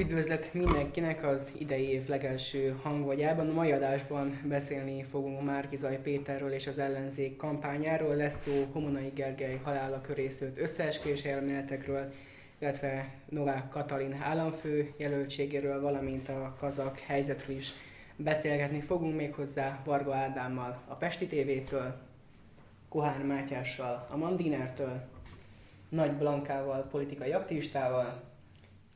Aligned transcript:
Üdvözlet 0.00 0.54
mindenkinek 0.54 1.24
az 1.24 1.52
idei 1.58 1.88
év 1.88 2.08
legelső 2.08 2.78
hangvagyában. 2.82 3.48
A 3.48 3.52
mai 3.52 3.72
adásban 3.72 4.40
beszélni 4.48 5.02
fogunk 5.02 5.44
Márkizaj 5.44 6.00
Péterről 6.02 6.52
és 6.52 6.66
az 6.66 6.78
ellenzék 6.78 7.36
kampányáról. 7.36 8.14
Lesz 8.14 8.42
szó 8.42 8.66
Homonai 8.72 9.10
Gergely 9.14 9.60
halála 9.62 10.00
körészült 10.00 10.58
összeesküvés 10.58 11.24
elméletekről, 11.24 12.12
illetve 12.58 13.14
Novák 13.28 13.68
Katalin 13.68 14.12
államfő 14.22 14.92
jelöltségéről, 14.96 15.80
valamint 15.80 16.28
a 16.28 16.56
kazak 16.58 16.98
helyzetről 16.98 17.56
is 17.56 17.72
beszélgetni 18.16 18.80
fogunk 18.80 19.16
még 19.16 19.34
hozzá 19.34 19.80
Varga 19.84 20.14
Ádámmal 20.14 20.82
a 20.86 20.94
Pesti 20.94 21.26
TV-től, 21.26 21.94
Kohán 22.88 23.20
Mátyással 23.20 24.06
a 24.10 24.16
Mandinertől, 24.16 25.08
Nagy 25.88 26.12
Blankával, 26.12 26.88
politikai 26.90 27.32
aktivistával, 27.32 28.29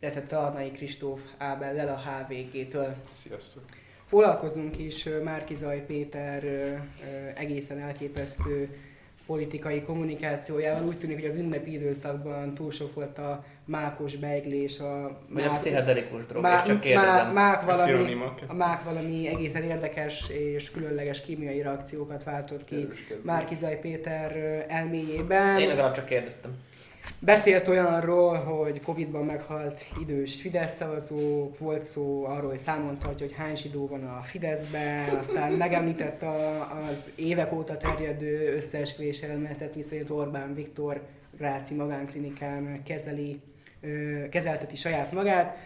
illetve 0.04 0.24
Czarnai 0.24 0.70
Kristóf 0.70 1.20
Ábellel 1.38 1.88
a 1.88 2.00
HVG-től. 2.10 2.94
Sziasztok! 3.22 3.62
Foglalkozunk 4.06 4.78
is 4.78 5.08
Márkizaj 5.22 5.84
Péter 5.86 6.44
egészen 7.34 7.78
elképesztő 7.78 8.76
politikai 9.26 9.82
kommunikációjával. 9.82 10.86
Úgy 10.86 10.98
tűnik, 10.98 11.20
hogy 11.20 11.28
az 11.28 11.36
ünnepi 11.36 11.72
időszakban 11.72 12.54
túl 12.54 12.70
sok 12.70 12.94
volt 12.94 13.18
a 13.18 13.44
mákos 13.64 14.16
beiglés, 14.16 14.80
a 14.80 15.20
Vagy 15.28 15.44
a 15.44 15.52
pszichedelikus 15.52 16.26
drog, 16.26 16.42
má, 16.42 16.54
és 16.54 16.62
csak 16.62 16.80
kérdezem. 16.80 17.32
má, 17.32 17.32
mák 17.32 17.64
valami, 17.64 18.16
a 18.46 18.54
mák 18.54 18.84
valami 18.84 19.28
egészen 19.28 19.62
érdekes 19.62 20.28
és 20.28 20.70
különleges 20.70 21.20
kémiai 21.20 21.62
reakciókat 21.62 22.24
váltott 22.24 22.64
ki 22.64 22.88
Márkizaj 23.22 23.78
Péter 23.80 24.36
elméjében. 24.68 25.60
Én 25.60 25.68
legalább 25.68 25.94
csak 25.94 26.06
kérdeztem. 26.06 26.50
Beszélt 27.18 27.68
olyanról, 27.68 28.36
hogy 28.36 28.80
Covid-ban 28.80 29.24
meghalt 29.24 29.84
idős 30.00 30.40
Fidesz 30.40 30.76
szavazó, 30.76 31.50
volt 31.58 31.84
szó 31.84 32.24
arról, 32.24 32.50
hogy 32.50 32.58
számon 32.58 32.98
tartja, 32.98 33.26
hogy 33.26 33.34
hány 33.34 33.56
zsidó 33.56 33.86
van 33.86 34.04
a 34.04 34.20
Fideszben, 34.22 35.08
aztán 35.08 35.52
megemlített 35.52 36.22
a, 36.22 36.60
az 36.60 36.96
évek 37.14 37.52
óta 37.52 37.76
terjedő 37.76 38.56
összeesküvés 38.56 39.22
elméletet, 39.22 39.74
miszerint 39.74 40.10
Orbán 40.10 40.54
Viktor 40.54 41.00
Gráci 41.36 41.74
magánklinikán 41.74 42.82
kezeli, 42.82 43.40
kezelteti 44.30 44.76
saját 44.76 45.12
magát. 45.12 45.56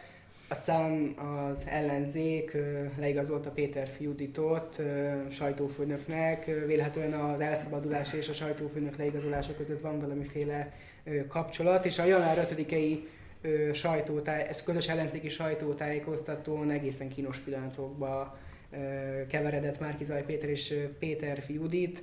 Aztán 0.50 1.14
az 1.18 1.64
ellenzék 1.66 2.56
leigazolta 2.98 3.50
Péter 3.50 3.88
Fiuditot 3.96 4.78
ö, 4.78 5.10
sajtófőnöknek. 5.30 6.46
Ö, 6.46 6.66
Vélhetően 6.66 7.12
az 7.12 7.40
elszabadulás 7.40 8.12
és 8.12 8.28
a 8.28 8.32
sajtófőnök 8.32 8.96
leigazolása 8.96 9.54
között 9.56 9.80
van 9.80 10.00
valamiféle 10.00 10.72
kapcsolat, 11.28 11.84
és 11.84 11.98
a 11.98 12.04
január 12.04 12.48
5-i 12.50 13.08
ö, 13.42 13.72
sajtótáj, 13.72 14.46
ez 14.48 14.62
közös 14.62 14.88
ellenzéki 14.88 15.28
sajtótájékoztatón 15.28 16.70
egészen 16.70 17.08
kínos 17.08 17.38
pillanatokba 17.38 18.38
keveredett 19.28 19.80
Márkizaj 19.80 20.22
Péter 20.24 20.48
és 20.48 20.74
Péter 20.98 21.42
Fiudit. 21.46 22.02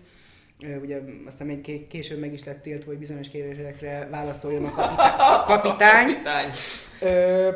Ugye 0.81 1.00
aztán 1.28 1.48
még 1.48 1.61
ké- 1.61 1.88
később 1.88 2.20
meg 2.20 2.33
is 2.33 2.44
lett 2.44 2.61
tiltva, 2.61 2.89
hogy 2.89 3.00
bizonyos 3.00 3.30
kérdésekre 3.30 4.08
válaszoljon 4.11 4.66
a 4.66 4.72
kapitány. 4.72 5.16
kapitány. 5.61 6.08
Kapitány. 6.08 6.50
Ö, 7.02 7.50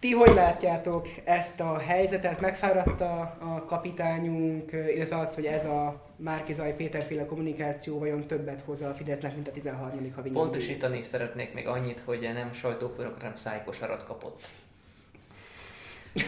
ti 0.00 0.12
hogy 0.12 0.34
látjátok 0.34 1.08
ezt 1.24 1.60
a 1.60 1.78
helyzetet? 1.78 2.40
Megfáradt 2.40 3.00
a, 3.00 3.20
a 3.20 3.64
kapitányunk, 3.66 4.72
illetve 4.72 5.18
az, 5.18 5.34
hogy 5.34 5.44
ez 5.44 5.64
a 5.64 6.06
Márkizaj 6.16 6.74
Péterféle 6.76 7.26
kommunikáció 7.26 7.98
vajon 7.98 8.26
többet 8.26 8.62
hoz 8.64 8.82
a 8.82 8.94
Fidesznek, 8.94 9.34
mint 9.34 9.48
a 9.48 9.50
13. 9.50 10.12
havi? 10.14 10.30
Pontosítani 10.30 11.02
szeretnék 11.02 11.54
még 11.54 11.66
annyit, 11.66 12.02
hogy 12.04 12.30
nem 12.34 12.52
sajtófőnök, 12.52 13.14
hanem 13.18 13.34
szájkosarat 13.34 14.04
kapott. 14.04 14.48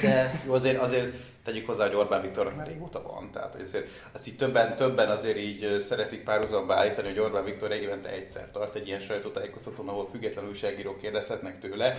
De 0.03 0.41
Jó, 0.47 0.53
azért, 0.53 0.81
azért 0.81 1.15
tegyük 1.45 1.67
hozzá, 1.67 1.87
hogy 1.87 1.97
Orbán 1.97 2.23
Viktornak 2.23 2.57
már 2.57 2.67
régóta 2.67 3.03
van, 3.03 3.31
tehát 3.33 3.53
hogy 3.53 3.65
azért 3.65 3.89
azt 4.13 4.27
így 4.27 4.37
többen, 4.37 4.77
többen 4.77 5.11
azért 5.11 5.39
így 5.39 5.81
szeretik 5.81 6.25
párhuzamba 6.25 6.75
állítani, 6.75 7.09
hogy 7.09 7.19
Orbán 7.19 7.45
Viktor 7.45 7.73
évente 7.73 8.09
egyszer 8.09 8.51
tart 8.51 8.75
egy 8.75 8.87
ilyen 8.87 9.01
sajtótájékoztatón, 9.01 9.89
ahol 9.89 10.09
független 10.11 10.49
újságírók 10.49 10.99
kérdezhetnek 10.99 11.59
tőle. 11.59 11.97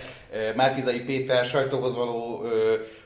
Márkizai 0.54 1.00
Péter 1.00 1.44
sajtóhoz 1.44 1.94
való 1.94 2.42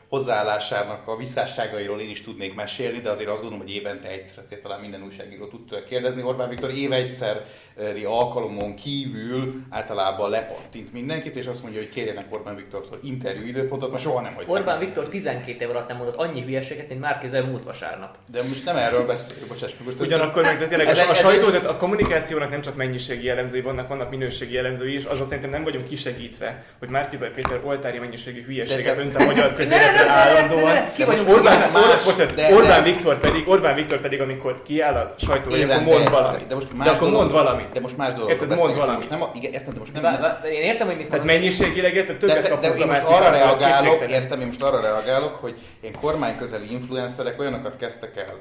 hozzáállásának 0.09 1.09
a 1.09 1.17
visszásságairól 1.17 2.01
én 2.01 2.11
is 2.11 2.23
tudnék 2.23 2.55
mesélni, 2.55 3.01
de 3.01 3.11
azért 3.11 3.29
azt 3.29 3.41
gondolom, 3.41 3.65
hogy 3.65 3.75
évente 3.75 4.09
egyszer 4.09 4.45
azért 4.45 4.63
talán 4.63 4.81
minden 4.81 5.03
újságíró 5.03 5.47
tud 5.47 5.85
kérdezni. 5.89 6.23
Orbán 6.23 6.49
Viktor 6.49 6.71
év 6.71 6.93
egyszeri 6.93 8.05
alkalomon 8.05 8.75
kívül 8.75 9.55
általában 9.71 10.31
lepattint 10.31 10.93
mindenkit, 10.93 11.37
és 11.37 11.47
azt 11.47 11.63
mondja, 11.63 11.81
hogy 11.81 11.89
kérjenek 11.89 12.25
Orbán 12.31 12.57
Viktortól 12.57 12.99
interjú 13.03 13.47
időpontot, 13.47 13.91
mert 13.91 14.03
soha 14.03 14.21
nem 14.21 14.35
hagyta 14.35 14.53
Orbán 14.53 14.79
meg. 14.79 14.87
Viktor 14.87 15.09
12 15.09 15.65
év 15.65 15.71
alatt 15.71 15.89
nem 15.89 15.97
mondott 15.97 16.17
annyi 16.17 16.43
hülyeséget, 16.43 16.89
mint 16.89 17.01
Márkizaj 17.01 17.43
múlt 17.43 17.65
vasárnap. 17.65 18.17
De 18.31 18.43
most 18.43 18.65
nem 18.65 18.77
erről 18.77 19.07
beszélünk, 19.07 19.49
bocsáss 19.49 19.73
meg. 19.79 19.87
Most 19.87 20.01
Ugyanakkor 20.01 20.43
meg 20.43 20.59
de 20.59 20.67
tényleg 20.67 20.87
Ez- 20.87 20.99
a, 20.99 21.11
a 21.11 21.15
sajtó, 21.15 21.47
tehát 21.49 21.67
a 21.67 21.77
kommunikációnak 21.77 22.51
nem 22.51 22.61
csak 22.61 22.77
mennyiségi 22.77 23.25
jellemzői 23.25 23.61
vannak, 23.61 23.89
vannak 23.89 24.11
minőségi 24.11 24.55
jellemzői 24.55 24.95
is, 24.95 25.05
azon 25.05 25.27
szerintem 25.27 25.51
nem 25.51 25.65
vagyunk 25.65 25.89
kisegítve, 25.89 26.65
hogy 26.79 26.89
Márkizaj 26.89 27.31
Péter 27.31 27.61
oltári 27.65 27.99
mennyiségű 27.99 28.45
hülyeséget 28.45 28.99
önt 28.99 29.17
a 29.17 29.25
magyar 29.25 29.55
közéletre 29.55 29.98
állandóan. 30.07 30.93
Ki 30.95 31.03
De 31.03 31.07
vagyunk 31.07 31.29
Orbán, 31.29 31.71
más, 31.73 32.05
bocsánat, 32.05 32.35
de- 32.35 32.55
Orbán, 32.55 32.83
de- 32.83 32.91
Viktor 32.91 33.21
pedig, 33.21 33.49
Orbán 33.49 33.75
Viktor 33.75 34.01
pedig, 34.01 34.21
amikor 34.21 34.63
kiáll 34.63 34.95
a 34.95 35.15
sajtó, 35.19 35.51
hogy 35.51 35.63
akkor 35.63 35.83
mond 35.83 36.11
valamit. 36.11 36.47
De 36.47 36.55
most 36.55 36.69
de 36.69 36.75
más 36.77 36.87
akkor 36.89 36.99
dolog- 36.99 37.15
mond 37.21 37.33
valamit. 37.33 37.71
De 37.73 37.81
most 37.81 37.97
más 37.97 38.13
dologról 38.15 38.41
Érted, 38.41 38.59
mond 38.59 38.77
valamit. 38.77 38.97
Most 38.99 39.11
nem, 39.11 39.23
a, 39.23 39.31
igen, 39.35 39.53
értem, 39.53 39.73
de 39.73 39.79
most 39.79 39.93
nem... 39.93 40.03
Vá- 40.03 40.21
vá- 40.21 40.45
Én 40.45 40.63
értem, 40.63 40.87
hogy 40.87 40.97
mit 40.97 41.09
Tehát 41.11 41.25
mennyiségileg 41.27 41.95
érted, 41.95 42.17
de, 42.19 42.27
többet 42.27 42.37
de, 42.43 42.49
de 42.49 42.49
kapunk 42.49 42.81
én 42.81 42.87
most 42.87 43.03
arra 43.03 43.31
reagálok, 43.31 44.11
értem, 44.11 44.41
én 44.41 44.47
most 44.47 44.63
arra 44.63 44.81
reagálok, 44.81 45.35
hogy 45.35 45.55
én 45.81 45.93
kormányközeli 46.01 46.73
influencerek 46.73 47.41
olyanokat 47.41 47.77
kezdtek 47.77 48.17
el 48.17 48.35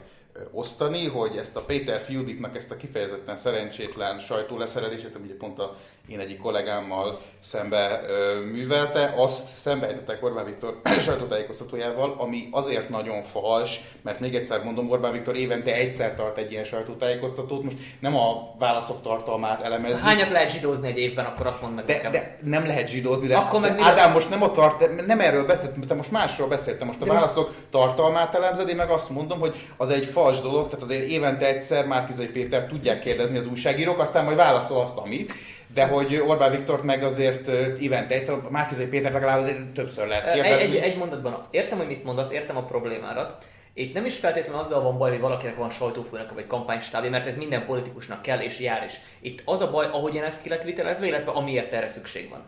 osztani, 0.52 1.08
hogy 1.08 1.38
ezt 1.38 1.56
a 1.56 1.60
Péter 1.62 2.02
Fiuditnak 2.02 2.56
ezt 2.56 2.72
a 2.72 2.76
kifejezetten 2.78 3.38
szerencsétlen 3.38 4.20
sajtó 4.20 4.58
leszerelését, 4.58 5.18
ugye 5.24 5.34
pont 5.40 5.60
a 5.60 5.76
én 6.08 6.20
egyik 6.20 6.40
kollégámmal 6.40 7.20
szembe 7.44 8.02
ö, 8.08 8.42
művelte, 8.52 9.14
azt 9.18 9.48
szembeejtettek 9.58 10.24
Orbán 10.24 10.46
Viktor 10.46 10.80
sajtótájékoztatójával, 11.06 12.16
ami 12.18 12.48
azért 12.52 12.90
nagyon 12.90 13.22
fals, 13.24 13.80
mert 14.02 14.20
még 14.20 14.36
egyszer 14.36 14.64
mondom, 14.64 14.90
Orbán 14.92 15.12
Viktor 15.12 15.36
évente 15.36 15.74
egyszer 15.74 16.16
tart 16.16 16.38
egy 16.38 16.52
ilyen 16.52 16.64
sajtótájékoztatót, 16.64 17.64
most 17.64 17.78
nem 18.00 18.16
a 18.16 18.56
válaszok 18.60 19.02
tartalmát 19.02 19.62
elemezzük, 19.62 20.00
Hányat 20.00 20.30
lehet 20.32 20.52
zsidózni 20.52 20.88
egy 20.88 20.98
évben, 20.98 21.26
akkor 21.26 21.48
azt 21.48 21.62
mondd 21.62 21.74
meg 21.74 21.86
de, 21.86 21.94
nekem. 21.94 22.12
de 22.12 22.38
nem 22.44 22.66
lehet 22.66 22.88
zsidózni, 22.88 23.28
de, 23.28 23.36
Akkor 23.36 23.60
meg 23.60 23.80
Ádám 23.80 24.12
most 24.12 24.30
nem 24.30 24.44
a 24.44 24.52
tart, 24.52 25.06
nem 25.06 25.20
erről 25.20 25.46
beszéltem, 25.46 25.82
te 25.82 25.94
most 25.94 26.12
másról 26.12 26.48
beszéltem, 26.48 26.88
most 26.88 27.02
a 27.02 27.06
De 27.06 27.12
most- 27.12 27.22
válaszok 27.24 27.54
tartalmát 27.72 28.36
elemzed, 28.36 28.70
én 28.70 28.76
meg 28.76 28.90
azt 28.90 29.10
mondom, 29.10 29.40
hogy 29.40 29.56
az 29.78 29.90
egy 29.90 30.06
fals 30.06 30.40
dolog, 30.42 30.68
tehát 30.68 30.84
azért 30.84 31.08
évente 31.08 31.46
egyszer 31.46 31.86
Márkizai 31.86 32.28
Péter 32.28 32.66
tudják 32.66 33.00
kérdezni 33.00 33.38
az 33.38 33.48
újságírók, 33.48 34.00
aztán 34.00 34.24
majd 34.24 34.38
válaszol 34.38 34.82
azt, 34.82 34.98
amit, 34.98 35.34
de 35.74 35.86
hogy 35.86 36.16
Orbán 36.16 36.52
Viktort 36.52 36.84
meg 36.84 37.04
azért 37.04 37.48
évente 37.80 38.16
egyszer, 38.16 38.36
Márkizai 38.50 38.86
Péter 38.86 39.12
legalább 39.12 39.72
többször 39.74 40.08
lehet 40.08 40.26
Egy, 40.26 40.42
kérdezni. 40.42 40.78
egy, 40.78 40.84
egy 40.84 40.98
mondatban, 40.98 41.48
értem, 41.52 41.78
hogy 41.78 41.88
mit 41.88 42.04
mondasz, 42.04 42.32
értem 42.32 42.58
a 42.58 42.64
problémárat. 42.64 43.46
Itt 43.74 43.94
nem 43.94 44.06
is 44.06 44.18
feltétlenül 44.18 44.62
azzal 44.62 44.82
van 44.82 44.98
baj, 44.98 45.10
hogy 45.10 45.20
valakinek 45.20 45.56
van 45.56 45.70
sajtófőnök 45.70 46.34
vagy 46.34 46.48
kampánystábja, 46.48 47.10
mert 47.10 47.28
ez 47.28 47.38
minden 47.38 47.66
politikusnak 47.66 48.22
kell 48.22 48.40
és 48.40 48.60
jár 48.60 48.84
is. 48.86 48.94
Itt 49.20 49.42
az 49.46 49.62
a 49.62 49.72
baj, 49.72 49.86
ahogyan 49.86 50.24
ez 50.24 50.42
ki 50.42 50.50
lett 50.50 50.64
vitelezve, 50.64 51.06
illetve 51.06 51.32
amiért 51.32 51.74
erre 51.74 51.88
szükség 51.88 52.30
van. 52.30 52.42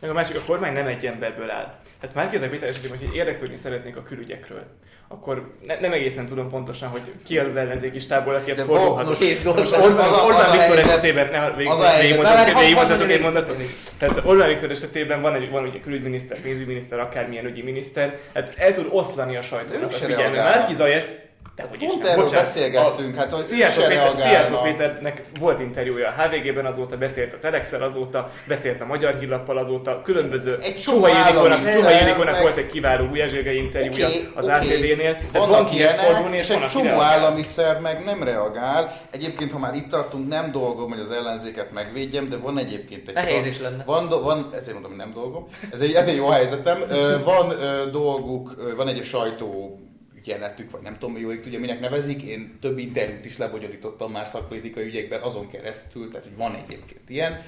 Meg 0.00 0.10
a 0.10 0.12
másik, 0.12 0.36
a 0.36 0.44
kormány 0.46 0.72
nem 0.72 0.86
egy 0.86 1.06
emberből 1.06 1.50
áll. 1.50 1.74
Hát 2.00 2.14
már 2.14 2.30
Péter 2.30 2.48
Péter 2.48 2.68
esetében, 2.68 2.98
hogy 2.98 3.14
érdeklődni 3.14 3.56
szeretnék 3.56 3.96
a 3.96 4.02
külügyekről, 4.02 4.64
akkor 5.08 5.50
ne, 5.66 5.80
nem 5.80 5.92
egészen 5.92 6.26
tudom 6.26 6.50
pontosan, 6.50 6.88
hogy 6.88 7.00
ki 7.24 7.38
az 7.38 7.56
ellenzéki 7.56 7.98
stából, 7.98 8.34
aki 8.34 8.50
ezt 8.50 8.60
fordulhat. 8.60 9.16
Zoltán. 9.16 9.62
Most 9.62 9.76
Orbán, 9.76 10.12
Orbán 10.26 10.50
Viktor 10.50 10.78
esetében, 10.78 11.30
ne, 11.30 11.50
végigmondhatok, 11.50 13.10
egy 13.10 13.20
mondatot. 13.20 13.56
Tehát 13.98 14.20
Orbán 14.24 14.48
Viktor 14.48 14.70
esetében 14.70 15.20
van, 15.20 15.34
egy, 15.34 15.50
van 15.50 15.64
ugye 15.64 15.80
külügyminiszter, 15.80 16.40
pénzügyminiszter, 16.40 16.98
akármilyen 16.98 17.46
ügyi 17.46 17.62
miniszter, 17.62 18.18
hát 18.34 18.54
el 18.56 18.72
tud 18.72 18.86
oszlani 18.90 19.36
a 19.36 19.42
sajtónak 19.42 19.90
a 19.90 19.92
figyelmet. 19.92 20.44
Márki 20.44 20.74
Zaj, 20.74 21.23
de 21.56 21.66
hogy 21.70 21.82
is 21.82 21.88
Pont 21.88 22.02
nem, 22.02 22.10
erről 22.10 22.22
bocsánat. 22.22 22.44
beszélgettünk, 22.44 23.14
hát, 23.14 23.30
hogy 23.32 23.44
Szijjártó 23.44 23.82
Péter, 23.82 24.12
Szijjártó. 24.16 24.56
Péternek 24.62 25.22
volt 25.40 25.60
interjúja 25.60 26.08
a 26.08 26.22
HVG-ben 26.22 26.66
azóta, 26.66 26.96
beszélt 26.96 27.32
a 27.32 27.38
Telexel 27.38 27.82
azóta, 27.82 28.30
beszélt 28.46 28.80
a 28.80 28.86
Magyar 28.86 29.18
Hírlappal 29.18 29.58
azóta, 29.58 30.02
különböző 30.04 30.58
Egy 30.62 30.76
csomó 30.76 31.06
Suhai 31.06 31.98
Ildikónak, 32.00 32.40
volt 32.40 32.56
egy 32.56 32.66
kiváló 32.66 33.04
ujjazsérgei 33.04 33.56
interjúja 33.58 34.06
Oké, 34.06 34.28
az 34.34 34.44
oké. 34.44 34.54
ATV-nél, 34.54 35.16
tehát 35.32 35.48
van 35.48 35.66
kihez 35.66 35.94
fordulni, 36.00 36.36
és 36.36 36.44
és 36.44 36.50
egy 36.50 36.66
csomó 36.66 37.00
állami 37.00 37.42
szerv 37.42 37.80
meg 37.80 38.04
nem 38.04 38.22
reagál. 38.22 39.00
Egyébként, 39.10 39.52
ha 39.52 39.58
már 39.58 39.74
itt 39.74 39.88
tartunk, 39.88 40.28
nem 40.28 40.52
dolgom, 40.52 40.88
hogy 40.88 41.00
az 41.00 41.10
ellenzéket 41.10 41.72
megvédjem, 41.72 42.28
de 42.28 42.36
van 42.36 42.58
egyébként 42.58 43.08
egy... 43.08 43.14
Nehéz 43.14 43.46
is 43.46 43.60
lenne. 43.60 43.84
Van, 43.84 44.08
van, 44.08 44.50
ezért 44.52 44.72
mondom, 44.72 44.90
hogy 44.90 45.00
nem 45.00 45.12
dolgom. 45.12 45.46
Ez 45.72 45.80
egy, 45.80 45.92
ez 45.92 46.08
egy 46.08 46.16
jó 46.16 46.26
helyzetem. 46.26 46.78
Van 47.24 47.54
dolguk, 47.92 48.74
van 48.76 48.88
egy 48.88 49.04
sajtó 49.04 49.78
ügyeletük, 50.24 50.70
vagy 50.70 50.80
nem 50.80 50.98
tudom, 50.98 51.16
jó 51.16 51.32
ég 51.32 51.42
tudja, 51.42 51.58
minek 51.58 51.80
nevezik. 51.80 52.22
Én 52.22 52.58
több 52.60 52.78
interjút 52.78 53.24
is 53.24 53.38
lebonyolítottam 53.38 54.12
már 54.12 54.28
szakpolitikai 54.28 54.84
ügyekben 54.84 55.22
azon 55.22 55.48
keresztül, 55.48 56.08
tehát 56.10 56.26
hogy 56.26 56.36
van 56.36 56.54
egyébként 56.54 57.10
ilyen. 57.10 57.42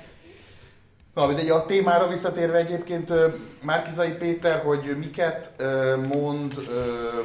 Na, 1.15 1.27
mindegy, 1.27 1.49
a 1.49 1.67
témára 1.67 2.09
visszatérve 2.09 2.59
egyébként 2.59 3.13
Márkizai 3.63 4.13
Péter, 4.13 4.63
hogy 4.63 4.97
miket 4.99 5.53
mond, 6.13 6.55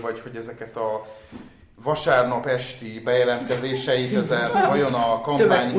vagy 0.01 0.19
hogy 0.19 0.36
ezeket 0.36 0.75
a 0.75 1.06
vasárnap 1.83 2.45
esti 2.45 3.01
bejelentkezései 3.04 4.12
közel 4.12 4.66
vajon 4.68 4.94
a 4.94 5.22
kampány, 5.22 5.74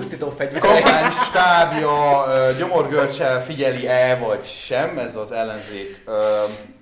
kampány 0.60 1.10
stábja 1.10 2.25
gyomorgörcsel 2.58 3.44
figyeli-e, 3.44 4.16
vagy 4.16 4.44
sem, 4.44 4.99
ez 4.99 5.16
az 5.16 5.32
ellenzék 5.32 6.04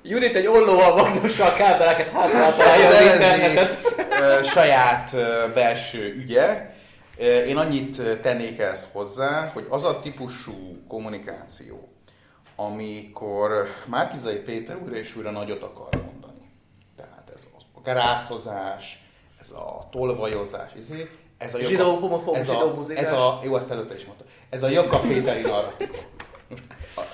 Judit 0.03 0.37
egy 0.37 0.47
ollóval 0.47 0.95
magdossa 0.95 1.45
a 1.45 1.53
kábeleket 1.53 2.09
hátra 2.09 2.39
Ez 2.45 2.55
találja 2.57 2.89
az 2.89 2.95
az 2.95 3.01
internetet. 3.01 4.47
saját 4.47 5.11
belső 5.55 6.15
ügye. 6.15 6.75
Én 7.47 7.57
annyit 7.57 8.21
tennék 8.21 8.59
ehhez 8.59 8.89
hozzá, 8.93 9.51
hogy 9.53 9.67
az 9.69 9.85
a 9.85 10.01
típusú 10.01 10.85
kommunikáció, 10.89 11.89
amikor 12.57 13.67
Márkizai 13.87 14.37
Péter 14.37 14.77
újra 14.77 14.97
és 14.97 15.17
újra 15.17 15.31
nagyot 15.31 15.63
akar 15.63 15.89
mondani. 16.05 16.51
Tehát 16.97 17.31
ez 17.35 17.47
a 17.75 17.81
grácozás, 17.81 19.00
ez 19.41 19.51
a 19.51 19.89
tolvajozás, 19.91 20.71
izé, 20.77 21.11
ez 21.39 21.55
a 21.55 21.59
Zsidó, 21.59 21.97
homofób, 21.97 22.35
ez 22.35 22.49
a, 22.49 22.81
ez 22.95 23.13
a, 23.13 23.41
jó, 23.43 23.57
ezt 23.57 23.71
előtte 23.71 23.95
is 23.95 24.05
mondta. 24.05 24.25
Ez 24.51 24.63
a 24.63 24.69
Jakab 24.69 25.07
Péteri 25.07 25.41
narratív. 25.41 25.89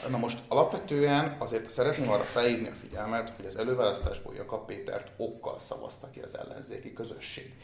Na 0.09 0.19
most 0.19 0.39
alapvetően 0.49 1.37
azért 1.39 1.71
szeretném 1.71 2.11
arra 2.11 2.23
felhívni 2.23 2.69
a 2.69 2.75
figyelmet, 2.81 3.33
hogy 3.37 3.47
az 3.47 3.57
előválasztásból 3.57 4.35
Jakab 4.35 4.67
Pétert 4.67 5.11
okkal 5.17 5.59
szavazta 5.59 6.11
ki 6.11 6.21
az 6.21 6.39
ellenzéki 6.39 6.93
közösség. 6.93 7.55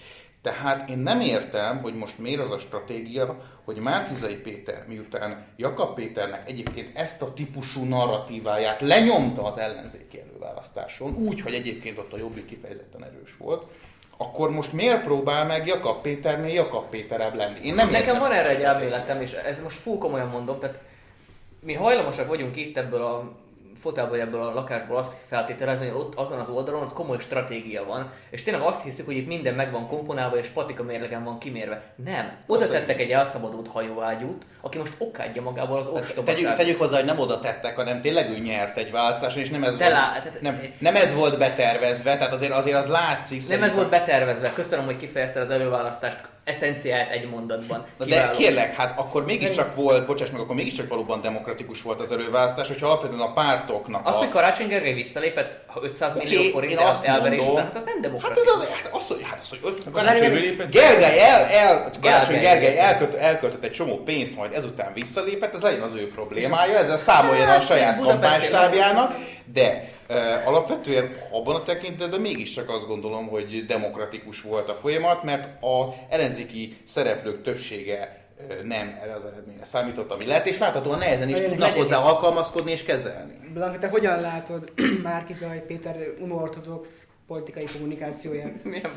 Tehát 0.43 0.89
én 0.89 0.99
nem 0.99 1.21
értem, 1.21 1.81
hogy 1.81 1.95
most 1.95 2.19
miért 2.19 2.41
az 2.41 2.51
a 2.51 2.59
stratégia, 2.59 3.37
hogy 3.65 3.77
Márkizai 3.77 4.37
Péter 4.37 4.85
miután 4.89 5.47
Jakab 5.57 5.95
Péternek 5.95 6.49
egyébként 6.49 6.97
ezt 6.97 7.23
a 7.23 7.33
típusú 7.33 7.85
narratíváját 7.85 8.81
lenyomta 8.81 9.45
az 9.45 9.59
ellenzéki 9.59 10.21
előválasztáson, 10.21 11.15
úgy, 11.15 11.41
hogy 11.41 11.55
egyébként 11.55 11.99
ott 11.99 12.13
a 12.13 12.19
jobbik 12.19 12.47
kifejezetten 12.47 13.05
erős 13.05 13.37
volt, 13.37 13.65
akkor 14.23 14.51
most 14.51 14.73
miért 14.73 15.03
próbál 15.03 15.47
meg 15.47 15.67
Jakab 15.67 16.03
Péternél 16.03 16.55
Jakab 16.55 16.89
Péterebb 16.89 17.35
lenni? 17.35 17.59
Én 17.63 17.75
nem 17.75 17.91
Nekem 17.91 18.19
van 18.19 18.33
erre 18.33 18.49
egy 18.49 18.63
elméletem, 18.63 19.21
és 19.21 19.33
ez 19.33 19.63
most 19.63 19.79
full 19.79 19.99
komolyan 19.99 20.29
mondom, 20.29 20.59
tehát 20.59 20.79
mi 21.61 21.75
hajlamosak 21.75 22.29
vagyunk 22.29 22.57
itt 22.57 22.77
ebből 22.77 23.03
a 23.03 23.33
fotelből, 23.83 24.21
ebből 24.21 24.41
a 24.41 24.55
lakásból 24.55 24.97
azt 24.97 25.17
feltételezni, 25.29 25.89
hogy 25.89 26.01
ott 26.01 26.15
azon 26.15 26.39
az 26.39 26.49
oldalon 26.49 26.83
ott 26.83 26.93
komoly 26.93 27.19
stratégia 27.19 27.85
van, 27.85 28.11
és 28.31 28.43
tényleg 28.43 28.63
azt 28.63 28.83
hiszük, 28.85 29.07
hogy 29.07 29.17
itt 29.17 29.27
minden 29.27 29.55
meg 29.55 29.71
van 29.73 29.87
komponálva, 29.89 30.39
és 30.39 30.49
patika 30.49 30.83
mérlegen 30.83 31.25
van 31.25 31.39
kimérve. 31.39 31.83
Nem. 32.05 32.31
Oda 32.47 32.65
Az 32.65 32.71
tettek 32.71 33.01
egy 33.01 33.11
elszabadult 33.11 33.69
hajóágyút, 33.69 34.43
aki 34.61 34.79
most 34.79 34.95
okádja 34.99 35.43
magából 35.43 35.79
az 35.79 35.85
Tegyük, 35.87 36.01
ostobaságot. 36.01 36.55
tegyük 36.57 36.79
hozzá, 36.79 36.97
hogy 36.97 37.05
nem 37.05 37.19
oda 37.19 37.41
tettek, 37.41 37.77
hanem 37.77 38.01
tényleg 38.01 38.31
ő 38.31 38.39
nyert 38.39 38.77
egy 38.77 38.91
választáson, 38.91 39.43
és 39.43 39.51
nem 39.51 39.65
ez, 39.65 39.77
De 39.77 39.85
volt, 39.85 39.97
lá- 39.99 40.23
tehát- 40.23 40.41
nem, 40.41 40.61
nem 40.79 40.97
ez 40.97 41.15
volt 41.15 41.39
betervezve, 41.39 42.17
tehát 42.17 42.33
azért, 42.33 42.53
azért 42.53 42.77
az 42.77 42.87
látszik. 42.89 43.37
Nem 43.39 43.43
ez 43.43 43.47
szerintem. 43.47 43.77
volt 43.77 43.89
betervezve. 43.91 44.53
Köszönöm, 44.53 44.85
hogy 44.85 44.97
kifejezte 44.97 45.41
az 45.41 45.51
előválasztást 45.51 46.21
eszenciáját 46.45 47.11
egy 47.11 47.29
mondatban. 47.29 47.87
Na 47.97 48.05
de 48.05 48.31
kérlek, 48.31 48.75
hát 48.77 48.99
akkor 48.99 49.25
mégiscsak 49.25 49.75
volt, 49.75 50.07
bocsáss 50.07 50.31
meg, 50.31 50.41
akkor 50.41 50.55
mégiscsak 50.55 50.89
valóban 50.89 51.21
demokratikus 51.21 51.83
volt 51.83 52.01
az 52.01 52.13
előválasztás, 52.13 52.69
hogyha 52.69 52.87
alapvetően 52.87 53.21
a 53.21 53.33
pártoknak 53.33 54.07
Az, 54.09 54.15
a... 54.15 54.19
hogy 54.19 54.29
Karácsony 54.29 54.67
Gergely 54.69 54.93
visszalépett 54.95 55.57
ha 55.67 55.81
500 55.83 56.17
Oké, 56.17 56.35
millió 56.35 56.51
forint 56.51 56.73
én 56.73 56.79
el- 56.79 56.87
azt 56.87 57.05
elverés 57.05 57.39
mondom- 57.39 57.57
után, 57.59 57.65
hát 57.67 57.77
az 57.77 57.83
nem 57.85 57.95
Hát 57.95 58.03
demokratikus. 58.03 58.47
ez 58.47 58.53
az, 58.61 58.69
hát 58.69 58.91
az, 58.95 59.09
hogy, 59.09 59.23
hát 59.23 59.39
az, 59.43 59.49
hogy 59.49 59.83
Karácsony 59.93 60.33
lépett? 60.33 60.71
Gergely, 60.71 61.19
el, 61.21 61.45
el, 61.45 61.91
Karácsony 62.01 62.41
Gergely. 62.41 62.61
Gergely 62.61 62.79
elkölt, 62.79 63.15
elköltött 63.15 63.65
egy 63.65 63.71
csomó 63.73 63.97
pénzt, 63.97 64.37
majd 64.37 64.53
ezután 64.53 64.93
visszalépett, 64.95 65.55
ez 65.55 65.61
legyen 65.63 65.81
az 65.83 65.95
ő 65.95 66.09
problémája, 66.09 66.79
ezzel 66.79 66.97
számoljon 66.97 67.47
a 67.47 67.51
Hát, 67.51 67.67
saját 67.67 67.99
kampánystábjának, 68.01 69.15
de 69.53 69.91
alapvetően 70.45 71.17
abban 71.31 71.55
a 71.55 71.63
tekintetben 71.63 72.21
mégiscsak 72.21 72.69
azt 72.71 72.87
gondolom, 72.87 73.29
hogy 73.29 73.67
demokratikus 73.67 74.43
volt 74.43 74.69
a 74.69 74.75
folyamat, 74.75 75.23
mert 75.23 75.63
a 75.63 75.95
ellenzéki 76.09 76.77
szereplők 76.85 77.43
többsége 77.43 78.21
nem 78.65 78.99
erre 79.03 79.15
az 79.15 79.25
eredményre 79.25 79.65
számított, 79.65 80.11
ami 80.11 80.27
lett, 80.27 80.47
és 80.47 80.59
láthatóan 80.59 80.99
nehezen 80.99 81.29
is 81.29 81.35
Legyen- 81.35 81.51
tudnak 81.51 81.69
legyen- 81.69 81.85
hozzá 81.85 81.99
alkalmazkodni 81.99 82.71
és 82.71 82.85
kezelni. 82.85 83.33
Blanka, 83.53 83.79
te 83.79 83.89
hogyan 83.89 84.21
látod 84.21 84.73
Márkizaj 85.03 85.65
Péter 85.67 85.97
unortodox 86.21 87.07
politikai 87.27 87.65
kommunikációját? 87.73 88.53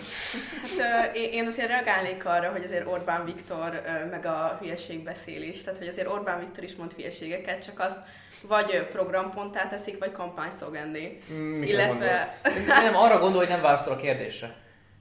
Hát 0.78 1.16
én- 1.16 1.48
azért 1.48 1.68
reagálnék 1.68 2.26
arra, 2.26 2.52
hogy 2.52 2.64
azért 2.64 2.88
Orbán 2.88 3.26
Viktor 3.26 3.82
meg 4.10 4.26
a 4.26 4.58
hülyeségbeszélés, 4.62 5.64
tehát 5.64 5.80
hogy 5.80 5.88
azért 5.88 6.08
Orbán 6.08 6.40
Viktor 6.40 6.64
is 6.64 6.76
mond 6.76 6.92
hülyeségeket, 6.94 7.66
csak 7.66 7.80
azt 7.80 8.00
vagy 8.48 8.88
programponttá 8.92 9.68
teszik, 9.68 10.00
vagy 10.00 10.12
kampányszlogenné. 10.12 11.18
Mit 11.60 11.70
Illetve, 11.70 12.28
Nem, 12.68 12.96
arra 12.96 13.20
gondol, 13.20 13.40
hogy 13.40 13.50
nem 13.50 13.62
válaszol 13.62 13.94
a 13.94 13.96
kérdésre. 13.96 14.56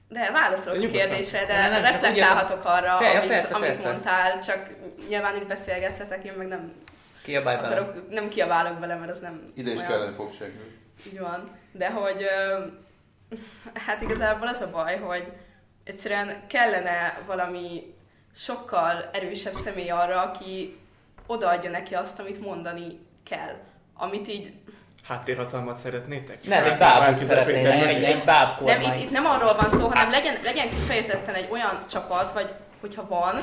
de 0.09 0.31
válaszolok 0.31 0.77
a 0.77 0.81
Nyugodtan. 0.81 1.07
kérdésre, 1.07 1.45
De 1.45 1.69
nem, 1.69 1.83
csak 1.83 1.91
reflektálhatok 1.91 2.65
arra, 2.65 2.97
Te- 2.97 3.11
ja, 3.11 3.17
amit, 3.19 3.29
persze, 3.29 3.53
amit 3.55 3.67
persze. 3.67 3.89
mondtál, 3.89 4.39
csak 4.43 4.67
nyilván 5.07 5.35
itt 5.35 5.47
beszélgetletek, 5.47 6.23
én 6.23 6.33
meg 6.33 6.47
nem 6.47 6.71
Kiabálj 7.23 7.55
bele. 7.61 7.67
akarok, 7.79 8.09
nem 8.09 8.29
kiabálok 8.29 8.79
bele, 8.79 8.95
mert 8.95 9.11
az 9.11 9.19
nem 9.19 9.51
Ide 9.55 9.71
is 9.71 9.77
olyan. 9.77 9.89
kellene 9.89 10.11
fogságú. 10.11 10.51
Így 11.07 11.19
van. 11.19 11.49
De 11.71 11.89
hogy 11.91 12.25
hát 13.73 14.01
igazából 14.01 14.47
az 14.47 14.61
a 14.61 14.69
baj, 14.71 14.97
hogy 14.97 15.31
egyszerűen 15.83 16.47
kellene 16.47 17.17
valami 17.25 17.93
sokkal 18.35 19.09
erősebb 19.13 19.53
személy 19.53 19.89
arra, 19.89 20.21
aki 20.21 20.77
odaadja 21.27 21.69
neki 21.69 21.93
azt, 21.93 22.19
amit 22.19 22.41
mondani 22.45 22.99
kell. 23.29 23.55
Amit 23.93 24.27
így... 24.27 24.53
Háttérhatalmat 25.07 25.77
szeretnétek? 25.77 26.43
Nem, 26.43 26.63
egy 26.63 26.79
Márkizaj 26.79 27.35
szeretnének, 27.35 27.87
egy, 27.87 28.03
egy 28.03 28.23
báb 28.23 28.61
Nem, 28.61 28.81
itt, 28.81 28.99
itt 28.99 29.11
nem 29.11 29.25
arról 29.25 29.53
van 29.53 29.69
szó, 29.69 29.87
hanem 29.87 30.11
legyen, 30.11 30.37
legyen 30.43 30.69
kifejezetten 30.69 31.35
egy 31.35 31.47
olyan 31.51 31.85
csapat, 31.89 32.33
vagy 32.33 32.53
hogyha 32.81 33.07
van, 33.07 33.35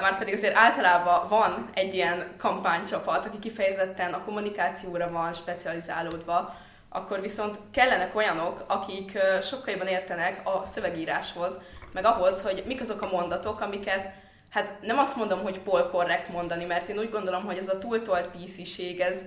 már 0.00 0.18
pedig 0.18 0.34
azért 0.34 0.56
általában 0.56 1.28
van 1.28 1.70
egy 1.74 1.94
ilyen 1.94 2.34
kampánycsapat, 2.38 3.26
aki 3.26 3.38
kifejezetten 3.38 4.12
a 4.12 4.24
kommunikációra 4.24 5.10
van 5.10 5.32
specializálódva, 5.32 6.54
akkor 6.88 7.20
viszont 7.20 7.58
kellenek 7.72 8.16
olyanok, 8.16 8.64
akik 8.66 9.18
sokkal 9.42 9.72
jobban 9.72 9.86
értenek 9.86 10.40
a 10.48 10.66
szövegíráshoz, 10.66 11.60
meg 11.92 12.04
ahhoz, 12.04 12.42
hogy 12.42 12.62
mik 12.66 12.80
azok 12.80 13.02
a 13.02 13.10
mondatok, 13.10 13.60
amiket 13.60 14.12
hát 14.50 14.78
nem 14.80 14.98
azt 14.98 15.16
mondom, 15.16 15.42
hogy 15.42 15.58
polkorrekt 15.58 16.28
mondani, 16.28 16.64
mert 16.64 16.88
én 16.88 16.98
úgy 16.98 17.10
gondolom, 17.10 17.44
hogy 17.44 17.58
ez 17.58 17.68
a 17.68 17.78
túltolt 17.78 18.26
PC-ség, 18.26 19.00
ez 19.00 19.22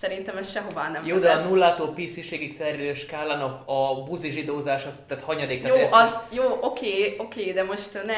szerintem 0.00 0.36
ez 0.36 0.50
sehová 0.50 0.90
nem 0.90 1.04
Jó, 1.04 1.18
de 1.18 1.32
a 1.32 1.44
nullától 1.48 1.92
PC-ségig 1.92 2.56
terjedő 2.56 2.94
skálán 2.94 3.40
a, 3.40 3.62
a 3.66 4.02
buzi 4.02 4.30
zsidózás, 4.30 4.86
az, 4.86 4.98
tehát 5.08 5.24
hanyadik. 5.24 5.66
Jó, 5.66 5.74
tehát 5.74 5.82
ezt- 5.82 6.14
az, 6.14 6.20
jó, 6.30 6.58
oké, 6.60 7.14
oké, 7.18 7.52
de 7.52 7.62
most 7.62 7.92
ne, 8.04 8.14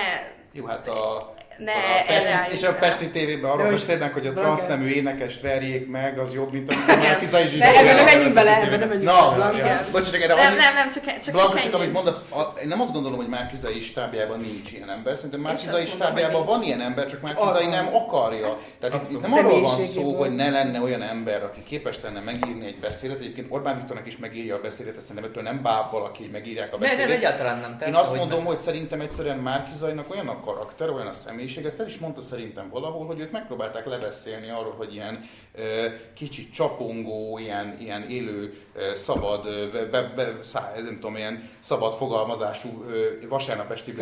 Jó, 0.53 0.67
hát 0.67 0.87
a, 0.89 1.35
ne 1.59 1.73
a 1.73 2.05
Pesti, 2.07 2.55
és 2.55 2.63
a. 2.63 2.75
Pesti 2.75 3.09
tévében 3.11 3.51
arról 3.51 3.71
beszélnek, 3.71 4.13
hogy 4.13 4.27
a 4.27 4.33
transznemű 4.33 4.89
énekest 4.89 5.41
verjék 5.41 5.89
meg, 5.91 6.19
az 6.19 6.33
jobb, 6.33 6.53
mint 6.53 6.71
a 6.71 6.75
Márkizai 6.87 7.47
zsidó. 7.47 7.59
De 7.59 7.79
ebben 7.79 8.05
menjünk 8.05 8.35
bele, 8.35 8.57
ebben 8.57 8.79
nem 8.79 8.89
menjünk 8.89 9.13
bele. 9.37 9.87
bocs, 9.93 10.11
csak 10.11 10.21
erre 10.23 10.35
Nem, 10.35 10.57
nem, 10.57 10.75
nem, 10.75 10.91
csak, 10.91 11.21
csak, 11.21 11.35
Blanka, 11.35 11.61
csak 11.61 11.75
amit 11.75 11.93
mondasz, 11.93 12.21
a, 12.31 12.41
én 12.63 12.69
nem 12.69 12.81
azt 12.81 12.93
gondolom, 12.93 13.19
hogy 13.19 13.29
Márkizai 13.29 13.81
stábjában 13.81 14.41
nincs 14.41 14.73
ilyen 14.73 14.91
ember. 14.91 15.17
Szerintem 15.17 15.41
Márkizai 15.41 15.87
stábjában 15.87 16.45
van 16.45 16.59
nincs. 16.59 16.67
ilyen 16.75 16.81
ember, 16.81 17.07
csak 17.07 17.21
Márkizai 17.23 17.67
nem 17.67 17.95
akarja. 17.95 18.59
Tehát 18.81 19.11
itt, 19.11 19.21
nem 19.23 19.33
arról 19.33 19.61
van 19.61 19.81
szó, 19.81 20.15
hogy 20.15 20.35
ne 20.35 20.51
lenne 20.51 20.81
olyan 20.81 21.03
ember, 21.03 21.43
aki 21.43 21.63
képes 21.63 21.97
lenne 22.03 22.21
megírni 22.21 22.67
egy 22.67 22.79
beszédet. 22.79 23.19
Egyébként 23.19 23.47
Orbán 23.51 23.77
Viktornak 23.77 24.07
is 24.07 24.17
megírja 24.17 24.55
a 24.55 24.61
beszédet, 24.61 24.97
ezt 24.97 25.07
szerintem 25.07 25.31
ettől 25.31 25.43
nem 25.43 25.63
báb 25.63 25.91
valaki, 25.91 26.23
hogy 26.23 26.31
megírják 26.33 26.73
a 26.73 26.77
Ne, 26.77 26.83
beszédet. 26.83 27.07
nem, 27.07 27.17
egyáltalán 27.17 27.59
nem. 27.59 27.79
Én 27.87 27.95
azt 27.95 28.15
mondom, 28.17 28.45
hogy 28.45 28.57
szerintem 28.57 29.01
egyszerűen 29.01 29.37
Márkizajnak 29.39 30.11
olyan 30.11 30.29
a 30.29 30.41
karakter, 30.41 30.91
olyan 30.91 31.07
a 31.07 31.13
személyiség, 31.49 31.65
ezt 31.65 31.81
el 31.81 31.87
is 31.87 31.99
mondta 31.99 32.23
szerintem 32.23 32.69
valahol, 32.71 33.07
hogy 33.07 33.21
őt 33.21 33.33
megpróbálták 33.33 33.87
lebeszélni 33.87 34.51
arról, 34.51 34.75
hogy 34.77 34.95
ilyen 34.95 35.29
ö, 35.55 35.87
kicsit 36.15 36.53
csapongó, 36.53 37.39
ilyen, 37.39 37.77
ilyen 37.81 38.11
élő, 38.11 38.55
szabad, 38.95 39.45
be, 39.91 40.03
be, 40.03 40.39
szá, 40.43 40.73
nem 40.77 40.95
tudom, 40.95 41.17
ilyen 41.17 41.49
szabad 41.61 41.95
fogalmazású 41.95 42.85
vasárnap 43.29 43.71
esti 43.71 43.93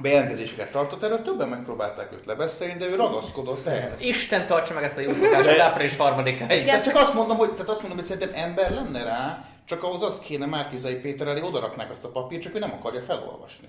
bejelentkezéseket 0.00 0.70
tartott, 0.70 1.02
erről 1.02 1.22
többen 1.22 1.48
megpróbálták 1.48 2.12
őt 2.12 2.26
lebeszélni, 2.26 2.78
de 2.78 2.86
ő 2.86 2.94
ragaszkodott 2.94 3.66
ehhez. 3.66 4.00
Isten 4.00 4.46
tartsa 4.46 4.74
meg 4.74 4.84
ezt 4.84 4.96
a 4.96 5.00
jó 5.00 5.14
szokást, 5.14 5.48
hogy 5.48 5.58
április 5.58 5.96
harmadikáig. 5.96 6.64
De 6.64 6.80
csak 6.80 6.94
azt 6.94 7.14
mondom, 7.14 7.36
hogy, 7.36 7.50
tehát 7.50 7.68
azt 7.68 7.80
mondom, 7.80 7.98
hogy 7.98 8.08
szerintem 8.08 8.44
ember 8.44 8.70
lenne 8.70 9.04
rá, 9.04 9.44
csak 9.64 9.82
ahhoz 9.82 10.02
az 10.02 10.18
kéne 10.18 10.46
Márkizai 10.46 10.94
Péter 10.94 11.26
elé 11.26 11.40
odaraknák 11.40 11.90
azt 11.90 12.04
a 12.04 12.08
papírt, 12.08 12.42
csak 12.42 12.54
ő 12.54 12.58
nem 12.58 12.72
akarja 12.72 13.00
felolvasni. 13.00 13.68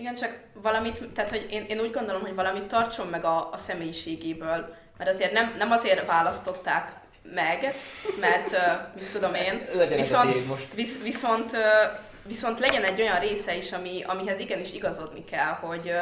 Igen, 0.00 0.14
csak 0.14 0.38
valamit, 0.52 1.08
tehát 1.14 1.30
hogy 1.30 1.46
én, 1.50 1.64
én 1.68 1.80
úgy 1.80 1.90
gondolom, 1.90 2.20
hogy 2.20 2.34
valamit 2.34 2.62
tartson 2.62 3.06
meg 3.06 3.24
a, 3.24 3.48
a 3.52 3.56
személyiségéből, 3.56 4.74
mert 4.98 5.10
azért 5.10 5.32
nem, 5.32 5.54
nem 5.58 5.70
azért 5.70 6.06
választották 6.06 6.92
meg, 7.22 7.74
mert 8.20 8.56
mit 8.94 9.12
tudom 9.12 9.34
én, 9.34 9.68
Legyen 9.72 9.96
viszont, 9.96 10.46
most. 10.46 10.74
visz, 10.74 11.02
viszont, 11.02 11.56
viszont 12.22 12.58
legyen 12.58 12.84
egy 12.84 13.00
olyan 13.00 13.18
része 13.18 13.56
is, 13.56 13.72
ami, 13.72 14.02
amihez 14.06 14.38
igenis 14.38 14.72
igazodni 14.72 15.24
kell, 15.24 15.52
hogy 15.52 15.92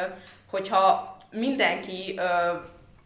hogyha 0.51 1.17
mindenki 1.31 2.21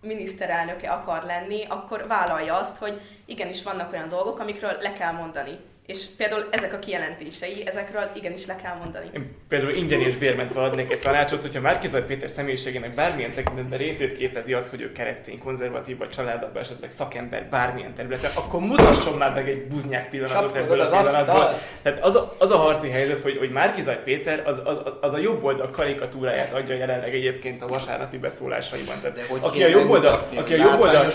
miniszterelnöke 0.00 0.90
akar 0.90 1.22
lenni, 1.24 1.64
akkor 1.68 2.06
vállalja 2.06 2.58
azt, 2.58 2.76
hogy 2.76 3.00
igenis 3.24 3.62
vannak 3.62 3.92
olyan 3.92 4.08
dolgok, 4.08 4.38
amikről 4.38 4.76
le 4.80 4.92
kell 4.92 5.12
mondani. 5.12 5.58
És 5.92 6.04
például 6.16 6.46
ezek 6.50 6.72
a 6.72 6.78
kijelentései, 6.78 7.62
ezekről 7.66 8.10
igenis 8.14 8.46
le 8.46 8.56
kell 8.62 8.76
mondani. 8.82 9.06
Én 9.14 9.34
például 9.48 9.72
ingyen 9.72 10.00
és 10.00 10.16
bérmentve 10.16 10.60
adnék 10.60 10.92
egy 10.92 10.98
tanácsot, 10.98 11.40
hogyha 11.40 11.60
Márkizaj 11.60 12.04
Péter 12.06 12.30
személyiségének 12.30 12.94
bármilyen 12.94 13.32
tekintetben 13.32 13.78
részét 13.78 14.16
képezi 14.16 14.52
az, 14.52 14.70
hogy 14.70 14.80
ő 14.80 14.92
keresztény, 14.92 15.38
konzervatív 15.38 15.98
vagy 15.98 16.08
családabban 16.08 16.62
esetleg 16.62 16.90
szakember 16.90 17.48
bármilyen 17.50 17.94
területen, 17.94 18.30
akkor 18.34 18.60
mutasson 18.60 19.16
már 19.16 19.34
meg 19.34 19.48
egy 19.48 19.66
buznyák 19.66 20.08
pillanatot 20.10 20.56
ebből 20.56 20.80
a 20.80 20.96
az 20.96 21.02
pillanatból. 21.02 21.58
Tehát 21.82 22.04
az 22.04 22.14
a, 22.14 22.34
az 22.38 22.50
a 22.50 22.56
harci 22.56 22.88
helyzet, 22.90 23.20
hogy, 23.20 23.36
hogy 23.38 23.50
Márkizaj 23.50 24.02
Péter 24.04 24.42
az, 24.46 24.60
az, 24.64 24.76
az, 25.00 25.12
a 25.12 25.18
jobb 25.18 25.44
oldal 25.44 25.70
karikatúráját 25.70 26.52
adja 26.52 26.74
jelenleg 26.74 27.14
egyébként 27.14 27.62
a 27.62 27.66
vasárnapi 27.66 28.18
beszólásaiban. 28.18 29.00
Tehát 29.00 29.16
De 29.16 29.22
hogy 29.28 29.40
aki 29.42 29.62
a 29.62 29.68
jobb 29.68 29.90
oldal, 29.90 30.28
aki 30.36 30.52
a 30.52 30.56
jobb 30.56 30.80
oldal, 30.80 31.06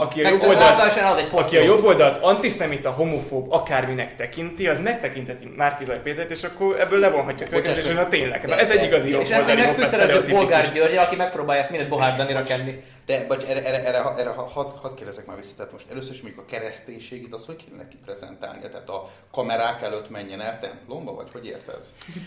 aki 0.00 0.24
a 0.24 0.28
jobb 0.28 0.42
oldal, 0.42 0.90
aki 1.32 1.56
a 1.56 1.62
jobb 1.62 1.84
oldalt 1.84 2.22
antiszemita, 2.22 2.90
homofób, 2.90 3.52
akárminek 3.52 4.16
tekinti, 4.24 4.68
az 4.68 4.80
megtekinteti 4.80 5.52
Márkizaj 5.56 6.00
Pétert, 6.02 6.30
és 6.30 6.42
akkor 6.42 6.80
ebből 6.80 6.98
levonhatja 6.98 7.46
a 7.46 7.48
következést, 7.48 7.86
hogy 7.86 7.96
na 7.96 8.08
tényleg, 8.08 8.46
na 8.46 8.58
ez 8.58 8.70
egy 8.70 8.82
igazi 8.82 9.10
jobb 9.10 9.20
És 9.20 9.30
ezt 9.30 9.46
még 9.46 9.56
megfűszerező. 9.56 10.22
Polgár 10.22 10.72
György, 10.72 10.96
aki 10.96 11.16
megpróbálja 11.16 11.60
ezt 11.60 11.70
mindent 11.70 11.90
Bohár 11.90 12.16
Danira 12.16 12.42
kenni. 12.42 12.82
De, 13.06 13.24
bocs, 13.26 13.44
erre, 13.44 13.64
erre, 13.64 13.84
erre, 13.84 14.14
erre 14.16 14.30
hadd 14.30 14.70
had 14.82 14.94
kérdezek 14.94 15.26
már 15.26 15.36
vissza, 15.36 15.52
tehát 15.56 15.72
most 15.72 15.90
először 15.90 16.14
is 16.14 16.22
mondjuk 16.22 16.44
a 16.46 16.50
kereszténységét, 16.50 17.32
azt 17.34 17.46
hogy 17.46 17.56
kéne 17.56 17.76
neki 17.76 17.96
prezentálnia? 18.04 18.68
Tehát 18.68 18.88
a 18.88 19.10
kamerák 19.32 19.82
előtt 19.82 20.10
menjen 20.10 20.40
el 20.40 20.58
templomba, 20.60 21.14
vagy 21.14 21.28
hogy 21.32 21.46
érted? 21.46 21.78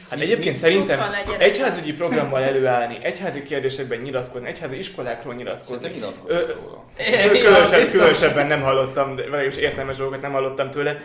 Hát 0.10 0.20
egyébként 0.20 0.58
szerintem 0.58 0.98
Pluszon 0.98 1.12
legyen 1.12 1.40
egyházügyi 1.40 1.94
programmal 1.94 2.44
előállni, 2.44 3.00
egyházi 3.02 3.44
kérdésekben 3.44 4.00
nyilatkozni, 4.00 4.48
egyházi 4.48 4.78
iskolákról 4.78 5.34
nyilatkozni. 5.34 5.84
Szerintem. 5.84 6.14
Különösebb, 7.32 7.92
különösebben 7.92 8.48
nem 8.48 8.62
hallottam, 8.62 9.16
de 9.16 9.30
vagyis 9.30 9.56
értelmes 9.56 9.98
dolgokat 9.98 10.22
nem 10.22 10.32
hallottam 10.32 10.72
tőle. 10.72 10.98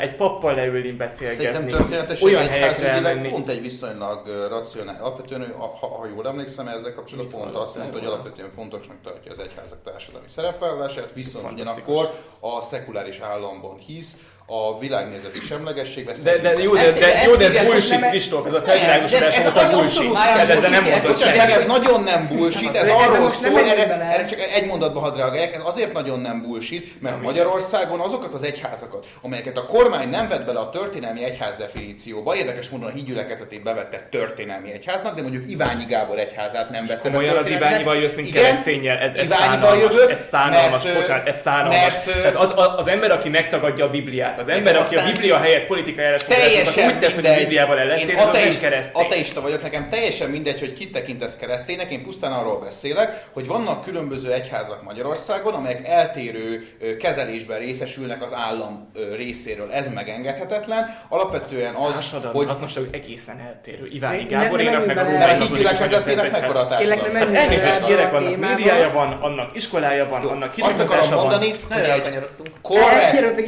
Egy 0.00 0.14
pappal 0.16 0.54
leülni, 0.54 0.78
Szerintem 0.80 1.06
beszélgetni, 1.06 1.70
történetesen 1.70 2.28
olyan 2.28 2.48
helyekre 2.48 2.88
elmenni. 2.88 3.28
pont 3.28 3.48
egy 3.48 3.62
viszonylag 3.62 4.46
racionális, 4.48 5.00
alapvetően, 5.00 5.54
ha, 5.58 5.66
ha 5.66 6.06
jól 6.14 6.26
emlékszem, 6.26 6.68
ezzel 6.68 6.94
kapcsolatban 6.94 7.40
pont 7.40 7.54
azt 7.54 7.76
mondta, 7.76 7.98
hogy 7.98 8.06
alapvetően 8.06 8.50
fontosnak 8.54 8.96
tartja 9.10 9.32
az 9.32 9.38
egyházak 9.38 9.82
társadalmi 9.82 10.28
szerepvállalását, 10.28 11.12
viszont 11.12 11.52
ugyanakkor 11.52 12.14
a 12.40 12.62
szekuláris 12.62 13.18
államban 13.18 13.78
hisz, 13.78 14.16
a 14.52 14.78
világnézeti 14.78 15.40
semlegességbe 15.48 16.12
De, 16.24 16.38
de 16.38 16.52
jó, 16.62 16.74
de, 16.74 16.92
de, 16.92 17.22
jó, 17.26 17.34
de 17.34 17.46
ez 17.46 17.66
bullshit, 17.66 18.08
Kristóf, 18.08 18.46
ez 18.46 18.52
a 18.52 18.62
felvilágosodás 18.62 19.38
óta 19.38 19.60
abszolút 19.60 19.80
bullshit. 19.80 20.12
nem 20.12 20.50
Ez 20.50 20.70
nem 20.70 20.84
mondod 20.84 21.18
semmit. 21.18 21.54
ez 21.54 21.66
nagyon 21.66 22.02
nem 22.02 22.28
bullshit, 22.28 22.76
ez 22.76 22.88
arról 22.88 23.30
szól, 23.30 23.58
erre, 23.58 24.24
csak 24.24 24.38
egy 24.40 24.66
mondatba 24.66 25.00
hadd 25.00 25.16
reagáljak, 25.16 25.54
ez 25.54 25.60
azért 25.64 25.92
nagyon 25.92 26.20
nem 26.20 26.42
bullshit, 26.42 27.00
mert 27.02 27.22
Magyarországon 27.22 28.00
azokat 28.00 28.34
az 28.34 28.42
egyházakat, 28.42 29.06
amelyeket 29.22 29.56
a 29.56 29.66
kormány 29.66 30.08
nem 30.08 30.28
vett 30.28 30.44
bele 30.46 30.58
a 30.58 30.70
történelmi 30.70 31.24
egyház 31.24 31.56
definícióba, 31.56 32.36
érdekes 32.36 32.68
módon 32.68 32.88
a 32.88 32.92
hídgyülekezetét 32.92 33.62
bevette 33.62 34.08
történelmi 34.10 34.72
egyháznak, 34.72 35.14
de 35.14 35.22
mondjuk 35.22 35.44
Iványi 35.48 35.84
Gábor 35.84 36.18
egyházát 36.18 36.70
nem 36.70 36.86
vette 36.86 37.00
Komolyan 37.00 37.36
az. 37.36 37.46
Iványival 37.46 37.96
jössz, 37.96 38.14
mint 38.14 38.32
keresztényel, 38.32 38.96
ez, 38.96 39.14
ez 39.14 39.26
szánalmas, 39.28 39.94
ez 40.10 40.26
szánalmas, 40.30 40.92
bocsánat, 40.92 41.28
ez 41.28 41.40
szánalmas. 41.40 41.94
Tehát 42.22 42.34
az, 42.34 42.52
az, 42.76 42.86
ember, 42.86 43.10
aki 43.10 43.28
megtagadja 43.28 43.84
a 43.84 43.90
Bibliát, 43.90 44.38
az 44.40 44.48
ember, 44.48 44.76
aki 44.76 44.96
a 44.96 45.04
Biblia 45.04 45.38
helyett 45.38 45.66
politikai 45.66 46.04
állásfoglalásokat 46.04 46.92
úgy 46.92 46.98
tesz, 46.98 47.14
hogy 47.14 47.26
a. 47.26 47.36
Bibliával 47.36 47.78
ellentétben, 47.78 48.16
az 48.16 48.22
nem 48.22 48.28
ateist, 48.28 48.60
keresztény. 48.60 49.04
ateista 49.04 49.40
vagyok, 49.40 49.62
nekem 49.62 49.88
teljesen 49.90 50.30
mindegy, 50.30 50.60
hogy 50.60 50.72
kit 50.72 50.92
tekintesz 50.92 51.36
kereszténynek, 51.36 51.90
én 51.90 52.02
pusztán 52.02 52.32
arról 52.32 52.58
beszélek, 52.58 53.24
hogy 53.32 53.46
vannak 53.46 53.84
különböző 53.84 54.32
egyházak 54.32 54.82
Magyarországon, 54.82 55.54
amelyek 55.54 55.88
eltérő 55.88 56.66
kezelésben 56.98 57.58
részesülnek 57.58 58.22
az 58.22 58.32
állam 58.34 58.90
részéről. 59.16 59.72
Ez 59.72 59.88
megengedhetetlen. 59.94 60.98
Alapvetően 61.08 61.74
az, 61.74 61.92
Társadalmi 61.92 62.38
hogy 62.38 62.46
hasznosság 62.46 62.84
egészen 62.90 63.40
eltérő. 63.40 63.86
Iványi 63.92 64.24
Gáborénak, 64.24 64.86
meg 64.86 64.98
a 64.98 65.26
hídgyülekezetének 65.26 66.30
mekkora 66.30 66.66
társadalom? 66.66 67.16
Elnézést 67.16 67.84
kérek, 67.86 68.06
a 68.06 68.10
vannak 68.10 68.30
témába. 68.30 68.54
médiája 68.54 68.90
van, 68.90 69.12
annak 69.12 69.56
iskolája 69.56 70.08
van, 70.08 70.22
annak 70.22 70.54
Azt 70.60 70.80
akarom 70.80 71.14
mondani, 71.14 71.54
hogy 71.70 71.82
egy 71.82 72.18
korrekt 72.62 73.40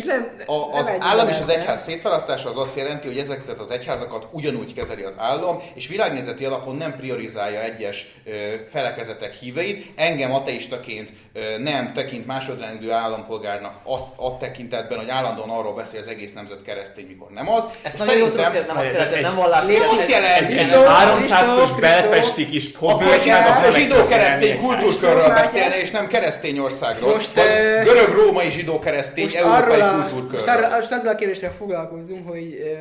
A, 0.47 0.75
nem 0.75 0.82
az 0.89 1.07
állam 1.09 1.29
és 1.29 1.39
az 1.41 1.49
egyház 1.49 1.83
szétválasztása 1.83 2.49
az 2.49 2.57
azt 2.57 2.77
jelenti, 2.77 3.07
hogy 3.07 3.19
ezeket 3.19 3.59
az 3.59 3.71
egyházakat 3.71 4.27
ugyanúgy 4.31 4.75
kezeli 4.75 5.03
az 5.03 5.15
állam, 5.19 5.59
és 5.75 5.87
világnézeti 5.89 6.45
alapon 6.45 6.77
nem 6.77 6.97
priorizálja 6.97 7.61
egyes 7.61 8.15
ö, 8.25 8.31
felekezetek 8.71 9.35
híveit. 9.35 9.87
Engem 9.97 10.35
ateistaként 10.35 11.11
ö, 11.33 11.59
nem 11.59 11.93
tekint 11.93 12.27
másodrendű 12.27 12.91
állampolgárnak 12.91 13.75
azt 13.85 14.19
a 14.19 14.37
tekintetben, 14.37 14.99
hogy 14.99 15.09
állandóan 15.09 15.51
arról 15.51 15.75
beszél 15.75 16.01
az 16.01 16.09
egész 16.09 16.33
nemzet 16.33 16.63
keresztény, 16.63 17.07
mikor 17.07 17.31
nem 17.31 17.51
az. 17.51 17.65
Ezt 17.83 17.99
nagyon 17.99 18.17
jól 18.17 18.31
tudod, 18.31 18.47
hogy 18.47 18.57
ez 18.57 18.67
nem 18.67 18.77
azt 18.77 18.93
jelenti, 18.93 19.15
ez 19.15 19.23
nem 19.23 19.35
vallási. 19.35 19.71
Mi 19.71 19.79
azt 19.79 20.09
jelenti? 20.09 20.53
Egy 20.53 20.59
Kristóf, 20.59 20.87
300 20.87 21.29
fős 21.29 21.57
Kristóf, 21.57 21.81
belpesti 21.81 22.49
kis 22.49 22.75
Akkor 22.75 22.93
hobbi 22.93 23.31
a 23.31 23.35
nem 23.35 23.73
zsidó-keresztény 23.73 24.61
kultúrkörről 24.61 25.29
beszélne, 25.29 25.69
Mátyás. 25.69 25.83
és 25.83 25.91
nem 25.91 26.07
keresztény 26.07 26.59
országról. 26.59 27.13
Most, 27.13 27.35
vagy 27.35 27.45
ö, 27.45 27.83
görög-római 27.83 28.51
zsidó-keresztény 28.51 29.31
európai 29.35 29.81
kultúrkörről. 29.81 30.72
Most 30.77 30.93
azzal 30.93 31.13
a 31.13 31.15
kérdéssel 31.15 31.53
foglalkozzunk, 31.53 32.29
hogy, 32.29 32.77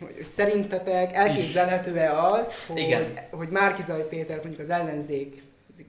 hogy 0.00 0.26
szerintetek 0.34 1.14
elképzelhető-e 1.14 2.22
az, 2.22 2.54
hogy, 2.66 2.78
Igen. 2.78 3.04
hogy 3.30 3.48
Márkizaj 3.48 4.08
Péter 4.08 4.36
mondjuk 4.36 4.60
az 4.60 4.70
ellenzék 4.70 5.42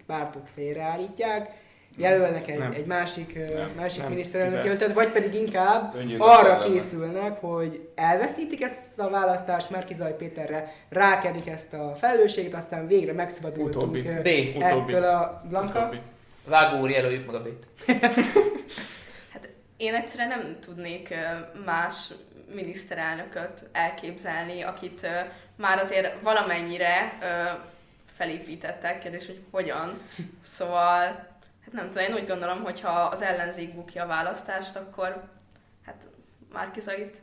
pártok 0.05 0.47
félreállítják, 0.53 1.49
jelölnek 1.97 2.47
egy, 2.47 2.57
Nem. 2.57 2.71
egy 2.71 2.85
másik, 2.85 3.35
Nem, 3.55 3.69
másik 3.75 4.01
nem, 4.01 4.09
miniszterelnök 4.09 4.63
jelöltet, 4.63 4.93
vagy 4.93 5.07
pedig 5.11 5.33
inkább 5.33 5.95
arra 6.17 6.59
készülnek, 6.59 7.39
hogy 7.39 7.87
elveszítik 7.95 8.61
ezt 8.61 8.99
a 8.99 9.09
választást, 9.09 9.69
Márkizaj 9.69 10.15
Péterre 10.15 10.73
rákedik 10.89 11.47
ezt 11.47 11.73
a 11.73 11.95
felelősséget, 11.99 12.53
aztán 12.53 12.87
végre 12.87 13.13
megszabadultunk 13.13 13.75
Utóbbi. 13.75 14.01
B. 14.01 14.55
Utóbbi. 14.55 14.93
ettől 14.93 15.03
a 15.03 15.43
Blanka. 15.49 15.79
Utóbbi. 15.79 15.97
Vágó 16.47 16.81
úr, 16.81 16.89
jelöljük 16.89 17.25
meg 17.25 17.35
a 17.35 17.41
B-t. 17.41 17.65
Én 19.83 19.93
egyszerűen 19.93 20.27
nem 20.27 20.57
tudnék 20.65 21.15
más 21.65 21.95
miniszterelnököt 22.53 23.63
elképzelni, 23.71 24.61
akit 24.61 25.07
már 25.55 25.79
azért 25.79 26.21
valamennyire 26.21 27.17
felépítettek, 28.17 28.99
kérdés, 28.99 29.25
hogy 29.25 29.39
hogyan. 29.51 30.01
Szóval, 30.43 31.01
hát 31.63 31.71
nem 31.71 31.85
tudom, 31.91 32.03
én 32.03 32.13
úgy 32.13 32.27
gondolom, 32.27 32.63
hogy 32.63 32.81
ha 32.81 32.89
az 32.89 33.21
ellenzék 33.21 33.73
bukja 33.75 34.03
a 34.03 34.07
választást, 34.07 34.75
akkor 34.75 35.23
hát 35.85 36.03
Márkizait 36.53 37.21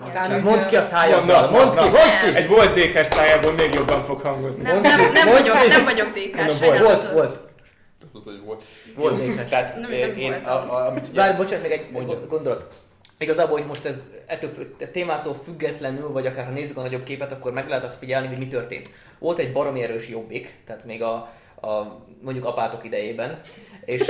Aztán 0.00 0.40
Mondd 0.40 0.66
ki 0.66 0.76
a 0.76 0.82
szájaddal, 0.82 1.50
Mondd, 1.50 1.70
ki, 1.70 1.88
mondd, 1.88 1.94
ki! 2.20 2.36
Egy 2.36 2.48
volt 2.48 2.74
dékes 2.74 3.06
szájából 3.06 3.52
még 3.52 3.74
jobban 3.74 4.04
fog 4.04 4.20
hangozni. 4.20 4.62
nem, 4.62 4.80
nem, 4.80 5.12
nem, 5.12 5.28
vagyok, 5.28 5.68
nem 5.68 5.84
vagyok. 5.84 6.14
Mondom, 6.34 6.58
volt, 6.58 6.80
volt, 6.80 7.12
volt. 7.12 7.45
Tudod, 8.22 8.34
hogy 8.38 8.44
volt. 8.46 8.64
Volt 8.94 9.16
dékes. 9.16 9.48
Tehát 9.48 9.80
Nem, 9.80 9.92
én, 9.92 10.06
nem 10.08 10.16
én 10.16 10.30
voltam. 10.30 10.70
a, 10.70 10.74
a, 10.74 10.86
amit 10.86 11.08
ugye- 11.08 11.20
Várj, 11.20 11.36
bocsánat, 11.36 11.62
még 11.62 11.72
egy 11.72 11.90
Mondja. 11.90 12.26
gondolat. 12.26 12.74
Igazából, 13.18 13.58
hogy 13.58 13.66
most 13.66 13.84
ez 13.84 14.02
ettől, 14.26 14.50
a 14.80 14.90
témától 14.92 15.34
függetlenül, 15.44 16.12
vagy 16.12 16.26
akár 16.26 16.44
ha 16.44 16.50
nézzük 16.50 16.76
a 16.76 16.80
nagyobb 16.82 17.02
képet, 17.02 17.32
akkor 17.32 17.52
meg 17.52 17.68
lehet 17.68 17.84
azt 17.84 17.98
figyelni, 17.98 18.26
hogy 18.26 18.38
mi 18.38 18.48
történt. 18.48 18.90
Volt 19.18 19.38
egy 19.38 19.52
baromi 19.52 19.82
erős 19.82 20.08
jobbik, 20.08 20.54
tehát 20.66 20.84
még 20.84 21.02
a, 21.02 21.12
a 21.60 22.00
mondjuk 22.22 22.44
apátok 22.44 22.84
idejében, 22.84 23.40
és, 23.84 24.02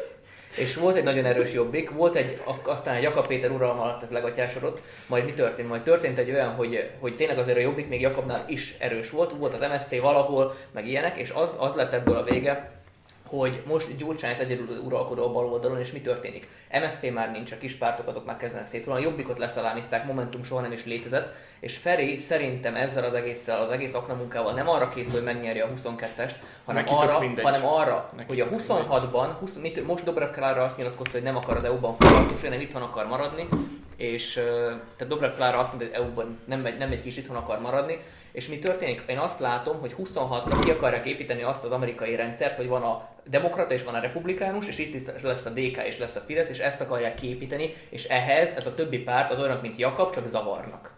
és 0.56 0.74
volt 0.76 0.96
egy 0.96 1.02
nagyon 1.04 1.24
erős 1.24 1.52
jobbik, 1.52 1.90
volt 1.90 2.14
egy, 2.14 2.40
aztán 2.64 2.94
egy 2.94 3.02
Jakab 3.02 3.26
Péter 3.26 3.50
uralma 3.50 3.82
alatt 3.82 4.02
ez 4.02 4.10
legatyásodott, 4.10 4.82
majd 5.06 5.24
mi 5.24 5.32
történt? 5.32 5.68
Majd 5.68 5.82
történt 5.82 6.18
egy 6.18 6.30
olyan, 6.30 6.54
hogy, 6.54 6.90
hogy 7.00 7.16
tényleg 7.16 7.38
azért 7.38 7.58
a 7.58 7.60
jobbik 7.60 7.88
még 7.88 8.00
Jakabnál 8.00 8.44
is 8.48 8.76
erős 8.78 9.10
volt, 9.10 9.32
volt 9.32 9.54
az 9.54 9.60
MSZP 9.60 10.00
valahol, 10.00 10.54
meg 10.72 10.86
ilyenek, 10.88 11.16
és 11.16 11.30
az, 11.30 11.54
az 11.58 11.74
lett 11.74 11.92
ebből 11.92 12.16
a 12.16 12.22
vége, 12.24 12.70
hogy 13.26 13.62
most 13.66 13.96
Gyurcsány 13.96 14.32
az 14.32 14.40
egyedül 14.40 14.78
uralkodó 14.78 15.32
bal 15.32 15.46
oldalon, 15.46 15.78
és 15.78 15.92
mi 15.92 16.00
történik? 16.00 16.48
MSZP 16.70 17.12
már 17.12 17.30
nincs, 17.30 17.52
a 17.52 17.58
kis 17.58 17.74
pártok 17.74 18.08
azok 18.08 18.24
már 18.24 18.36
kezdenek 18.36 18.66
szétulni, 18.66 19.00
a 19.00 19.02
jobbikot 19.02 19.38
leszalámizták, 19.38 20.06
Momentum 20.06 20.44
soha 20.44 20.60
nem 20.60 20.72
is 20.72 20.84
létezett, 20.84 21.34
és 21.60 21.76
Feri 21.76 22.18
szerintem 22.18 22.74
ezzel 22.74 23.04
az 23.04 23.14
egésszel, 23.14 23.60
az 23.60 23.70
egész 23.70 23.94
aknamunkával 23.94 24.52
nem 24.52 24.68
arra 24.68 24.88
készül, 24.88 25.12
hogy 25.12 25.22
megnyerje 25.22 25.64
a 25.64 25.68
22-est, 25.68 26.34
hanem 26.64 26.84
Neki 26.84 26.94
arra, 26.94 27.24
hanem 27.42 27.66
arra 27.66 28.10
Neki 28.16 28.28
hogy 28.28 28.40
a 28.40 28.48
tök 28.48 28.60
26-ban, 28.60 29.28
20, 29.40 29.56
mit, 29.56 29.86
most 29.86 30.04
Dobrev 30.04 30.30
Klára 30.30 30.62
azt 30.62 30.76
nyilatkozta, 30.76 31.12
hogy 31.12 31.22
nem 31.22 31.36
akar 31.36 31.56
az 31.56 31.64
EU-ban 31.64 31.96
foglalkozni, 31.96 32.46
hanem 32.46 32.60
itthon 32.60 32.82
akar 32.82 33.06
maradni, 33.06 33.48
és 33.96 34.32
tehát 34.96 35.06
Dobrev 35.08 35.34
Klára 35.34 35.58
azt 35.58 35.72
mondta, 35.72 35.96
hogy 35.96 36.06
EU-ban 36.06 36.38
nem 36.44 36.60
nem 36.78 36.88
megy 36.88 37.02
ki, 37.02 37.08
és 37.08 37.16
itthon 37.16 37.36
akar 37.36 37.60
maradni, 37.60 37.98
és 38.34 38.46
mi 38.48 38.58
történik? 38.58 39.02
Én 39.06 39.18
azt 39.18 39.40
látom, 39.40 39.80
hogy 39.80 39.94
26-ra 39.98 40.60
ki 40.64 40.70
akarják 40.70 41.06
építeni 41.06 41.42
azt 41.42 41.64
az 41.64 41.70
amerikai 41.70 42.16
rendszert, 42.16 42.56
hogy 42.56 42.68
van 42.68 42.82
a 42.82 43.08
demokrata 43.28 43.74
és 43.74 43.82
van 43.82 43.94
a 43.94 44.00
republikánus, 44.00 44.68
és 44.68 44.78
itt 44.78 44.94
is 44.94 45.02
lesz 45.22 45.44
a 45.44 45.50
DK 45.50 45.76
és 45.86 45.98
lesz 45.98 46.16
a 46.16 46.20
Fidesz, 46.20 46.48
és 46.48 46.58
ezt 46.58 46.80
akarják 46.80 47.14
kiépíteni, 47.14 47.72
és 47.90 48.04
ehhez 48.04 48.52
ez 48.56 48.66
a 48.66 48.74
többi 48.74 48.98
párt 48.98 49.30
az 49.30 49.38
olyan, 49.40 49.58
mint 49.62 49.76
Jakab, 49.78 50.14
csak 50.14 50.26
zavarnak. 50.26 50.92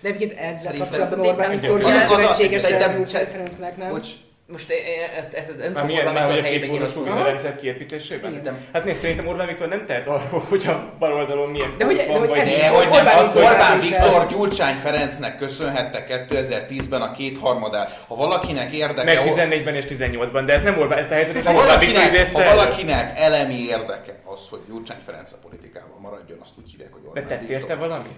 De 0.00 0.08
egyébként 0.08 0.40
ezzel 0.40 0.76
kapcsolatban 0.78 1.26
Orbán 1.26 1.50
Viktor 1.50 1.84
Az- 1.84 1.94
a- 1.94 2.08
szövetséges 2.08 2.66
Ferencnek, 2.66 3.76
nem? 3.76 3.90
Bocs, 3.90 4.08
Most 4.50 4.70
én- 4.70 4.78
ezt, 5.18 5.34
ezt 5.34 5.48
nem 5.48 5.56
Már 5.58 5.68
tudom 5.72 5.86
milyen, 5.86 6.06
Orbán 6.06 6.22
már 6.28 6.32
hogy 6.32 6.42
Viktor 6.42 6.62
a 6.62 6.66
pólusú 6.66 6.72
nyilatkozni. 6.72 7.10
Aha. 7.10 7.24
rendszer 7.24 7.56
kiépítésében? 7.56 8.32
Igen. 8.32 8.66
Hát 8.72 8.84
nézd, 8.84 9.00
szerintem 9.00 9.26
Orbán 9.26 9.46
Viktor 9.46 9.68
nem 9.68 9.86
tehet 9.86 10.06
arról, 10.06 10.44
hogy 10.48 10.64
a 10.66 10.92
baloldalon 10.98 11.48
milyen 11.50 11.74
De 11.78 11.84
hogy- 11.84 11.96
de 11.96 12.06
van, 12.06 12.18
hogy 12.18 12.28
vagy 12.28 12.38
ez- 12.38 12.60
De 12.60 12.68
hogy 12.68 12.88
nem, 12.88 12.92
Orbán 12.92 13.18
az 13.18 13.32
Viktor 13.32 13.50
Orbán 13.52 13.80
Viktor 13.80 14.22
ez- 14.22 14.28
Gyurcsány 14.28 14.74
Ferencnek 14.76 15.36
köszönhette 15.36 16.04
2010-ben 16.04 17.00
a 17.02 17.12
kétharmadát. 17.12 18.04
Ha 18.08 18.14
valakinek 18.14 18.72
érdeke... 18.72 19.04
meg 19.04 19.18
14-ben 19.24 19.74
és 19.74 19.84
18-ban, 19.88 20.42
de 20.46 20.52
ez 20.52 20.62
nem 20.62 20.78
Orbán, 20.78 20.98
ezt 20.98 21.10
a 21.10 21.14
helyzetet 21.14 21.44
Ha 21.44 21.50
nem 21.52 21.60
Orbán 21.60 21.78
Viktor 21.78 21.94
valakinek, 21.96 22.22
idézte 22.22 22.48
ha 22.48 22.54
valakinek 22.56 23.18
elemi 23.18 23.58
érdeke 23.68 24.14
az, 24.24 24.40
hogy 24.50 24.60
Gyurcsány 24.68 25.00
Ferenc 25.06 25.32
a 25.32 25.36
politikában 25.42 26.00
maradjon, 26.00 26.38
azt 26.42 26.52
úgy 26.58 26.70
hívják, 26.70 26.92
hogy 26.92 27.02
De 27.02 27.08
Orbán 27.08 27.26
tett 27.26 27.38
Viktor. 27.40 27.56
érte 27.60 27.74
valamit? 27.74 28.12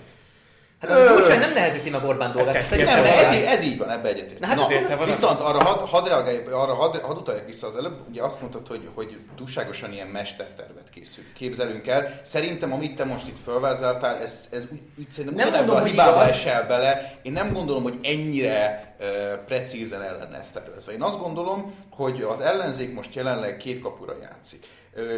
Hát 0.82 0.90
a 0.90 1.14
Gyurcsány 1.14 1.38
nem 1.38 1.52
nehezíti 1.52 1.90
meg 1.90 2.04
Orbán 2.04 2.32
dolgát. 2.32 2.54
Hát 2.54 2.70
Nem, 2.70 2.84
de 2.84 2.96
hozzá. 2.96 3.10
ez, 3.10 3.34
így- 3.34 3.42
ez 3.44 3.62
így 3.62 3.78
van, 3.78 3.90
ebbe 3.90 4.08
egyetért. 4.08 4.38
Na 4.40 4.46
hát 4.46 4.56
Na, 4.56 5.04
viszont 5.04 5.40
arra 5.40 5.64
hadd 5.64 5.88
had 5.88 6.06
reagálj, 6.08 6.36
arra 6.50 6.74
hadd, 6.74 7.00
hadd 7.00 7.16
utaljak 7.16 7.46
vissza 7.46 7.66
az 7.66 7.76
előbb, 7.76 8.08
ugye 8.08 8.22
azt 8.22 8.40
mondtad, 8.40 8.66
hogy, 8.66 8.88
hogy 8.94 9.18
túlságosan 9.36 9.92
ilyen 9.92 10.06
mestertervet 10.06 10.90
készül, 10.90 11.24
képzelünk 11.34 11.86
el. 11.86 12.20
Szerintem, 12.22 12.72
amit 12.72 12.94
te 12.96 13.04
most 13.04 13.28
itt 13.28 13.38
felvázoltál, 13.44 14.16
ez, 14.20 14.48
ez 14.50 14.62
úgy, 14.72 14.80
úgy 14.98 15.10
szerintem 15.10 15.50
Nem 15.50 15.54
mondom, 15.58 15.76
a 15.76 15.84
hibába 15.84 16.24
esel 16.24 16.66
bele. 16.66 17.14
Én 17.22 17.32
nem 17.32 17.52
gondolom, 17.52 17.82
hogy 17.82 17.98
ennyire 18.02 18.94
uh, 19.00 19.06
precízen 19.46 20.02
el 20.02 20.16
lenne 20.18 20.38
ezt 20.38 20.54
tervezve. 20.54 20.92
Én 20.92 21.02
azt 21.02 21.18
gondolom, 21.20 21.74
hogy 21.90 22.26
az 22.30 22.40
ellenzék 22.40 22.94
most 22.94 23.14
jelenleg 23.14 23.56
két 23.56 23.80
kapura 23.80 24.14
játszik. 24.22 24.66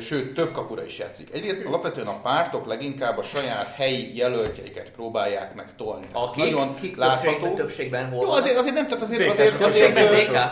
Sőt, 0.01 0.35
több 0.35 0.53
kapura 0.53 0.85
is 0.85 0.99
játszik. 0.99 1.29
Egyrészt 1.33 1.65
alapvetően 1.65 2.07
a 2.07 2.21
pártok 2.23 2.67
leginkább 2.67 3.19
a 3.19 3.23
saját 3.23 3.75
helyi 3.77 4.17
jelöltjeiket 4.17 4.91
próbálják 4.91 5.55
meg 5.55 5.77
tolni. 5.77 6.07
Akik, 6.13 6.45
nagyon 6.45 6.75
kik 6.81 6.97
látható. 6.97 7.31
többségben, 7.31 7.57
többségben 7.57 8.09
hol 8.11 8.27
Jó, 8.27 8.31
azért, 8.33 8.59
azért 8.59 8.75
nem, 8.75 8.87
tehát 8.87 9.03
azért, 9.03 9.31
azért, 9.31 9.61
azért, 9.61 9.99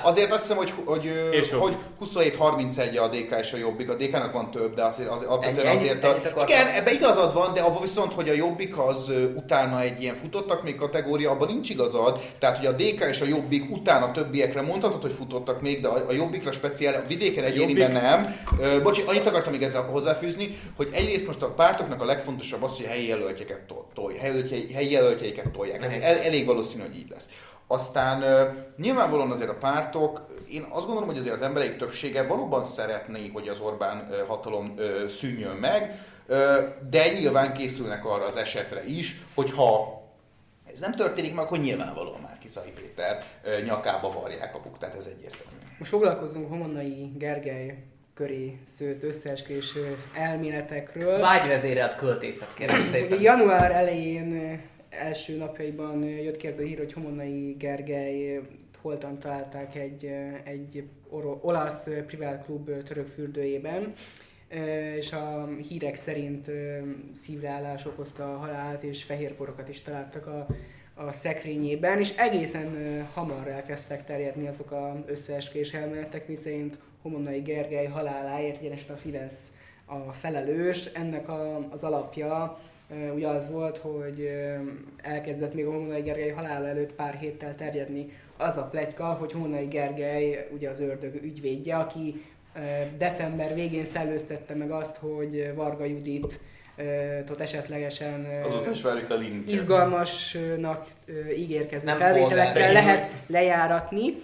azért, 0.02 0.32
azt 0.32 0.42
hiszem, 0.42 0.56
hogy, 0.56 0.72
hogy, 0.84 1.10
hogy, 1.50 1.50
hogy 1.50 1.76
27-31 2.38 3.00
a 3.02 3.08
DK 3.08 3.38
és 3.40 3.52
a 3.52 3.56
Jobbik, 3.56 3.90
a 3.90 3.94
DK-nak 3.94 4.32
van 4.32 4.50
több, 4.50 4.74
de 4.74 4.84
azért, 4.84 5.08
azért 5.08 5.30
alapvetően 5.30 5.66
Ennyi- 5.66 5.78
azért, 5.78 6.04
ennyit 6.04 6.26
a, 6.26 6.44
igen, 6.46 6.66
ebbe 6.66 6.92
igazad 6.92 7.34
van, 7.34 7.54
de 7.54 7.60
abban 7.60 7.82
viszont, 7.82 8.12
hogy 8.12 8.28
a 8.28 8.32
Jobbik 8.32 8.78
az 8.78 9.10
utána 9.34 9.80
egy 9.80 10.02
ilyen 10.02 10.14
futottak 10.14 10.62
még 10.62 10.74
kategória, 10.74 11.30
abban 11.30 11.48
nincs 11.48 11.70
igazad, 11.70 12.20
tehát 12.38 12.56
hogy 12.56 12.66
a 12.66 12.72
DK 12.72 13.08
és 13.10 13.20
a 13.20 13.24
Jobbik 13.24 13.70
utána 13.70 14.10
többiekre 14.10 14.62
mondhatod, 14.62 15.02
hogy 15.02 15.12
futottak 15.12 15.60
még, 15.60 15.80
de 15.80 15.88
a, 15.88 16.04
a 16.08 16.12
Jobbikra 16.12 16.52
speciál, 16.52 16.94
a 16.94 17.06
vidéken 17.08 17.44
egyéniben 17.44 17.92
nem. 17.92 18.36
Ö, 18.60 18.82
bocsi, 18.82 19.02
annyit 19.12 19.26
akartam 19.26 19.52
még 19.52 19.62
ezzel 19.62 19.82
hozzáfűzni, 19.82 20.58
hogy 20.76 20.88
egyrészt 20.92 21.26
most 21.26 21.42
a 21.42 21.50
pártoknak 21.50 22.00
a 22.00 22.04
legfontosabb 22.04 22.62
az, 22.62 22.76
hogy 22.76 22.84
a 22.84 22.88
helyi 22.88 23.06
jelöltjeket 23.06 23.60
tol- 23.94 24.16
helyi, 24.16 24.72
helyi 24.72 24.90
jelöltjeiket 24.90 25.48
tolják. 25.48 25.82
Ez 25.82 25.92
el, 25.92 26.18
elég 26.18 26.46
valószínű, 26.46 26.82
hogy 26.82 26.96
így 26.96 27.10
lesz. 27.10 27.28
Aztán 27.66 28.24
nyilvánvalóan 28.76 29.30
azért 29.30 29.50
a 29.50 29.54
pártok, 29.54 30.20
én 30.50 30.66
azt 30.68 30.84
gondolom, 30.86 31.08
hogy 31.08 31.18
azért 31.18 31.34
az 31.34 31.42
emberek 31.42 31.76
többsége 31.76 32.22
valóban 32.22 32.64
szeretné, 32.64 33.30
hogy 33.32 33.48
az 33.48 33.60
Orbán 33.60 34.08
hatalom 34.26 34.74
szűnjön 35.08 35.56
meg, 35.56 35.98
de 36.90 37.12
nyilván 37.18 37.52
készülnek 37.52 38.04
arra 38.04 38.24
az 38.24 38.36
esetre 38.36 38.84
is, 38.84 39.20
hogyha 39.34 40.00
ez 40.72 40.80
nem 40.80 40.94
történik 40.94 41.34
meg, 41.34 41.44
akkor 41.44 41.58
nyilvánvalóan 41.58 42.20
már 42.20 42.38
Kiszai 42.38 42.70
Péter 42.70 43.24
nyakába 43.64 44.12
varják 44.12 44.54
a 44.54 44.60
buktát, 44.60 44.94
ez 44.94 45.06
egyértelmű. 45.06 45.56
Most 45.78 45.90
foglalkozunk 45.90 46.48
Homonnai 46.48 47.12
Gergely 47.16 47.78
köré 48.14 48.58
szőtt 48.66 49.02
összeeskés 49.02 49.76
ö, 49.76 49.80
elméletekről. 50.16 51.20
Vágyvezérelt 51.20 51.96
költészet, 51.96 52.54
kérem 52.54 52.82
szépen. 52.92 53.20
január 53.30 53.70
elején 53.70 54.60
első 54.90 55.36
napjaiban 55.36 56.04
jött 56.04 56.36
ki 56.36 56.46
ez 56.46 56.58
a 56.58 56.62
hír, 56.62 56.78
hogy 56.78 56.92
Homonnai 56.92 57.52
Gergely 57.58 58.40
holtan 58.82 59.18
találták 59.18 59.74
egy, 59.74 60.10
egy 60.44 60.84
olasz 61.40 61.88
privát 62.06 62.44
klub 62.44 62.82
török 62.82 63.06
fürdőjében, 63.06 63.92
és 64.96 65.12
a 65.12 65.48
hírek 65.68 65.96
szerint 65.96 66.50
szívleállás 67.16 67.86
okozta 67.86 68.34
a 68.34 68.36
halált, 68.36 68.82
és 68.82 69.02
fehérporokat 69.02 69.68
is 69.68 69.82
találtak 69.82 70.26
a, 70.26 70.46
a 70.94 71.12
szekrényében, 71.12 71.98
és 71.98 72.16
egészen 72.16 72.76
hamar 73.14 73.48
elkezdtek 73.48 74.04
terjedni 74.04 74.46
azok 74.46 74.70
a 74.70 75.04
összeeskés 75.06 75.72
elméletek, 75.72 76.28
miszerint 76.28 76.78
Homonnai 77.02 77.40
Gergely 77.40 77.86
haláláért 77.86 78.60
egyenesen 78.60 78.94
a 78.94 78.98
Fidesz 78.98 79.52
a 79.86 80.12
felelős. 80.12 80.84
Ennek 80.84 81.28
a, 81.28 81.58
az 81.70 81.82
alapja 81.82 82.58
ugye 83.14 83.28
az 83.28 83.50
volt, 83.50 83.78
hogy 83.78 84.30
elkezdett 84.96 85.54
még 85.54 85.66
a 85.66 85.70
Homonnai 85.70 86.00
Gergely 86.00 86.30
halála 86.30 86.66
előtt 86.66 86.92
pár 86.92 87.14
héttel 87.14 87.54
terjedni 87.54 88.12
az 88.36 88.56
a 88.56 88.62
pletyka, 88.62 89.04
hogy 89.04 89.32
Homonnai 89.32 89.66
Gergely 89.66 90.48
ugye 90.52 90.70
az 90.70 90.80
ördög 90.80 91.14
ügyvédje, 91.22 91.76
aki 91.76 92.24
december 92.98 93.54
végén 93.54 93.84
szellőztette 93.84 94.54
meg 94.54 94.70
azt, 94.70 94.96
hogy 94.96 95.52
Varga 95.54 95.84
Judit 95.84 96.40
tot 97.26 97.40
esetlegesen 97.40 98.26
Azóta 98.44 98.70
is 98.70 98.82
várjuk 98.82 99.10
a 99.10 99.14
linket. 99.14 99.52
izgalmasnak 99.52 100.86
ígérkező 101.36 101.86
Nem 101.86 101.96
felvételekkel 101.96 102.72
lehet 102.72 103.10
lejáratni. 103.26 104.14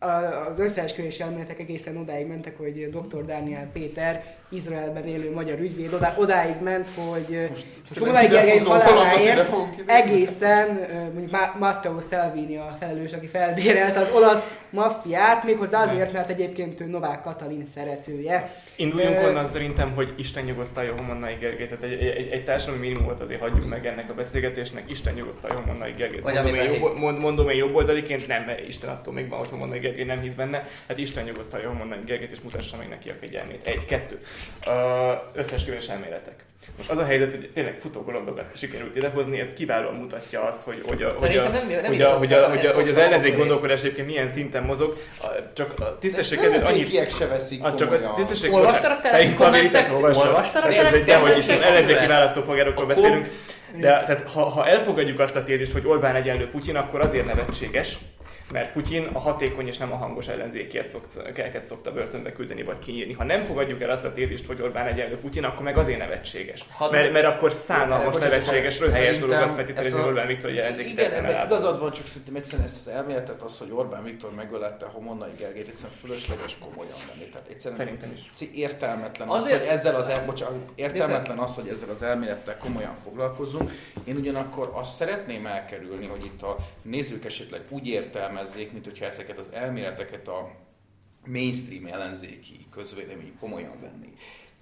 Az 0.00 0.58
összeesküvés 0.58 1.20
elméletek 1.20 1.58
egészen 1.58 1.96
odáig 1.96 2.26
mentek, 2.26 2.58
hogy 2.58 2.90
dr. 2.90 3.24
Dániel 3.24 3.70
Péter, 3.72 4.39
Izraelben 4.50 5.06
élő 5.06 5.32
magyar 5.32 5.58
ügyvéd, 5.58 5.92
odá, 5.92 6.14
odáig 6.18 6.56
ment, 6.62 6.88
hogy 6.94 7.48
most 7.50 7.66
ide 7.98 8.26
Gergely 8.26 8.58
haláláért 8.58 9.50
egészen 9.86 10.88
mondjuk 11.12 11.30
Ma- 11.30 11.54
Matteo 11.58 12.00
Salvini 12.00 12.56
a 12.56 12.76
felelős, 12.80 13.12
aki 13.12 13.26
felbérelt 13.26 13.96
az 13.96 14.10
olasz 14.14 14.58
maffiát, 14.70 15.44
méghozzá 15.44 15.82
azért, 15.82 16.12
mert 16.12 16.30
egyébként 16.30 16.80
ő 16.80 16.86
Novák 16.86 17.22
Katalin 17.22 17.66
szeretője. 17.66 18.52
Induljunk 18.76 19.18
Ö, 19.18 19.28
onnan 19.28 19.48
szerintem, 19.48 19.92
hogy 19.94 20.14
Isten 20.16 20.44
nyugosztalja 20.44 20.94
Homonnai 20.96 21.34
Gergely. 21.34 21.66
Tehát 21.66 21.82
egy, 21.82 21.92
egy, 21.92 22.28
egy 22.30 22.44
társadalmi 22.44 22.86
minimumot 22.86 23.20
azért 23.20 23.40
hagyjuk 23.40 23.68
meg 23.68 23.86
ennek 23.86 24.10
a 24.10 24.14
beszélgetésnek. 24.14 24.82
Isten 24.90 25.14
nyugosztalja 25.14 25.60
Homonnai 25.60 25.92
Gergelyt. 25.96 26.22
Vagy 26.22 26.34
Mondom, 26.34 26.54
én, 26.54 26.72
jobb, 26.72 26.98
mond, 26.98 27.18
mondom 27.18 27.48
én 27.48 27.56
jobboldaliként, 27.56 28.26
nem, 28.26 28.42
mert 28.42 28.68
Isten 28.68 28.90
attól 28.90 29.14
még 29.14 29.28
van, 29.28 29.38
hogy 29.38 29.48
Homonnai 29.48 29.78
Gergely 29.78 30.04
nem 30.04 30.20
hisz 30.20 30.34
benne. 30.34 30.68
Hát 30.88 30.98
Isten 30.98 31.24
nyugosztalja 31.24 31.68
Homonnai 31.68 31.98
Gergelyt, 32.06 32.30
és 32.30 32.40
mutassa 32.40 32.76
meg 32.76 32.88
neki 32.88 33.08
a 33.08 33.14
kegyelmét. 33.20 33.66
Egy, 33.66 33.84
kettő. 33.84 34.18
Összesküvés 35.34 35.88
elméletek. 35.88 36.44
Most 36.76 36.90
az 36.90 36.98
a 36.98 37.04
helyzet, 37.04 37.30
hogy 37.30 37.50
tényleg 37.54 37.78
futógolondokat 37.80 38.44
sikerült 38.54 38.96
idehozni, 38.96 39.40
ez 39.40 39.48
kiválóan 39.56 39.94
mutatja 39.94 40.42
azt, 40.42 40.62
hogy, 40.62 40.82
hogy, 40.86 41.02
a, 41.02 41.12
hogy, 41.18 41.36
a, 41.36 41.48
nem- 41.48 41.68
nem 41.68 41.84
hogy, 41.84 42.02
a, 42.02 42.10
hogy, 42.10 42.32
a, 42.32 42.48
hogy, 42.48 42.66
a, 42.66 42.74
hogy 42.74 42.88
az 42.88 42.96
ellenzék 42.96 43.36
gondolkodás 43.36 43.80
egyébként 43.80 44.06
milyen 44.06 44.28
szinten 44.28 44.62
mozog, 44.62 44.96
a, 45.20 45.26
csak 45.54 45.80
a 45.80 45.98
tisztesség 45.98 46.38
kedvéért 46.38 46.64
annyit, 46.64 47.16
se 47.16 47.26
veszik 47.26 47.64
az 47.64 47.74
csak 47.74 47.92
a 47.92 48.14
tisztesség 48.16 48.52
Olvastad 48.52 48.90
a 48.90 49.00
Telex 49.02 49.34
komment 49.34 49.70
szekciót? 49.70 50.16
Olvastad 50.16 50.64
a 50.64 50.68
Telex 50.68 51.04
De 51.04 51.14
hogy 51.14 51.20
komment 51.20 51.38
is, 51.38 51.46
nem 51.46 51.56
szekciót? 51.56 51.76
ellenzéki 51.76 52.06
választópolgárokról 52.06 52.86
beszélünk. 52.86 53.28
De 53.76 53.88
tehát, 53.88 54.22
ha, 54.22 54.44
ha 54.44 54.68
elfogadjuk 54.68 55.20
azt 55.20 55.36
a 55.36 55.44
tézist, 55.44 55.72
hogy 55.72 55.86
Orbán 55.86 56.14
egyenlő 56.14 56.48
Putyin, 56.48 56.76
akkor 56.76 57.00
azért 57.00 57.26
nevetséges, 57.26 57.98
mert 58.52 58.72
Putyin 58.72 59.06
a 59.12 59.18
hatékony 59.18 59.66
és 59.66 59.76
nem 59.76 59.92
a 59.92 59.96
hangos 59.96 60.28
ellenzékiet 60.28 60.88
szokta, 60.88 61.20
szokta 61.68 61.92
börtönbe 61.92 62.32
küldeni 62.32 62.62
vagy 62.62 62.78
kinyírni. 62.78 63.12
Ha 63.12 63.24
nem 63.24 63.42
fogadjuk 63.42 63.80
el 63.82 63.90
azt 63.90 64.04
a 64.04 64.12
tézist, 64.12 64.46
hogy 64.46 64.60
Orbán 64.60 64.86
egyenlő 64.86 65.16
Putyin, 65.18 65.44
akkor 65.44 65.62
meg 65.62 65.78
azért 65.78 65.98
nevetséges. 65.98 66.64
Hadd- 66.72 66.92
Mert, 66.92 67.12
mert 67.12 67.26
akkor 67.26 67.52
szánalmas, 67.52 68.16
nevetséges, 68.16 68.78
röhelyes 68.80 69.18
dolog 69.18 69.34
azt 69.36 69.54
feltételezni, 69.54 69.98
hogy 69.98 70.08
Orbán 70.08 70.26
Viktor 70.26 70.50
ellenzéki 70.50 70.90
Igen, 70.90 71.12
ebben 71.12 71.46
igazad 71.46 71.80
van, 71.80 71.92
csak 71.92 72.06
szerintem 72.06 72.34
egyszerűen 72.34 72.66
ezt 72.68 72.86
az 72.86 72.92
elméletet, 72.92 73.42
az, 73.42 73.58
hogy 73.58 73.70
Orbán 73.72 74.02
Viktor 74.04 74.34
megölette 74.34 74.86
Homonnai 74.86 75.30
Gergelyt, 75.38 75.68
egyszerűen 75.68 75.98
fölösleges 76.00 76.56
komolyan 76.60 76.98
venni. 77.12 77.28
Tehát 77.28 77.48
egyszerűen 77.48 77.80
Szerintem 77.80 78.12
is. 78.14 78.48
értelmetlen 78.54 79.28
az, 79.28 79.42
Azért- 79.42 79.58
hogy 79.60 79.68
ezzel 79.68 79.94
az, 79.94 80.08
el, 80.08 80.24
bocsánat, 80.24 80.54
értelmetlen 80.74 81.38
az, 81.38 81.54
hogy 81.54 81.68
ezzel 81.68 81.88
az 81.90 82.02
elmélettel 82.02 82.56
komolyan 82.58 82.94
foglalkozzunk. 82.94 83.70
Én 84.04 84.16
ugyanakkor 84.16 84.70
azt 84.74 84.94
szeretném 84.94 85.46
elkerülni, 85.46 86.06
hogy 86.06 86.24
itt 86.24 86.42
a 86.42 86.56
nézők 86.82 87.24
esetleg 87.24 87.60
úgy 87.68 87.86
értelmezzék, 88.20 88.72
mint 88.72 88.84
hogyha 88.84 89.04
ezeket 89.04 89.38
az 89.38 89.48
elméleteket 89.52 90.28
a 90.28 90.50
mainstream 91.26 91.86
ellenzéki 91.86 92.66
közvélemény 92.70 93.36
komolyan 93.40 93.80
venni. 93.80 94.12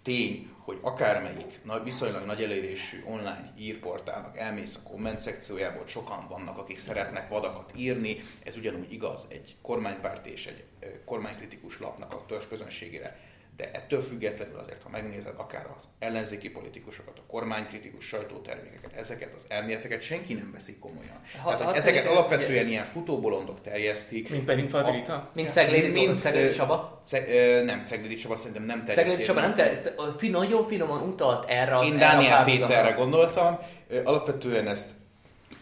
Tény, 0.02 0.50
hogy 0.58 0.78
akármelyik 0.82 1.60
nagy, 1.64 1.82
viszonylag 1.82 2.24
nagy 2.24 2.42
elérésű 2.42 3.02
online 3.06 3.52
írportálnak 3.58 4.38
elmész 4.38 4.76
a 4.76 4.88
komment 4.88 5.20
szekciójából, 5.20 5.86
sokan 5.86 6.26
vannak, 6.28 6.58
akik 6.58 6.78
szeretnek 6.78 7.28
vadakat 7.28 7.72
írni, 7.76 8.20
ez 8.44 8.56
ugyanúgy 8.56 8.92
igaz 8.92 9.26
egy 9.28 9.56
kormánypárt 9.62 10.26
és 10.26 10.46
egy 10.46 10.64
kormánykritikus 11.04 11.80
lapnak 11.80 12.12
a 12.12 12.24
törzs 12.26 12.46
közönségére. 12.48 13.20
De 13.58 13.70
ettől 13.72 14.02
függetlenül 14.02 14.58
azért, 14.58 14.82
ha 14.82 14.88
megnézed 14.88 15.32
akár 15.36 15.66
az 15.78 15.84
ellenzéki 15.98 16.50
politikusokat, 16.50 17.18
a 17.18 17.22
kormánykritikus 17.26 18.04
sajtótermékeket, 18.06 18.92
ezeket 18.96 19.34
az 19.34 19.44
elméleteket 19.48 20.00
senki 20.02 20.34
nem 20.34 20.50
veszik 20.52 20.78
komolyan. 20.78 21.20
Ha- 21.42 21.56
Tehát, 21.56 21.62
ha 21.62 21.74
ezeket 21.74 22.04
ezt, 22.04 22.12
alapvetően 22.12 22.50
ugye- 22.50 22.70
ilyen 22.70 22.84
futóbolondok 22.84 23.60
terjesztik. 23.62 24.30
Mint 24.30 24.44
pedig 24.44 24.68
Falti 24.68 24.90
Rita? 24.90 25.30
Mint 25.34 25.50
Szeglédi 25.50 25.80
Mint, 25.82 25.92
Zoltán, 25.96 26.16
Szeglédi 26.18 26.54
Csaba. 26.54 27.02
Ce- 27.06 27.28
ö, 27.28 27.62
nem, 27.64 27.84
Ceglédi 27.84 28.14
Csaba 28.14 28.36
szerintem 28.36 28.62
nem 28.64 28.78
terjeszti. 28.84 29.00
Szeglédi 29.08 29.22
Csaba 29.22 29.40
nem 29.40 29.54
te, 29.54 29.80
fi, 30.18 30.28
nagyon 30.28 30.66
finoman 30.66 31.02
utalt 31.08 31.48
erre 31.50 31.76
az 31.76 31.86
Én 31.86 31.94
erre 31.94 32.06
a 32.06 32.10
Dániel. 32.12 32.44
Péterre 32.44 32.90
gondoltam. 32.90 33.58
Alapvetően 34.04 34.68
ezt 34.68 34.90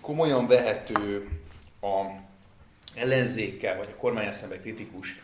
komolyan 0.00 0.46
vehető 0.46 1.28
a 1.80 2.04
ellenzékkel, 2.94 3.76
vagy 3.76 3.88
a 3.92 3.96
kormányon 3.96 4.32
szemben 4.32 4.61
kritikus, 4.61 5.20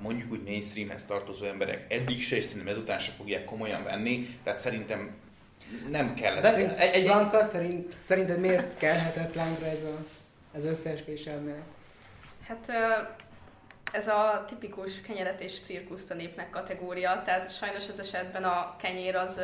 mondjuk 0.00 0.32
úgy 0.32 0.42
mainstreamhez 0.42 1.04
tartozó 1.04 1.46
emberek 1.46 1.92
eddig 1.92 2.22
se, 2.22 2.36
és 2.36 2.44
szerintem 2.44 2.72
ezután 2.72 2.98
se 2.98 3.10
fogják 3.10 3.44
komolyan 3.44 3.84
venni, 3.84 4.38
tehát 4.42 4.58
szerintem 4.58 5.16
nem 5.88 6.14
kell 6.14 6.32
ezt. 6.36 6.42
Beszél, 6.42 6.70
egy, 6.70 6.94
egy... 6.94 7.04
Blanka, 7.04 7.44
szerint, 7.44 7.94
szerinted 8.04 8.38
miért 8.38 8.78
kelhetett 8.78 9.34
lángra 9.34 9.66
ez, 9.66 9.82
a, 9.82 10.04
ez 10.56 10.64
összeesküvés 10.64 11.24
elmélet? 11.24 11.62
Hát 12.46 12.70
ez 13.92 14.08
a 14.08 14.44
tipikus 14.48 15.00
kenyeret 15.00 15.40
és 15.40 15.60
cirkuszt 15.60 16.10
a 16.10 16.14
népnek 16.14 16.50
kategória, 16.50 17.22
tehát 17.24 17.56
sajnos 17.56 17.88
ez 17.88 17.98
esetben 17.98 18.44
a 18.44 18.76
kenyér 18.76 19.16
az 19.16 19.40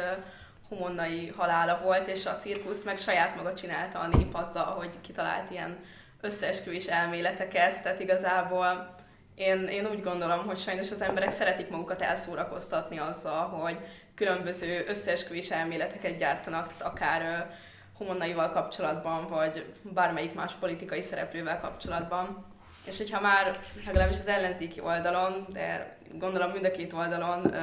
homonnai 0.68 1.32
halála 1.36 1.80
volt, 1.82 2.08
és 2.08 2.26
a 2.26 2.36
cirkusz 2.36 2.84
meg 2.84 2.98
saját 2.98 3.36
maga 3.36 3.54
csinálta 3.54 3.98
a 3.98 4.06
nép 4.06 4.34
azzal, 4.34 4.64
hogy 4.64 4.90
kitalált 5.00 5.50
ilyen 5.50 5.78
összeesküvés 6.20 6.86
elméleteket, 6.86 7.82
tehát 7.82 8.00
igazából 8.00 8.94
én, 9.34 9.68
én 9.68 9.86
úgy 9.86 10.02
gondolom, 10.02 10.46
hogy 10.46 10.56
sajnos 10.56 10.90
az 10.90 11.02
emberek 11.02 11.32
szeretik 11.32 11.68
magukat 11.68 12.02
elszórakoztatni 12.02 12.98
azzal, 12.98 13.48
hogy 13.48 13.78
különböző 14.14 14.84
összeesküvés 14.88 15.50
elméleteket 15.50 16.18
gyártanak, 16.18 16.72
akár 16.78 17.50
homonnaival 17.98 18.50
kapcsolatban, 18.50 19.28
vagy 19.28 19.64
bármelyik 19.82 20.34
más 20.34 20.52
politikai 20.52 21.02
szereplővel 21.02 21.60
kapcsolatban. 21.60 22.46
És 22.84 22.98
hogyha 22.98 23.20
már 23.20 23.58
legalábbis 23.86 24.18
az 24.18 24.26
ellenzéki 24.26 24.80
oldalon, 24.80 25.46
de 25.52 25.96
gondolom 26.12 26.50
mind 26.50 26.64
a 26.64 26.70
két 26.70 26.92
oldalon 26.92 27.54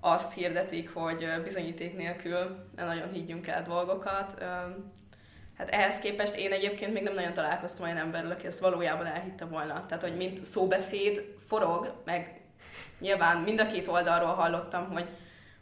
azt 0.00 0.32
hirdetik, 0.32 0.94
hogy 0.94 1.40
bizonyíték 1.42 1.96
nélkül 1.96 2.68
nagyon 2.76 3.12
higgyünk 3.12 3.46
el 3.46 3.62
dolgokat. 3.62 4.44
Hát 5.60 5.70
ehhez 5.70 5.98
képest 5.98 6.36
én 6.36 6.52
egyébként 6.52 6.92
még 6.92 7.02
nem 7.02 7.14
nagyon 7.14 7.32
találkoztam 7.32 7.84
olyan 7.84 7.96
emberrel, 7.96 8.30
aki 8.30 8.46
ezt 8.46 8.58
valójában 8.58 9.06
elhitte 9.06 9.44
volna. 9.44 9.84
Tehát, 9.88 10.02
hogy 10.02 10.16
mint 10.16 10.44
szóbeszéd 10.44 11.24
forog, 11.48 11.92
meg 12.04 12.40
nyilván 12.98 13.36
mind 13.36 13.60
a 13.60 13.66
két 13.66 13.88
oldalról 13.88 14.32
hallottam, 14.32 14.92
hogy 14.92 15.06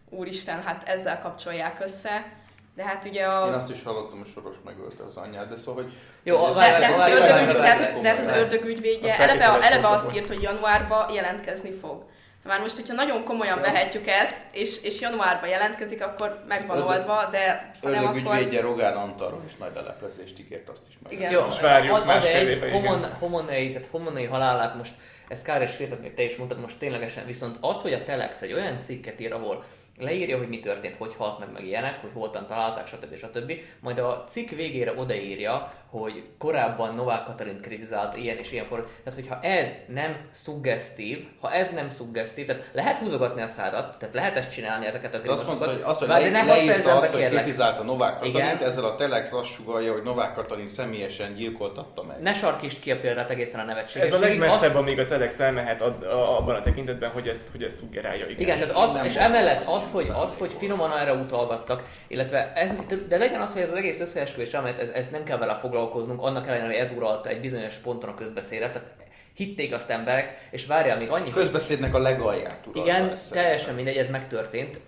úristen, 0.08 0.62
hát 0.62 0.88
ezzel 0.88 1.20
kapcsolják 1.20 1.80
össze, 1.80 2.32
de 2.74 2.84
hát 2.84 3.04
ugye 3.04 3.24
a... 3.24 3.46
Én 3.46 3.52
azt 3.52 3.70
is 3.70 3.82
hallottam, 3.82 4.18
hogy 4.18 4.28
Soros 4.28 4.56
megölte 4.64 5.04
az 5.04 5.16
anyját, 5.16 5.48
de 5.48 5.56
szóval, 5.56 5.82
hogy... 5.82 5.92
Jó, 6.22 6.44
az 6.44 6.56
de 6.56 8.08
hát 8.08 8.18
az 8.18 8.36
ördögügyvédje 8.36 9.18
eleve, 9.18 9.44
eleve 9.44 9.88
azt 9.88 10.16
írt, 10.16 10.28
hogy 10.28 10.42
januárban 10.42 11.12
jelentkezni 11.12 11.70
fog. 11.70 12.04
Már 12.44 12.60
most, 12.60 12.76
hogyha 12.76 12.94
nagyon 12.94 13.24
komolyan 13.24 13.60
vehetjük 13.60 14.06
ezt, 14.06 14.36
és, 14.50 14.82
és 14.82 15.00
januárban 15.00 15.48
jelentkezik, 15.48 16.04
akkor 16.04 16.44
meg 16.48 16.66
van 16.66 16.82
oldva, 16.82 17.28
de 17.30 17.70
ha 17.82 17.88
nem 17.88 18.04
akkor... 18.04 18.16
ügyvédje 18.16 18.60
Rogán 18.60 18.96
Antalról 18.96 19.42
is 19.46 19.56
nagy 19.56 19.74
leleplezést 19.74 20.38
ígért, 20.38 20.68
azt 20.68 20.82
is 20.88 20.98
meg. 21.02 21.12
Igen. 21.12 21.30
Jó, 21.30 21.40
azt 21.40 21.60
várjuk 21.60 22.04
másfél 22.04 22.48
éve, 22.48 22.70
homon, 22.70 23.12
homonei, 23.18 23.72
tehát 23.72 23.88
homonei 23.90 24.24
halálát 24.24 24.74
most, 24.74 24.92
ezt 25.28 25.44
kár 25.44 25.62
és 25.62 25.74
féltetni, 25.74 26.12
te 26.12 26.22
is 26.22 26.36
mondtad 26.36 26.60
most 26.60 26.78
ténylegesen, 26.78 27.26
viszont 27.26 27.56
az, 27.60 27.82
hogy 27.82 27.92
a 27.92 28.04
Telex 28.04 28.42
egy 28.42 28.52
olyan 28.52 28.80
cikket 28.80 29.20
ír, 29.20 29.32
ahol 29.32 29.64
leírja, 29.98 30.38
hogy 30.38 30.48
mi 30.48 30.60
történt, 30.60 30.96
hogy 30.96 31.14
halt 31.16 31.38
meg, 31.38 31.52
meg 31.52 31.64
ilyenek, 31.64 32.00
hogy 32.00 32.10
holtan 32.14 32.46
találták, 32.46 32.86
stb. 32.86 33.16
stb. 33.16 33.52
Majd 33.80 33.98
a 33.98 34.24
cikk 34.28 34.50
végére 34.50 34.92
odaírja, 34.96 35.72
hogy 35.90 36.24
korábban 36.38 36.94
Novák 36.94 37.24
Katalin 37.24 37.60
kritizált 37.60 38.16
ilyen 38.16 38.36
és 38.36 38.52
ilyen 38.52 38.64
forró. 38.64 38.82
Tehát, 38.82 39.14
hogyha 39.14 39.40
ez 39.40 39.74
nem 39.86 40.16
suggesztív, 40.34 41.26
ha 41.40 41.52
ez 41.52 41.70
nem 41.70 41.88
suggesztív, 41.88 42.46
tehát 42.46 42.70
lehet 42.72 42.98
húzogatni 42.98 43.42
a 43.42 43.46
szádat, 43.46 43.98
tehát 43.98 44.14
lehet 44.14 44.36
ezt 44.36 44.50
csinálni, 44.50 44.86
ezeket 44.86 45.14
a 45.14 45.18
grimaszokat. 45.18 45.50
Azt 45.50 45.58
mondta, 45.58 45.76
hogy, 45.76 45.90
azt, 45.90 45.98
hogy 45.98 46.08
le, 46.08 46.30
ne 46.30 46.44
leírta 46.44 46.96
azt, 46.96 47.12
hogy 47.12 47.28
kritizálta 47.28 47.82
Novák 47.82 48.18
Katalint, 48.18 48.62
ezzel 48.62 48.84
a 48.84 48.94
Telex 48.94 49.32
azt 49.32 49.52
sugalja, 49.52 49.92
hogy 49.92 50.02
Novák 50.02 50.34
Katalin 50.34 50.66
személyesen 50.66 51.34
gyilkoltatta 51.34 52.02
meg. 52.02 52.20
Ne 52.22 52.34
sarkítsd 52.34 52.80
ki 52.80 52.90
a 52.90 53.00
példát 53.00 53.30
egészen 53.30 53.60
a 53.60 53.64
nevetséges. 53.64 54.08
Ez 54.08 54.14
a 54.14 54.18
legmesszebb, 54.18 54.70
azt... 54.70 54.74
amíg 54.74 54.98
a 54.98 55.06
Telex 55.06 55.40
elmehet 55.40 55.80
abban 55.80 56.54
a 56.54 56.60
tekintetben, 56.60 57.10
hogy 57.10 57.28
ezt, 57.28 57.48
hogy 57.50 57.62
ezt 57.62 57.76
szuggerálja. 57.76 58.26
Igen, 58.26 58.40
igen 58.40 58.58
tehát 58.58 58.74
az, 58.74 58.98
és 59.04 59.14
emellett 59.14 59.66
az, 59.66 59.84
hogy, 59.92 60.10
az, 60.22 60.36
hogy 60.38 60.56
finoman 60.58 60.98
erre 60.98 61.12
utalgattak, 61.12 61.84
illetve 62.06 62.52
ez, 62.54 62.72
de 63.08 63.16
legyen 63.16 63.40
az, 63.40 63.52
hogy 63.52 63.62
ez 63.62 63.70
az 63.70 63.76
egész 63.76 64.00
összeesküvés, 64.00 64.54
amelyet 64.54 64.78
ez, 64.78 64.88
ez 64.88 65.08
nem 65.08 65.24
kell 65.24 65.38
vele 65.38 65.54
foglalkozni, 65.54 65.76
foglalkoznunk, 65.78 66.22
annak 66.22 66.46
ellenére, 66.46 66.66
hogy 66.66 66.76
ez 66.76 66.92
uralta 66.96 67.28
egy 67.28 67.40
bizonyos 67.40 67.74
ponton 67.74 68.10
a 68.10 68.14
közbeszédet, 68.14 68.72
tehát 68.72 68.88
hitték 69.34 69.74
azt 69.74 69.90
emberek, 69.90 70.48
és 70.50 70.66
várjál 70.66 70.98
még 70.98 71.10
annyi... 71.10 71.30
Közbeszédnek 71.30 71.94
a 71.94 71.98
legalját 71.98 72.66
Igen, 72.72 73.14
teljesen 73.30 73.74
mindegy, 73.74 73.96
ez 73.96 74.08
megtörtént. 74.08 74.80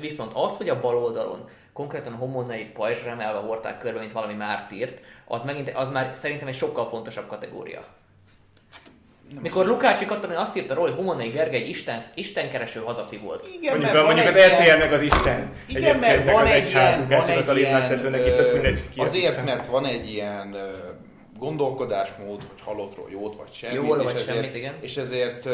Viszont 0.00 0.30
az, 0.34 0.56
hogy 0.56 0.68
a 0.68 0.80
bal 0.80 0.96
oldalon 0.96 1.48
konkrétan 1.72 2.12
a 2.12 2.16
homonai 2.16 2.64
pajzsra 2.64 3.10
emelve 3.10 3.38
hordták 3.38 3.78
körbe, 3.78 3.98
mint 3.98 4.12
valami 4.12 4.34
mártírt, 4.34 5.00
az, 5.26 5.42
megint, 5.42 5.70
az 5.74 5.90
már 5.90 6.12
szerintem 6.14 6.48
egy 6.48 6.54
sokkal 6.54 6.88
fontosabb 6.88 7.26
kategória. 7.26 7.84
Nem 9.32 9.42
Mikor 9.42 9.66
Lukácsi 9.66 10.04
Katalin 10.04 10.36
azt 10.36 10.56
írta 10.56 10.74
róla, 10.74 10.88
hogy 10.88 10.98
Homonai 10.98 11.28
Gergely 11.28 11.60
egy 11.60 11.68
isten, 11.68 12.02
istenkereső 12.14 12.80
hazafi 12.80 13.16
volt. 13.16 13.48
Igen, 13.60 13.78
mondjuk, 13.78 14.04
mondjuk 14.04 14.26
az 14.26 14.34
RTL 14.34 14.78
meg 14.78 14.92
az 14.92 15.02
Isten. 15.02 15.50
Igen, 15.66 15.98
mert 15.98 16.30
van 16.30 16.46
egy 16.46 16.68
ilyen, 16.68 17.08
van 17.08 17.28
egy 17.28 17.56
ilyen, 17.56 17.82
azért, 18.96 19.44
mert 19.44 19.66
van 19.66 19.86
egy 19.86 20.12
ilyen 20.12 20.56
gondolkodásmód, 21.42 22.40
hogy 22.48 22.60
halottról 22.64 23.08
jót 23.10 23.36
vagy 23.36 23.52
semmit. 23.52 23.76
Jól 23.76 23.98
és 23.98 24.04
vagy 24.04 24.14
ezért, 24.14 24.36
semmit, 24.36 24.54
igen. 24.54 24.74
És 24.80 24.96
ezért 24.96 25.48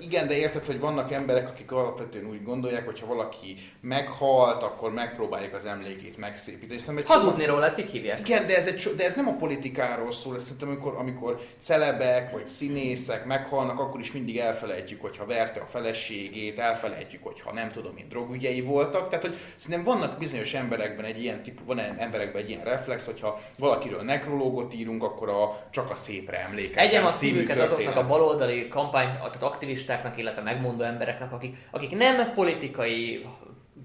igen, 0.00 0.28
de 0.28 0.36
érted, 0.36 0.66
hogy 0.66 0.80
vannak 0.80 1.12
emberek, 1.12 1.48
akik 1.48 1.72
alapvetően 1.72 2.26
úgy 2.26 2.42
gondolják, 2.42 2.84
hogy 2.84 3.00
ha 3.00 3.06
valaki 3.06 3.56
meghalt, 3.80 4.62
akkor 4.62 4.92
megpróbálják 4.92 5.54
az 5.54 5.64
emlékét 5.64 6.16
megszépíteni. 6.16 7.02
Hazudni 7.04 7.44
róla, 7.44 7.64
ezt 7.64 7.78
így 7.78 7.90
hívják. 7.90 8.18
Igen, 8.18 8.46
de 8.46 8.56
ez, 8.56 8.66
egy, 8.66 8.94
de 8.96 9.04
ez 9.04 9.14
nem 9.14 9.28
a 9.28 9.36
politikáról 9.36 10.12
szól, 10.12 10.34
ez 10.34 10.42
szerintem 10.42 10.68
amikor, 10.68 10.94
amikor 10.98 11.40
celebek 11.58 12.32
vagy 12.32 12.46
színészek 12.46 13.24
meghalnak, 13.24 13.78
akkor 13.78 14.00
is 14.00 14.12
mindig 14.12 14.38
elfelejtjük, 14.38 15.00
hogyha 15.00 15.26
verte 15.26 15.60
a 15.60 15.66
feleségét, 15.66 16.58
elfelejtjük, 16.58 17.22
hogyha 17.22 17.52
nem 17.52 17.70
tudom 17.70 17.96
én 17.96 18.08
drogügyei 18.08 18.60
voltak. 18.60 19.08
Tehát, 19.08 19.24
hogy 19.26 19.36
szerintem 19.56 19.94
vannak 19.94 20.18
bizonyos 20.18 20.54
emberekben 20.54 21.04
egy 21.04 21.22
ilyen 21.22 21.42
típus, 21.42 21.66
van 21.66 21.78
emberekben 21.78 22.42
egy 22.42 22.48
ilyen 22.48 22.64
reflex, 22.64 23.04
hogyha 23.04 23.40
valakiről 23.58 24.02
nekrológot 24.02 24.74
írunk, 24.74 25.02
akkor 25.02 25.28
a, 25.28 25.33
csak 25.70 25.90
a 25.90 25.94
szépre 25.94 26.38
emlékezem. 26.40 26.86
Egyem 26.86 27.06
a 27.06 27.12
szívüket 27.12 27.60
azoknak 27.60 27.96
a 27.96 28.06
baloldali 28.06 28.68
kampány, 28.68 29.12
tehát 29.12 29.42
aktivistáknak, 29.42 30.18
illetve 30.18 30.42
megmondó 30.42 30.82
embereknek, 30.82 31.32
akik, 31.32 31.56
akik 31.70 31.96
nem 31.96 32.32
politikai 32.34 33.26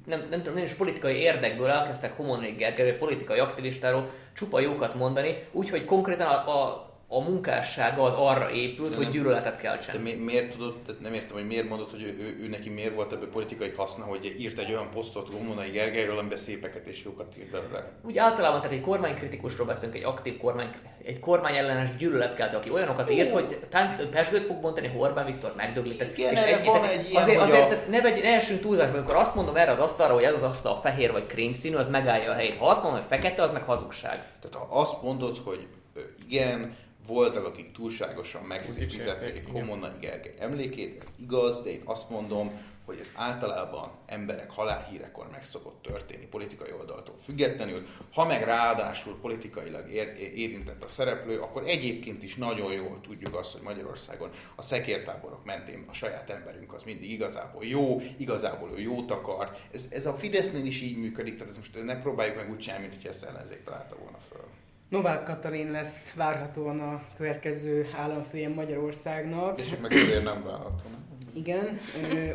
nem, 0.06 0.28
nem 0.30 0.40
tudom, 0.40 0.54
nem 0.54 0.64
is 0.64 0.74
politikai 0.74 1.16
érdekből 1.16 1.70
elkezdtek 1.70 2.18
Homonik 2.18 2.58
Gergely, 2.58 2.98
politikai 2.98 3.40
aktivistáról 3.40 4.10
csupa 4.34 4.60
jókat 4.60 4.96
mondani, 4.96 5.44
úgyhogy 5.52 5.86
konkrétan 5.86 6.28
a, 6.28 6.62
a 6.62 6.89
a 7.12 7.20
munkássága 7.20 8.04
az 8.04 8.14
arra 8.14 8.52
épült, 8.52 8.90
de 8.90 8.96
hogy 8.96 9.04
nem, 9.04 9.14
gyűlöletet 9.14 9.58
kell 9.58 9.78
csinálni. 9.78 10.10
De 10.10 10.18
mi, 10.18 10.24
miért 10.24 10.52
tudod, 10.52 10.76
tehát 10.86 11.02
nem 11.02 11.14
értem, 11.14 11.36
hogy 11.36 11.48
miért 11.48 11.70
mondod, 11.70 11.90
hogy 11.90 12.02
ő, 12.02 12.18
ő, 12.20 12.44
ő 12.44 12.48
neki 12.48 12.70
miért 12.70 12.96
volt 12.96 13.12
ebből 13.12 13.30
politikai 13.30 13.74
haszna, 13.78 14.04
hogy 14.04 14.36
írt 14.40 14.58
egy 14.58 14.72
olyan 14.72 14.90
posztot 14.94 15.32
Gomonai 15.32 15.70
Gergelyről, 15.70 16.18
amiben 16.18 16.38
szépeket 16.38 16.86
és 16.86 17.04
jókat 17.04 17.38
írt 17.38 17.52
belőle. 17.52 17.92
Úgy 18.02 18.18
általában, 18.18 18.62
tehát 18.62 18.78
egy 18.78 18.84
kormánykritikusról 18.84 19.68
beszélünk, 19.68 19.98
egy 19.98 20.04
aktív 20.04 20.38
kormány, 20.38 20.70
egy 21.04 21.20
kormány 21.20 21.56
ellenes 21.56 21.96
gyűlöletkeltő, 21.96 22.58
aki 22.58 22.70
olyanokat 22.70 23.12
írt, 23.12 23.32
hogy 23.32 23.60
pesgőt 24.12 24.44
fog 24.44 24.62
bontani, 24.62 24.92
Orbán 24.98 25.26
Viktor 25.26 25.54
megdöglített. 25.56 26.18
Igen, 26.18 26.34
és 26.34 26.42
egy, 26.42 26.66
van 26.66 26.84
egy 26.84 27.10
ilyen, 27.10 27.22
azért, 27.22 27.40
azért 27.40 27.72
a... 27.72 27.90
ne, 27.90 28.02
vegy, 28.02 28.22
ne 28.22 28.36
esünk 28.36 28.62
túlzásba, 28.62 28.98
amikor 28.98 29.16
azt 29.16 29.36
mondom 29.36 29.56
erre 29.56 29.72
az 29.72 29.80
asztalra, 29.80 30.14
hogy 30.14 30.24
ez 30.24 30.34
az 30.34 30.44
asztal 30.44 30.80
fehér 30.80 31.12
vagy 31.12 31.28
krém 31.28 31.54
színű, 31.54 31.76
az 31.76 31.90
megállja 31.90 32.32
a 32.32 32.34
helyét. 32.34 32.58
Ha 32.58 32.68
azt 32.68 32.82
mondom, 32.84 33.00
hogy 33.00 33.10
fekete, 33.10 33.44
az 33.44 33.52
meg 33.52 33.64
hazugság. 33.64 34.26
Tehát 34.42 34.68
ha 34.68 34.80
azt 34.80 35.02
mondod, 35.02 35.38
hogy 35.44 35.68
igen, 36.28 36.76
voltak, 37.10 37.46
akik 37.46 37.72
túlságosan 37.72 38.44
megszépítették 38.44 39.48
Homonnai 39.52 40.00
Gergely 40.00 40.36
emlékét, 40.40 41.04
ez 41.04 41.08
igaz, 41.20 41.62
de 41.64 41.70
én 41.70 41.82
azt 41.86 42.10
mondom, 42.10 42.52
hogy 42.90 43.00
ez 43.00 43.12
általában 43.16 43.92
emberek 44.06 44.52
halálhírekor 44.52 45.28
meg 45.32 45.46
szokott 45.46 45.82
történni 45.82 46.26
politikai 46.26 46.72
oldaltól 46.80 47.16
függetlenül. 47.24 47.86
Ha 48.14 48.26
meg 48.26 48.44
ráadásul 48.44 49.20
politikailag 49.22 49.92
ér, 49.92 50.34
érintett 50.36 50.84
a 50.84 50.88
szereplő, 50.88 51.40
akkor 51.40 51.64
egyébként 51.66 52.24
is 52.24 52.36
nagyon 52.36 52.72
jól 52.72 53.00
tudjuk 53.02 53.36
azt, 53.36 53.52
hogy 53.52 53.62
Magyarországon 53.62 54.30
a 54.56 54.62
szekértáborok 54.62 55.46
mentén 55.46 55.86
a 55.90 55.94
saját 55.94 56.30
emberünk 56.30 56.74
az 56.74 56.84
mindig 56.84 57.12
igazából 57.12 57.66
jó, 57.66 58.02
igazából 58.18 58.70
ő 58.76 58.80
jót 58.80 59.12
akar. 59.12 59.58
Ez, 59.72 59.88
ez 59.92 60.06
a 60.06 60.14
Fidesznél 60.14 60.66
is 60.66 60.82
így 60.82 60.98
működik, 60.98 61.34
tehát 61.34 61.50
ezt 61.50 61.58
most 61.58 61.84
ne 61.84 62.00
próbáljuk 62.00 62.36
meg 62.36 62.50
úgy 62.50 62.58
csinálni, 62.58 62.88
mint 62.88 63.02
hogy 63.02 63.12
ezt 63.12 63.24
ellenzék 63.24 63.64
találta 63.64 63.96
volna 63.96 64.18
föl. 64.30 64.46
Novák 64.90 65.24
Katalin 65.24 65.72
lesz 65.72 66.14
várhatóan 66.14 66.80
a 66.80 67.04
következő 67.18 67.88
államfője 67.96 68.50
Magyarországnak. 68.50 69.60
És 69.60 69.76
meg 69.82 69.92
azért 69.92 70.24
nem 70.24 70.44
várható, 70.44 70.82
Igen, 71.34 71.78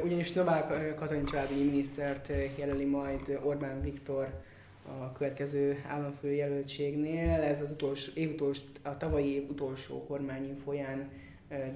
ugyanis 0.02 0.32
Novák 0.32 0.94
Katalin 0.94 1.24
családi 1.24 1.54
minisztert 1.64 2.30
jelöli 2.58 2.84
majd 2.84 3.40
Orbán 3.42 3.82
Viktor 3.82 4.42
a 4.86 5.12
következő 5.12 5.84
államfő 5.88 6.32
jelöltségnél. 6.32 7.40
Ez 7.40 7.60
az 7.60 7.70
utolsó, 7.70 8.10
év 8.14 8.30
utolsó, 8.30 8.62
a 8.82 8.96
tavalyi 8.96 9.34
év 9.34 9.50
utolsó 9.50 10.04
kormányinfóján 10.04 11.10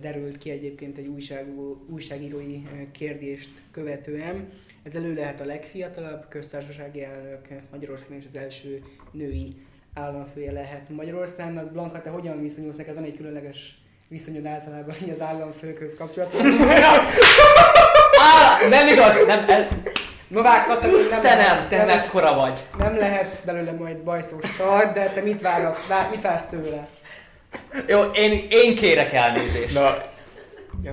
derült 0.01 0.39
ki 0.39 0.51
egyébként 0.51 0.99
egy 0.99 1.07
újságú, 1.07 1.85
újságírói 1.89 2.63
kérdést 2.93 3.51
követően. 3.71 4.49
Ez 4.83 4.95
elő 4.95 5.15
lehet 5.15 5.41
a 5.41 5.45
legfiatalabb 5.45 6.29
köztársasági 6.29 7.03
elnök 7.03 7.49
Magyarországon 7.71 8.17
és 8.19 8.25
az 8.27 8.37
első 8.37 8.83
női 9.11 9.57
államfője 9.95 10.53
lehet 10.53 10.89
Magyarországnak. 10.89 11.73
Blanka, 11.73 12.03
te 12.03 12.11
hogyan 12.11 12.41
viszonyulsz? 12.43 12.77
Neked 12.77 12.95
van 12.95 13.05
egy 13.05 13.17
különleges 13.17 13.79
viszonyod 14.09 14.47
általában 14.47 14.95
így 15.03 15.11
az 15.11 15.21
államfőköz 15.21 15.95
kapcsolatban. 15.99 16.47
Á, 18.21 18.69
nem 18.69 18.87
igaz, 18.87 19.27
nem, 19.27 19.45
el, 19.49 19.69
Novák 20.29 20.67
Katalin 20.67 21.09
nem 21.11 21.21
te 21.21 21.35
lehet- 21.37 21.59
nem, 21.59 21.69
te 21.69 21.77
nem, 21.77 21.87
mekkora 21.87 22.35
vagy. 22.35 22.59
nem 22.79 22.97
lehet 22.99 23.41
belőle 23.45 23.73
majd 23.73 23.99
bajszós 24.03 24.49
szar, 24.59 24.93
de 24.93 25.09
te 25.09 25.21
mit, 25.21 25.41
várok, 25.41 25.87
vár, 25.87 26.09
mit 26.11 26.21
vársz 26.21 26.45
tőle? 26.47 26.89
Jó, 27.87 28.03
én, 28.03 28.47
én 28.51 28.75
kérek 28.75 29.13
elnézést. 29.13 29.75
Na, 29.75 29.97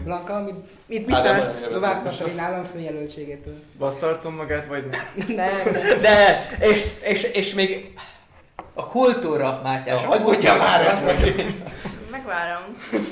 Blanka, 0.03 0.39
mit, 0.43 0.55
mit, 0.86 1.05
mit 1.08 1.21
vársz 1.21 1.47
Novák. 1.71 2.03
Katalin 2.03 2.39
államfőjelöltségétől? 2.39 3.60
basztarcom 3.77 4.36
magát, 4.36 4.65
vagy 4.65 4.86
nem? 4.86 5.25
Nem, 5.36 5.49
nem. 5.73 5.97
De, 6.01 6.47
és, 6.60 6.86
és, 7.03 7.23
és 7.23 7.53
még 7.53 7.93
a 8.77 8.88
kultúra, 8.88 9.59
Mátyás. 9.63 10.03
a 10.03 10.07
Hogy 10.07 10.21
mondja 10.21 10.55
már 10.57 10.81
ezt? 10.88 11.11
Megvárom. 12.11 12.77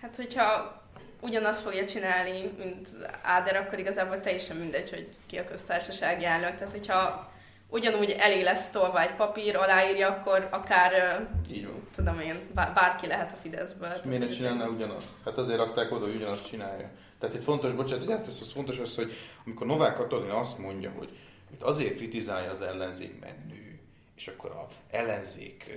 Hát, 0.00 0.16
hogyha 0.16 0.80
ugyanazt 1.20 1.60
fogja 1.60 1.86
csinálni, 1.86 2.50
mint 2.58 2.88
Áder, 3.22 3.56
akkor 3.56 3.78
igazából 3.78 4.20
teljesen 4.20 4.56
mindegy, 4.56 4.90
hogy 4.90 5.08
ki 5.26 5.36
a 5.36 5.44
köztársasági 5.44 6.24
elnök. 6.24 6.56
Tehát, 6.56 6.72
hogyha 6.72 7.30
ugyanúgy 7.68 8.10
elé 8.10 8.42
lesz 8.42 8.70
tolva 8.70 9.02
egy 9.02 9.14
papír, 9.14 9.56
aláírja, 9.56 10.08
akkor 10.08 10.48
akár, 10.50 11.20
Így 11.50 11.64
van. 11.66 11.88
tudom 11.94 12.20
én, 12.20 12.40
bár- 12.54 12.74
bárki 12.74 13.06
lehet 13.06 13.32
a 13.32 13.36
Fideszből. 13.42 13.88
És 13.96 14.00
miért 14.04 14.28
ne 14.28 14.34
csinálná 14.34 14.66
ugyanazt? 14.66 15.06
Hát 15.24 15.38
azért 15.38 15.58
rakták 15.58 15.92
oda, 15.92 16.04
hogy 16.04 16.14
ugyanazt 16.14 16.46
csinálja. 16.48 16.88
Tehát 17.20 17.34
itt 17.34 17.42
fontos, 17.44 17.72
bocsánat, 17.72 18.04
hogy 18.04 18.12
áttesz, 18.14 18.40
az 18.40 18.52
fontos 18.52 18.78
az, 18.78 18.94
hogy 18.94 19.12
amikor 19.46 19.66
Novák 19.66 19.94
Katalin 19.94 20.30
azt 20.30 20.58
mondja, 20.58 20.92
hogy 20.98 21.08
itt 21.52 21.62
azért 21.62 21.96
kritizálja 21.96 22.50
az 22.50 22.60
ellenzék, 22.60 23.20
mert 23.20 23.44
nő, 23.48 23.65
és 24.16 24.26
akkor 24.28 24.50
a 24.50 24.68
ellenzék 24.90 25.70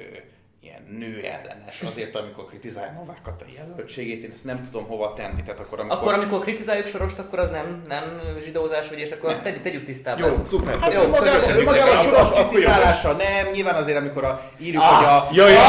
ilyen 0.62 0.82
nő 1.00 1.22
ellenes, 1.24 1.82
azért, 1.82 2.16
amikor 2.16 2.46
kritizálja 2.46 2.92
Novák 2.92 3.22
Katalin 3.24 3.54
jelöltségét, 3.54 4.24
én 4.24 4.32
ezt 4.34 4.44
nem 4.44 4.68
tudom 4.72 4.88
hova 4.88 5.14
tenni. 5.14 5.44
Tehát 5.44 5.60
akkor, 5.60 5.80
amikor... 5.80 5.98
Akkor, 5.98 6.14
amikor 6.14 6.40
kritizáljuk 6.40 6.88
Sorost, 6.88 7.20
akkor 7.20 7.40
az 7.40 7.50
nem, 7.50 7.84
nem 7.88 8.22
zsidózás, 8.44 8.90
vagy 8.90 9.00
és 9.00 9.12
akkor 9.12 9.30
azt 9.30 9.44
tegyük, 9.44 9.62
tegyük 9.62 9.86
tisztába. 9.86 10.28
Jó, 10.28 10.34
szuper. 10.48 10.80
Hát 10.80 10.94
Jó, 10.94 11.08
magában, 11.08 11.64
magában 11.64 11.98
a 11.98 12.02
soros 12.02 12.48
kritizálása 12.48 13.12
nem, 13.12 13.52
nyilván 13.54 13.76
azért, 13.76 13.98
amikor 13.98 14.24
a, 14.24 14.42
írjuk, 14.58 14.84
Ah, 14.84 14.96
hogy 14.96 15.06
a 15.06 15.28
Jaj, 15.32 15.52
jaj, 15.52 15.62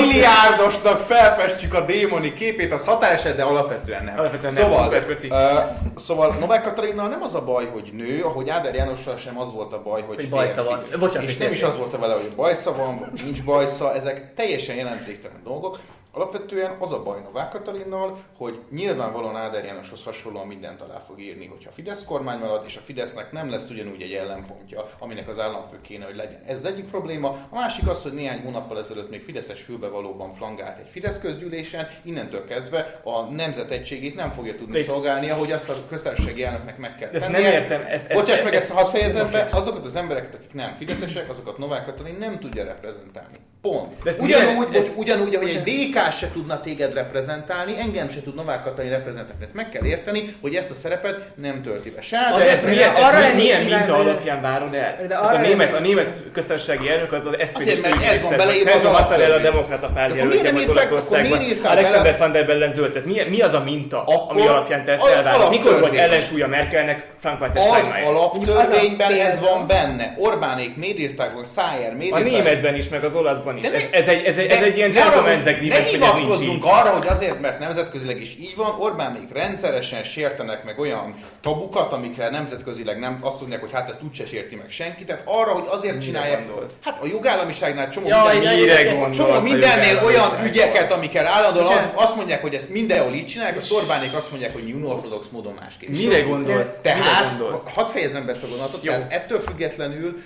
milliárdosnak 0.00 1.00
felfestjük 1.00 1.74
a 1.74 1.84
démoni 1.84 2.32
képét, 2.34 2.72
az 2.72 2.84
határeset, 2.84 3.36
de 3.36 3.42
alapvetően 3.42 4.04
nem. 4.04 4.18
Alapvetően 4.18 4.52
nem, 4.52 4.62
szóval, 4.62 4.94
uh, 5.28 6.00
szóval 6.00 6.36
Novák 6.40 6.62
Katalinnal 6.62 7.08
nem 7.08 7.22
az 7.22 7.34
a 7.34 7.44
baj, 7.44 7.66
hogy 7.72 7.90
nő, 7.92 8.22
ahogy 8.22 8.48
Áder 8.48 8.74
Jánossal 8.74 9.16
sem 9.16 9.38
az 9.38 9.52
volt 9.52 9.72
a 9.72 9.82
baj, 9.82 10.02
hogy, 10.02 10.16
Hogy 10.16 10.30
van. 10.30 10.84
Bocsánat, 10.98 11.28
és 11.28 11.36
nem 11.36 11.52
is 11.52 11.62
az 11.62 11.76
volt 11.76 11.92
a 11.92 11.98
vele, 11.98 12.14
hogy 12.14 12.25
bajsza 12.34 12.72
van, 12.72 12.98
vagy 12.98 13.22
nincs 13.24 13.44
bajsza, 13.44 13.94
ezek 13.94 14.34
teljesen 14.34 14.76
jelentéktelen 14.76 15.40
dolgok. 15.44 15.80
Alapvetően 16.16 16.76
az 16.78 16.92
a 16.92 17.02
baj 17.02 17.20
Novák 17.20 17.48
Katalinnal, 17.48 18.18
hogy 18.36 18.60
nyilvánvalóan 18.70 19.36
Áder 19.36 19.64
Jánoshoz 19.64 20.04
hasonlóan 20.04 20.46
mindent 20.46 20.80
alá 20.80 20.98
fog 20.98 21.20
írni, 21.20 21.46
hogyha 21.46 21.70
a 21.70 21.72
Fidesz 21.72 22.04
kormány 22.04 22.38
marad, 22.38 22.62
és 22.66 22.76
a 22.76 22.80
Fidesznek 22.80 23.32
nem 23.32 23.50
lesz 23.50 23.70
ugyanúgy 23.70 24.02
egy 24.02 24.12
ellenpontja, 24.12 24.86
aminek 24.98 25.28
az 25.28 25.38
államfő 25.38 25.80
kéne, 25.80 26.04
hogy 26.04 26.16
legyen. 26.16 26.42
Ez 26.46 26.56
az 26.56 26.64
egyik 26.64 26.84
probléma. 26.84 27.28
A 27.28 27.54
másik 27.54 27.88
az, 27.88 28.02
hogy 28.02 28.12
néhány 28.12 28.40
hónappal 28.42 28.78
ezelőtt 28.78 29.10
még 29.10 29.22
Fideszes 29.22 29.62
fülbevalóban 29.62 30.34
flangált 30.34 30.78
egy 30.78 30.88
Fidesz 30.88 31.18
közgyűlésen, 31.18 31.88
innentől 32.02 32.44
kezdve 32.44 33.00
a 33.04 33.20
nemzet 33.22 33.70
egységét 33.70 34.14
nem 34.14 34.30
fogja 34.30 34.54
tudni 34.54 34.72
De- 34.78 34.84
szolgálni, 34.84 35.30
ahogy 35.30 35.52
azt 35.52 35.68
a 35.68 35.74
köztársasági 35.88 36.42
elnöknek 36.44 36.78
meg 36.78 36.94
kell 36.94 37.10
Ezt 37.12 37.22
nem 37.22 37.32
tennie. 37.32 37.52
értem. 37.52 37.80
Ezt, 37.80 38.10
ezt, 38.10 38.12
Bocsáss 38.20 38.42
meg, 38.42 38.54
ezt 38.54 38.70
hadd 38.70 38.86
fejezem 38.90 39.30
be, 39.30 39.48
azokat 39.52 39.84
az 39.84 39.96
embereket, 39.96 40.34
akik 40.34 40.52
nem 40.52 40.72
fideszesek, 40.72 41.30
azokat 41.30 41.58
Novák 41.58 41.84
Katalin 41.84 42.16
nem 42.18 42.38
tudja 42.38 42.64
reprezentálni. 42.64 43.36
Pont. 43.70 44.02
De 44.02 44.12
ugyanúgy, 44.20 44.66
bocs, 44.68 44.76
ezt- 44.76 44.92
ugyanúgy, 44.96 45.34
ahogy 45.34 45.48
egy 45.48 45.62
DK 45.90 46.12
se 46.12 46.30
tudna 46.32 46.60
téged 46.60 46.94
reprezentálni, 46.94 47.72
engem 47.80 48.08
se 48.08 48.22
tud 48.22 48.34
Novák 48.34 48.62
Katalin 48.62 48.90
reprezentálni. 48.90 49.42
Ezt 49.44 49.54
meg 49.54 49.68
kell 49.68 49.84
érteni, 49.84 50.36
hogy 50.40 50.54
ezt 50.54 50.70
a 50.70 50.74
szerepet 50.74 51.18
nem 51.34 51.62
tölti 51.62 51.90
be. 51.90 52.00
Sándor, 52.00 52.38
De 52.40 52.46
ez 52.50 52.52
ezt 52.52 52.66
milyen, 52.66 52.94
arra 52.94 53.18
lennék 53.18 53.34
milyen 53.42 53.62
minta 53.62 53.94
hogy- 53.96 54.06
alapján 54.06 54.40
várod 54.42 54.74
el? 54.74 54.96
de 55.08 55.14
Hát 55.16 55.24
arra 55.24 55.38
a, 55.38 55.40
német, 55.40 55.72
a 55.72 55.80
német 55.80 56.22
köztársasági 56.32 56.88
elnök 56.88 57.12
az 57.12 57.26
az 57.26 57.34
SPD 57.48 57.56
Azért, 57.56 57.82
mert 57.82 58.02
ez 58.02 58.22
van 58.22 58.36
beleírva 58.36 58.70
az 58.70 58.82
Sergio 58.82 58.90
Mattarella 58.98 59.34
a 59.34 59.38
demokrata 59.38 59.90
párt 59.94 60.14
jelöltje 60.14 60.42
nem 60.42 60.54
majd 60.54 60.68
Olaszországban. 60.68 61.40
Alexander 61.64 62.18
van 62.18 62.32
der 62.32 62.46
Bellen 62.46 62.72
zöld. 62.72 62.92
Tehát 62.92 63.08
mi, 63.08 63.20
mi 63.28 63.40
az 63.40 63.54
a 63.54 63.60
minta, 63.60 64.02
ami 64.04 64.46
alapján 64.46 64.84
te 64.84 64.92
ezt 64.92 65.06
elvárod? 65.06 65.50
Mikor 65.50 65.80
volt 65.80 65.94
ellensúlya 65.94 66.46
Merkelnek 66.46 67.06
az 67.22 67.60
Steinmeier? 67.60 68.06
alaptörvényben 68.06 69.12
Az 69.12 69.18
a 69.18 69.20
ez 69.20 69.40
van 69.40 69.66
benne. 69.66 70.14
Orbánék 70.18 70.76
miért 70.76 70.98
írták, 70.98 71.32
vagy 71.32 71.44
Szájer 71.44 71.94
miért 71.94 72.12
A 72.14 72.18
németben 72.18 72.74
is, 72.74 72.88
meg 72.88 73.04
az 73.04 73.14
olaszban 73.14 73.55
is. 73.56 73.62
De 73.62 73.72
Ez, 73.72 73.82
ez, 73.90 74.08
egy, 74.08 74.24
ez, 74.24 74.36
egy, 74.36 74.50
ez 74.50 74.62
egy 74.62 74.76
ilyen 74.76 74.90
gentleman's 74.90 75.40
agreement, 75.40 75.44
Ne 75.44 75.78
nincs 75.78 75.90
hivatkozzunk 75.90 76.64
arra, 76.64 76.90
hogy 76.90 77.06
azért, 77.06 77.40
mert 77.40 77.58
nemzetközileg 77.58 78.20
is 78.20 78.36
így 78.40 78.56
van, 78.56 78.74
Orbánék 78.78 79.32
rendszeresen 79.32 80.04
sértenek 80.04 80.64
meg 80.64 80.78
olyan 80.78 81.14
tabukat, 81.42 81.92
amikre 81.92 82.30
nemzetközileg 82.30 82.98
nem 82.98 83.18
azt 83.20 83.40
mondják, 83.40 83.60
hogy 83.60 83.72
hát 83.72 83.90
ezt 83.90 84.02
úgyse 84.02 84.26
sérti 84.26 84.54
meg 84.54 84.70
senki. 84.70 85.04
Tehát 85.04 85.22
arra, 85.24 85.50
hogy 85.50 85.64
azért 85.70 86.02
csinálják. 86.02 86.44
Hát 86.82 87.02
a 87.02 87.06
jogállamiságnál 87.06 87.90
csomó 87.90 88.08
Jaj, 88.08 88.38
minden, 88.38 89.12
csomó 89.12 89.40
mindennél 89.40 90.00
olyan 90.04 90.30
ügyeket, 90.44 90.92
amikkel 90.92 91.26
állandóan 91.26 91.66
az, 91.66 91.90
azt 91.94 92.16
mondják, 92.16 92.40
hogy 92.40 92.54
ezt 92.54 92.68
mindenhol 92.68 93.12
így 93.12 93.26
csinálják, 93.26 93.58
a 93.70 93.74
Orbánék 93.74 94.14
azt 94.14 94.30
mondják, 94.30 94.52
hogy 94.52 94.72
unortodox 94.72 95.26
módon 95.28 95.54
másképp. 95.60 95.88
Mire 95.88 96.20
gondolsz? 96.20 96.80
Tehát, 96.82 97.42
hadd 97.74 97.86
fejezem 97.86 98.26
be 98.26 98.32
ezt 98.32 98.42
a 98.42 98.46
gondolatot, 98.46 98.82
tehát 98.82 99.12
ettől 99.12 99.40
függetlenül 99.40 100.16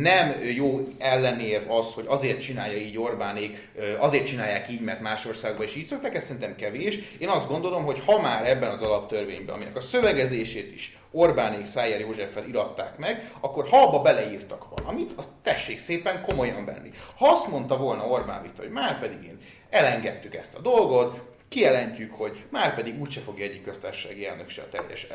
nem 0.00 0.34
jó 0.54 0.88
ellenérv 0.98 1.70
az, 1.70 1.92
hogy 1.92 2.04
azért 2.08 2.40
csinálja 2.40 2.76
így 2.76 2.98
Orbánék, 2.98 3.68
azért 3.98 4.26
csinálják 4.26 4.70
így, 4.70 4.80
mert 4.80 5.00
más 5.00 5.24
országban 5.24 5.64
is 5.66 5.74
így 5.74 5.86
szokták, 5.86 6.14
ez 6.14 6.24
szerintem 6.24 6.56
kevés. 6.56 6.98
Én 7.18 7.28
azt 7.28 7.48
gondolom, 7.48 7.84
hogy 7.84 8.02
ha 8.06 8.20
már 8.20 8.48
ebben 8.48 8.70
az 8.70 8.82
alaptörvényben, 8.82 9.54
aminek 9.54 9.76
a 9.76 9.80
szövegezését 9.80 10.74
is 10.74 10.98
Orbánék 11.10 11.66
Szájer 11.66 12.00
Józseffel 12.00 12.48
iratták 12.48 12.98
meg, 12.98 13.30
akkor 13.40 13.68
ha 13.68 13.82
abba 13.82 14.02
beleírtak 14.02 14.64
valamit, 14.76 15.12
azt 15.16 15.30
tessék 15.42 15.78
szépen 15.78 16.22
komolyan 16.22 16.64
venni. 16.64 16.90
Ha 17.16 17.28
azt 17.28 17.48
mondta 17.48 17.76
volna 17.76 18.06
Orbán 18.06 18.42
Viktor, 18.42 18.64
hogy 18.64 18.74
már 18.74 19.00
pedig 19.00 19.24
én 19.24 19.38
elengedtük 19.70 20.34
ezt 20.34 20.54
a 20.54 20.60
dolgot, 20.60 21.20
kijelentjük, 21.48 22.14
hogy 22.14 22.44
már 22.50 22.74
pedig 22.74 23.00
úgyse 23.00 23.20
fogja 23.20 23.44
egyik 23.44 23.62
köztársasági 23.62 24.26
elnök 24.26 24.48
se 24.48 24.62
a 24.62 24.68
teljes 24.68 25.06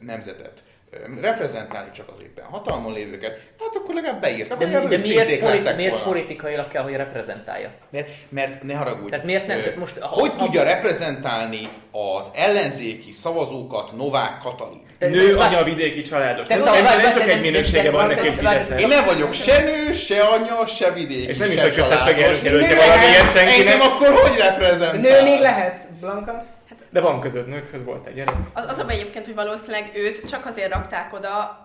nemzetet 0.00 0.62
reprezentálni, 1.20 1.90
csak 1.90 2.08
az 2.12 2.20
éppen 2.22 2.44
hatalmon 2.44 2.92
lévőket, 2.92 3.40
hát 3.60 3.76
akkor 3.76 3.94
legalább 3.94 4.20
beírtak, 4.20 4.58
De, 4.58 4.64
hogy 4.64 4.72
de 4.74 4.80
legalább 4.80 5.00
miért, 5.02 5.16
őszinték 5.18 5.40
politi- 5.40 5.74
miért 5.74 5.90
volna. 5.90 6.06
politikailag 6.06 6.68
kell, 6.68 6.82
hogy 6.82 6.92
reprezentálja? 6.94 7.70
Mert, 7.90 8.08
mert 8.28 8.62
ne 8.62 8.74
haragudj. 8.74 9.10
Tehát 9.10 9.24
miért 9.24 9.46
nem? 9.46 9.58
Ö, 9.58 9.60
Tehát 9.60 9.76
most- 9.76 9.98
ha- 9.98 10.06
hogy 10.20 10.30
ha- 10.30 10.44
tudja 10.44 10.62
reprezentálni 10.62 11.68
az 12.18 12.26
ellenzéki 12.34 13.12
szavazókat 13.12 13.96
Novák 13.96 14.38
Katalin? 14.42 14.84
De- 14.98 15.08
Nő, 15.08 15.34
de- 15.34 15.42
anya, 15.44 15.62
vidéki 15.64 16.02
családos. 16.02 16.46
De 16.46 16.54
Nem, 16.54 16.64
szóval- 16.64 16.80
nem, 16.82 17.00
nem 17.00 17.12
csak 17.12 17.24
de- 17.24 17.30
egy 17.30 17.34
de- 17.34 17.40
minősége 17.40 17.82
de- 17.82 17.90
van 17.90 18.08
de- 18.08 18.14
neki, 18.14 18.28
de- 18.28 18.34
Fideszes. 18.34 18.80
Én 18.82 18.88
nem 18.88 19.04
vagyok 19.04 19.32
se 19.32 19.58
nő, 19.60 19.92
se 19.92 20.22
anya, 20.22 20.66
se 20.66 20.90
vidéki, 20.92 21.28
És 21.28 21.38
nem 21.38 21.50
is 21.50 21.60
a 21.60 21.66
jelöltje 22.16 22.50
Nő 22.50 22.58
valamiért 22.58 23.00
lehet, 23.00 23.32
senkinek. 23.32 23.58
Engem 23.72 23.80
akkor 23.80 24.08
hogy 24.08 24.38
reprezentál? 24.38 25.00
Nő 25.00 25.22
még 25.22 25.40
lehet, 25.40 25.80
Blanka? 26.00 26.44
De 26.90 27.00
van 27.00 27.20
között 27.20 27.46
nőkhöz 27.46 27.84
volt 27.84 28.06
egy 28.06 28.14
gyerek. 28.14 28.34
Az, 28.52 28.64
az 28.68 28.78
a 28.78 28.88
egyébként, 28.88 29.24
hogy 29.24 29.34
valószínűleg 29.34 29.90
őt 29.94 30.28
csak 30.28 30.46
azért 30.46 30.72
rakták 30.72 31.12
oda, 31.12 31.64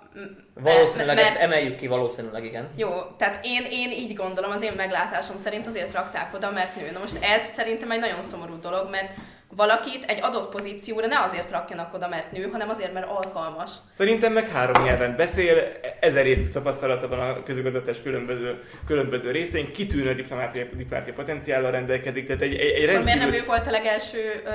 Valószínűleg 0.54 1.16
mert, 1.16 1.28
ezt 1.28 1.38
emeljük 1.38 1.78
ki, 1.78 1.88
valószínűleg 1.88 2.46
igen. 2.46 2.70
Jó, 2.76 2.90
tehát 3.18 3.46
én, 3.46 3.66
én 3.70 3.92
így 3.92 4.14
gondolom, 4.14 4.52
az 4.52 4.62
én 4.62 4.74
meglátásom 4.76 5.38
szerint 5.38 5.68
azért 5.68 5.94
rakták 5.94 6.34
oda, 6.36 6.52
mert 6.52 6.76
nő. 6.76 6.92
Na 6.92 7.00
most 7.00 7.24
ez 7.24 7.46
szerintem 7.46 7.92
egy 7.92 8.00
nagyon 8.00 8.22
szomorú 8.22 8.60
dolog, 8.60 8.90
mert 8.90 9.10
valakit 9.56 10.04
egy 10.08 10.20
adott 10.22 10.52
pozícióra 10.52 11.08
ne 11.08 11.20
azért 11.20 11.52
rakjanak 11.52 11.94
oda, 11.94 12.08
mert 12.08 12.32
nő, 12.32 12.50
hanem 12.52 12.70
azért, 12.70 12.94
mert 12.94 13.10
alkalmas. 13.10 13.70
Szerintem 13.92 14.34
meg 14.34 14.48
három 14.50 14.84
nyelven 14.84 15.16
beszél, 15.16 15.56
ezer 16.00 16.26
év 16.26 16.52
tapasztalata 16.52 17.08
van 17.08 17.20
a 17.20 17.44
közigazgatás 17.44 18.02
különböző, 18.02 18.62
különböző 18.88 19.32
részein, 19.32 19.72
kitűnő 19.72 20.14
diplomáciai, 20.14 20.70
diplomáciai 20.74 21.16
potenciállal 21.16 21.72
rendelkezik, 21.72 22.26
tehát 22.28 22.42
egy, 22.42 22.54
egy, 22.54 22.60
egy 22.60 22.84
Akkor 22.90 23.04
miért 23.04 23.06
nem 23.06 23.18
rendkívül... 23.18 23.40
ő 23.40 23.46
volt 23.48 23.68
a 23.68 23.72
legelső 23.72 24.42
ö, 24.46 24.50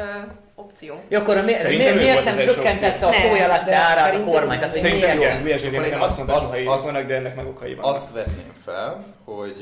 opció? 0.54 1.02
Ja, 1.08 1.20
akkor 1.20 1.44
miért, 1.44 1.60
Szerintem 1.60 1.96
miért, 1.96 2.08
ő 2.18 2.20
miért 2.22 2.24
nem 2.24 2.38
csökkentette 2.38 3.06
a 3.06 3.08
opció. 3.08 3.28
szója 3.28 3.40
Nem, 3.40 3.50
lett 3.50 3.64
de 3.64 3.76
árát 3.76 4.14
a 4.14 4.20
kormány? 4.20 4.58
Tehát, 4.58 4.72
hogy 4.72 4.80
Szerintem 4.82 5.16
igen, 5.18 5.42
Gulyás 5.42 5.62
azt 5.62 6.00
azt- 6.00 6.16
mondta, 6.16 6.72
azt- 6.72 6.84
vannak, 6.84 7.06
de 7.06 7.14
ennek 7.14 7.34
meg 7.36 7.46
okai 7.46 7.74
vannak. 7.74 7.94
Azt 7.94 8.12
vetném 8.12 8.52
fel, 8.64 9.04
hogy 9.24 9.54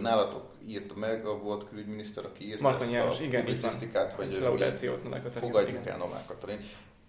nálatok 0.00 0.48
írta 0.66 0.94
meg 0.96 1.26
a 1.26 1.38
volt 1.38 1.68
külügyminiszter, 1.68 2.24
aki 2.24 2.46
írta 2.46 2.62
Marton 2.62 2.82
ezt 2.82 2.90
János, 2.92 3.20
a 3.20 3.22
igen, 3.22 3.44
publicisztikát, 3.44 4.12
hogy 4.12 4.38
Katalin. 4.38 5.30
fogadjuk 5.32 5.86
el 5.86 5.96
Novák 5.96 6.26
Katalin. 6.26 6.58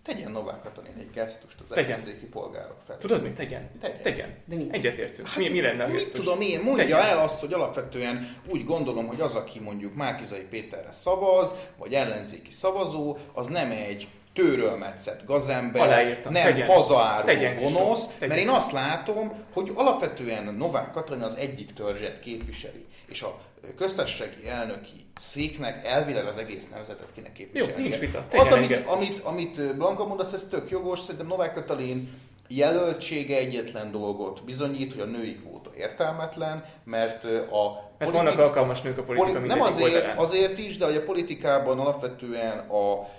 Tegyen 0.03 0.31
Novák 0.31 0.61
Katalin 0.61 0.93
egy 0.99 1.09
gesztust 1.13 1.59
az 1.61 1.67
Tegyen. 1.69 1.85
ellenzéki 1.91 2.25
polgárok 2.25 2.77
felé. 2.85 2.97
Tudod 2.99 3.21
mit? 3.23 3.33
Tegyen. 3.33 3.69
Tegyen. 3.81 4.01
Tegyen. 4.01 4.35
De 4.45 4.55
mi? 4.55 4.67
Egyetértünk. 4.71 5.35
Mi, 5.35 5.49
mi 5.49 5.61
lenne 5.61 5.83
a 5.83 5.87
Mit 5.87 5.95
gesztus? 5.97 6.19
tudom 6.25 6.41
én, 6.41 6.59
mondja 6.61 6.83
Tegyen. 6.83 6.99
el 6.99 7.17
azt, 7.19 7.39
hogy 7.39 7.53
alapvetően 7.53 8.35
úgy 8.47 8.65
gondolom, 8.65 9.07
hogy 9.07 9.21
az, 9.21 9.35
aki 9.35 9.59
mondjuk 9.59 9.95
Márkizai 9.95 10.41
Péterre 10.49 10.91
szavaz, 10.91 11.53
vagy 11.77 11.93
ellenzéki 11.93 12.51
szavazó, 12.51 13.17
az 13.33 13.47
nem 13.47 13.71
egy 13.71 14.07
tőrölmetszett 14.33 15.25
gazember, 15.25 15.81
Aláírtam. 15.81 16.31
nem 16.31 16.43
Tegyen. 16.43 16.67
hazaáruló 16.67 17.25
Tegyen, 17.33 17.55
gonosz, 17.55 18.07
Tegyen. 18.07 18.27
mert 18.29 18.39
én 18.41 18.49
azt 18.49 18.71
látom, 18.71 19.33
hogy 19.53 19.71
alapvetően 19.75 20.53
Novák 20.53 20.91
Katalin 20.91 21.21
az 21.23 21.35
egyik 21.35 21.73
törzset 21.73 22.19
képviseli, 22.19 22.85
és 23.11 23.21
a 23.21 23.39
köztársasági 23.77 24.47
elnöki 24.47 25.05
széknek 25.19 25.85
elvileg 25.87 26.25
az 26.25 26.37
egész 26.37 26.69
nemzetet 26.69 27.07
kéne 27.15 27.31
képviselni. 27.31 27.73
Jó, 27.75 27.81
nincs 27.83 27.97
vita. 27.97 28.25
Az, 28.31 28.51
amit, 28.51 28.85
amit, 28.85 29.19
amit 29.23 29.75
Blanka 29.75 30.07
mondasz, 30.07 30.33
ez 30.33 30.47
tök 30.49 30.69
jogos, 30.69 30.99
szerintem 30.99 31.27
Novák 31.27 31.53
Katalin 31.53 32.09
jelöltsége 32.47 33.37
egyetlen 33.37 33.91
dolgot 33.91 34.43
bizonyít, 34.43 34.91
hogy 34.93 35.01
a 35.01 35.05
női 35.05 35.35
kvóta 35.35 35.71
értelmetlen, 35.77 36.65
mert 36.83 37.23
a 37.23 37.29
Mert 37.29 37.51
politi- 37.97 38.15
vannak 38.17 38.39
alkalmas 38.39 38.81
nők 38.81 38.97
a 38.97 39.03
politika 39.03 39.31
Poli- 39.37 39.47
nem 39.47 39.61
azért, 39.61 39.93
oldalán. 39.93 40.17
azért 40.17 40.57
is, 40.57 40.77
de 40.77 40.85
hogy 40.85 40.95
a 40.95 41.03
politikában 41.03 41.79
alapvetően 41.79 42.57
a 42.57 43.09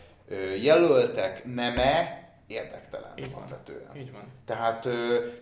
jelöltek 0.62 1.44
neme 1.54 2.21
érdektelen 2.46 3.12
Így 3.16 3.24
van. 3.32 3.34
alapvetően. 3.34 3.96
Így 3.96 4.12
van. 4.12 4.22
Tehát, 4.46 4.88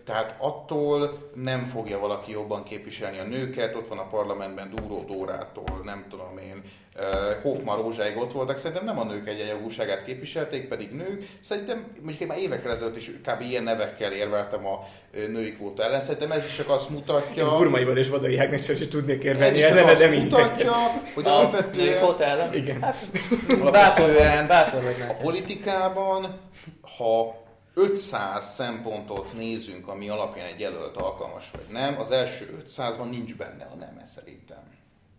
tehát 0.05 0.35
attól 0.37 1.29
nem 1.35 1.63
fogja 1.63 1.99
valaki 1.99 2.31
jobban 2.31 2.63
képviselni 2.63 3.19
a 3.19 3.23
nőket, 3.23 3.75
ott 3.75 3.87
van 3.87 3.97
a 3.97 4.07
parlamentben 4.07 4.69
Dúró 4.75 5.03
Dórától, 5.07 5.81
nem 5.83 6.05
tudom 6.09 6.37
én, 6.37 6.61
ö, 6.95 7.31
Hofman 7.41 7.81
Rózsáig 7.81 8.17
ott 8.17 8.31
voltak, 8.31 8.57
szerintem 8.57 8.85
nem 8.85 8.99
a 8.99 9.03
nők 9.03 9.27
egyenjogúságát 9.27 10.03
képviselték, 10.03 10.67
pedig 10.67 10.91
nők. 10.91 11.27
Szerintem 11.41 11.85
mondjuk 11.95 12.19
én 12.19 12.27
már 12.27 12.37
évekkel 12.37 12.71
ezelőtt 12.71 12.95
is 12.95 13.11
kb. 13.23 13.41
ilyen 13.41 13.63
nevekkel 13.63 14.11
érveltem 14.11 14.65
a 14.65 14.87
női 15.11 15.53
kvóta 15.53 15.83
ellen. 15.83 16.01
Szerintem 16.01 16.31
ez 16.31 16.45
is 16.45 16.55
csak 16.55 16.69
azt 16.69 16.89
mutatja, 16.89 17.43
Én 17.45 17.57
Burmaival 17.57 17.97
és 17.97 18.09
Vadai 18.09 18.37
Ágnesről 18.37 18.75
is 18.81 18.87
tudnék 18.87 19.25
ez 19.25 19.25
érvelni, 19.25 19.57
is 19.57 19.63
de, 19.63 19.75
csak 19.75 19.87
azt 19.87 20.09
mutatja, 20.21 20.73
hogy 21.13 21.25
A 21.25 21.29
női 21.29 21.37
alapvetően, 21.37 21.97
kvóta 21.97 22.23
ellen? 22.23 22.53
Igen. 22.53 22.81
Hát, 22.81 23.07
bátor 23.71 24.11
bátor 24.47 24.83
vagy 24.83 24.95
a 25.09 25.13
politikában, 25.13 26.39
ha 27.01 27.43
500 27.73 28.53
szempontot 28.53 29.33
nézünk, 29.37 29.87
ami 29.87 30.09
alapján 30.09 30.45
egy 30.47 30.59
jelölt 30.59 30.97
alkalmas 30.97 31.51
vagy 31.51 31.65
nem, 31.71 31.99
az 31.99 32.11
első 32.11 32.63
500-ban 32.67 33.09
nincs 33.09 33.35
benne 33.35 33.69
a 33.73 33.75
neme 33.75 34.05
szerintem. 34.05 34.57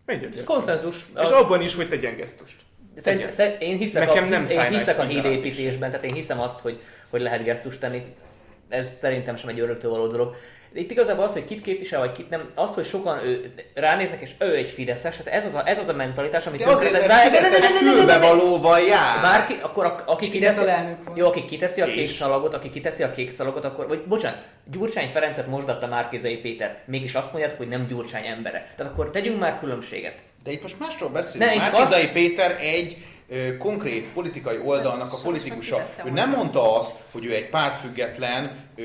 Ez 0.05 0.15
Egyetért. 0.15 0.43
konszenzus. 0.45 0.95
És 1.13 1.19
Az- 1.19 1.31
abban 1.31 1.61
is, 1.61 1.75
hogy 1.75 1.89
tegyen 1.89 2.15
gesztust. 2.15 2.61
Szerint, 2.97 3.19
Tegyen. 3.21 3.31
szerint, 3.31 3.61
én 3.61 3.77
hiszek, 3.77 4.07
Nekem 4.07 4.23
a, 4.23 4.27
nem 4.27 4.41
hisz, 4.47 4.51
én 4.57 4.69
hiszek 4.69 4.99
a 4.99 5.03
hídépítésben, 5.03 5.89
tehát 5.91 6.05
én 6.05 6.13
hiszem 6.13 6.39
azt, 6.39 6.59
hogy, 6.59 6.81
hogy 7.09 7.21
lehet 7.21 7.43
gesztust 7.43 7.79
tenni. 7.79 8.15
Ez 8.69 8.97
szerintem 8.97 9.35
sem 9.35 9.49
egy 9.49 9.59
öröktől 9.59 9.91
való 9.91 10.07
dolog. 10.07 10.35
Itt 10.73 10.91
igazából 10.91 11.23
az, 11.23 11.33
hogy 11.33 11.45
kit 11.45 11.61
képvisel, 11.61 11.99
vagy 11.99 12.11
kit 12.11 12.29
nem, 12.29 12.49
az, 12.55 12.73
hogy 12.73 12.85
sokan 12.85 13.25
ő, 13.25 13.53
ránéznek, 13.73 14.21
és 14.21 14.29
ő 14.39 14.55
egy 14.55 14.71
fideszes, 14.71 15.17
tehát 15.17 15.39
ez 15.39 15.45
az 15.45 15.53
a, 15.53 15.67
ez 15.67 15.79
az 15.79 15.87
a 15.87 15.93
mentalitás, 15.93 16.45
amit 16.45 16.63
De 16.63 16.71
azért, 16.71 17.07
mert 17.07 17.65
fülbevalóval 17.65 18.79
jár. 18.79 19.21
Bárki, 19.21 19.59
akkor 19.61 19.85
a, 19.85 20.03
aki 20.05 20.29
kiteszi, 20.29 20.61
jó, 21.13 21.27
aki 21.27 21.45
kiteszi 21.45 21.81
a 21.81 21.85
kék 21.85 22.09
szalagot, 22.09 22.53
aki 22.53 22.69
kiteszi 22.69 23.03
a 23.03 23.11
kék 23.11 23.33
szalagot, 23.33 23.65
akkor, 23.65 23.87
vagy 23.87 24.03
bocsánat, 24.07 24.39
Gyurcsány 24.71 25.09
Ferencet 25.13 25.47
mosdatta 25.47 25.87
Márkizai 25.87 26.37
Péter, 26.37 26.77
mégis 26.85 27.13
azt 27.13 27.31
mondják, 27.31 27.57
hogy 27.57 27.67
nem 27.67 27.87
Gyurcsány 27.87 28.25
embere. 28.25 28.73
Tehát 28.77 28.91
akkor 28.91 29.09
tegyünk 29.09 29.39
már 29.39 29.59
különbséget. 29.59 30.15
De 30.43 30.51
itt 30.51 30.61
most 30.61 30.79
másról 30.79 31.09
beszélünk. 31.09 31.55
Márkizai 31.55 32.07
Péter 32.07 32.57
egy 32.61 32.97
konkrét 33.59 34.07
politikai 34.13 34.57
oldalnak 34.65 35.13
a 35.13 35.17
politikusa. 35.23 35.89
Ő 36.05 36.09
nem 36.09 36.29
mondta 36.29 36.77
azt, 36.77 36.91
hogy 37.11 37.25
ő 37.25 37.33
egy 37.33 37.49
pártfüggetlen, 37.49 38.51
ö, 38.75 38.83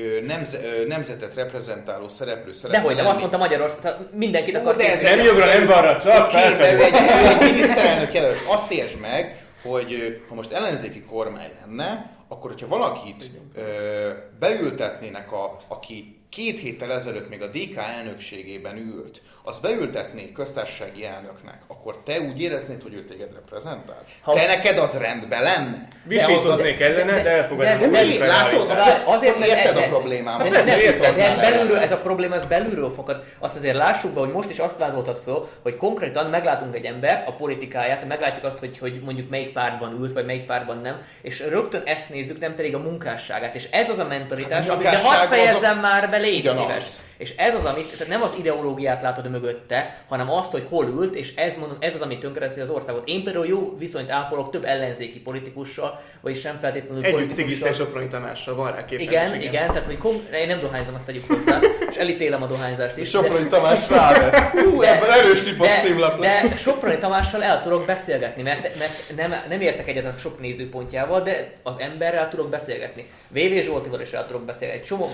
nemzetet 0.87 1.33
reprezentáló 1.33 2.07
szereplő 2.07 2.51
szeretne 2.51 2.81
Dehogy 2.81 2.95
nem, 2.95 3.07
azt 3.07 3.19
mondta 3.19 3.37
Magyarország, 3.37 3.81
tehát 3.81 4.13
mindenkit 4.13 4.55
akar 4.55 4.75
de 4.75 4.91
ez. 4.91 5.01
Nem 5.01 5.19
jogra, 5.19 5.45
nem 5.45 5.67
balra, 5.67 5.97
csak 5.97 6.29
felfelé. 6.31 6.83
egy, 6.83 6.93
egy 6.93 7.51
miniszterelnök 7.51 8.13
jelölt. 8.13 8.37
Azt 8.47 8.71
értsd 8.71 8.99
meg, 8.99 9.45
hogy 9.63 10.21
ha 10.29 10.35
most 10.35 10.51
ellenzéki 10.51 11.01
kormány 11.01 11.51
lenne, 11.61 12.17
akkor 12.27 12.51
hogyha 12.51 12.67
valakit 12.67 13.29
ö, 13.55 14.09
beültetnének, 14.39 15.31
a, 15.31 15.57
aki 15.67 16.19
két 16.29 16.59
héttel 16.59 16.91
ezelőtt 16.91 17.29
még 17.29 17.41
a 17.41 17.47
DK 17.47 17.75
elnökségében 17.75 18.77
ült, 18.77 19.21
az 19.49 19.59
beültetnék 19.59 20.33
köztársasági 20.33 21.05
elnöknek, 21.05 21.61
akkor 21.67 21.97
te 22.05 22.19
úgy 22.19 22.41
éreznéd, 22.41 22.81
hogy 22.83 22.93
ő 22.93 23.03
téged 23.03 23.33
reprezentál? 23.33 24.03
Ha- 24.21 24.33
Te 24.35 24.45
neked 24.45 24.77
az 24.77 24.93
rendben 24.97 25.43
lenne? 25.43 25.87
Visítoznék 26.03 26.79
ellene, 26.79 27.21
de 27.21 27.29
elfogadom. 27.29 27.79
de- 27.79 27.87
de- 27.87 27.91
nem 27.91 28.07
Mi? 28.07 28.17
Látod? 28.17 28.67
Várj, 28.67 29.01
azért, 29.05 29.39
mert 29.39 29.51
érted 29.51 29.77
e- 29.77 29.85
a 29.85 29.87
problémámat. 29.87 30.49
De 30.49 30.63
nem, 30.63 30.79
értem, 30.79 31.03
ez, 31.03 31.17
ez, 31.17 31.35
belülről, 31.35 31.77
ez 31.77 31.91
a 31.91 31.97
probléma 31.97 32.35
ez 32.35 32.45
belülről 32.45 32.91
fakad. 32.91 33.23
Azt 33.39 33.55
azért 33.55 33.75
lássuk 33.75 34.11
be, 34.13 34.19
hogy 34.19 34.31
most 34.31 34.49
is 34.49 34.59
azt 34.59 34.79
vázoltad 34.79 35.21
föl, 35.23 35.47
hogy 35.63 35.77
konkrétan 35.77 36.25
meglátunk 36.29 36.75
egy 36.75 36.85
embert, 36.85 37.27
a 37.27 37.31
politikáját, 37.31 38.07
meglátjuk 38.07 38.43
azt, 38.45 38.59
hogy, 38.59 38.77
hogy 38.79 38.99
mondjuk 39.03 39.29
melyik 39.29 39.53
pártban 39.53 39.97
ült, 39.99 40.13
vagy 40.13 40.25
melyik 40.25 40.45
pártban 40.45 40.77
nem, 40.77 41.01
és 41.21 41.39
rögtön 41.39 41.81
ezt 41.85 42.09
nézzük, 42.09 42.39
nem 42.39 42.55
pedig 42.55 42.75
a 42.75 42.79
munkásságát. 42.79 43.55
És 43.55 43.67
ez 43.71 43.89
az 43.89 43.99
a 43.99 44.05
mentalitás, 44.05 44.59
Hát 44.59 44.69
a 44.69 44.73
amit 44.73 44.89
de 44.89 44.97
hadd 44.97 45.27
fejezzem 45.27 45.79
már 45.79 46.09
be, 46.09 46.17
légy 46.17 46.39
Ugyanaz. 46.39 46.61
szíves. 46.65 46.85
És 47.19 47.33
ez 47.35 47.55
az, 47.55 47.65
amit, 47.65 47.91
tehát 47.91 48.07
nem 48.07 48.21
az 48.21 48.35
ideológiát 48.39 49.01
látod 49.01 49.29
mögötte, 49.29 50.03
hanem 50.07 50.31
azt, 50.31 50.51
hogy 50.51 50.63
hol 50.69 50.85
ült, 50.87 51.15
és 51.15 51.35
ez, 51.35 51.57
mondom, 51.57 51.77
ez 51.79 51.95
az, 51.95 52.01
ami 52.01 52.17
tönkreteszi 52.17 52.61
az 52.61 52.69
országot. 52.69 53.07
Én 53.07 53.23
például 53.23 53.45
jó 53.47 53.75
viszonyt 53.77 54.09
ápolok 54.09 54.51
több 54.51 54.65
ellenzéki 54.65 55.19
politikussal, 55.19 55.99
vagyis 56.21 56.39
sem 56.39 56.57
feltétlenül 56.59 57.03
Együtt 57.03 57.15
politikussal. 57.15 57.73
Soproni 57.73 58.07
Tamással, 58.07 58.55
van 58.55 58.71
rá 58.71 58.85
képes. 58.85 59.05
Igen, 59.05 59.41
igen, 59.41 59.67
tehát 59.67 59.85
hogy 59.85 59.97
kom- 59.97 60.33
én 60.33 60.47
nem 60.47 60.59
dohányzom, 60.59 60.95
azt 60.95 61.05
tegyük 61.05 61.27
hozzá, 61.27 61.59
és 61.89 61.95
elítélem 61.95 62.43
a 62.43 62.47
dohányzást 62.47 62.97
is. 62.97 63.09
Soproni 63.09 63.47
Tamás 63.47 63.89
rávett. 63.89 64.35
Hú, 64.35 64.79
De- 64.81 64.95
ebben 64.95 65.11
erős 65.11 65.43
tipasz 65.43 65.67
de, 65.67 65.79
címlap 65.79 66.19
lesz. 66.19 66.49
de 66.49 66.55
Soproni 66.57 66.97
Tamással 66.97 67.43
el 67.43 67.61
tudok 67.61 67.85
beszélgetni, 67.85 68.41
mert, 68.41 68.77
mert 68.77 69.13
nem, 69.15 69.33
nem 69.49 69.61
értek 69.61 69.87
egyet 69.87 70.05
a 70.05 70.13
sok 70.17 70.39
nézőpontjával, 70.39 71.21
de 71.21 71.53
az 71.63 71.79
emberrel 71.79 72.29
tudok 72.29 72.49
beszélgetni. 72.49 73.09
VV 73.27 73.61
Zsoltival 73.61 74.01
is 74.01 74.11
el 74.11 74.25
tudok 74.27 74.41
beszélgetni. 74.41 74.81
Egy 74.81 74.87
csomó, 74.87 75.09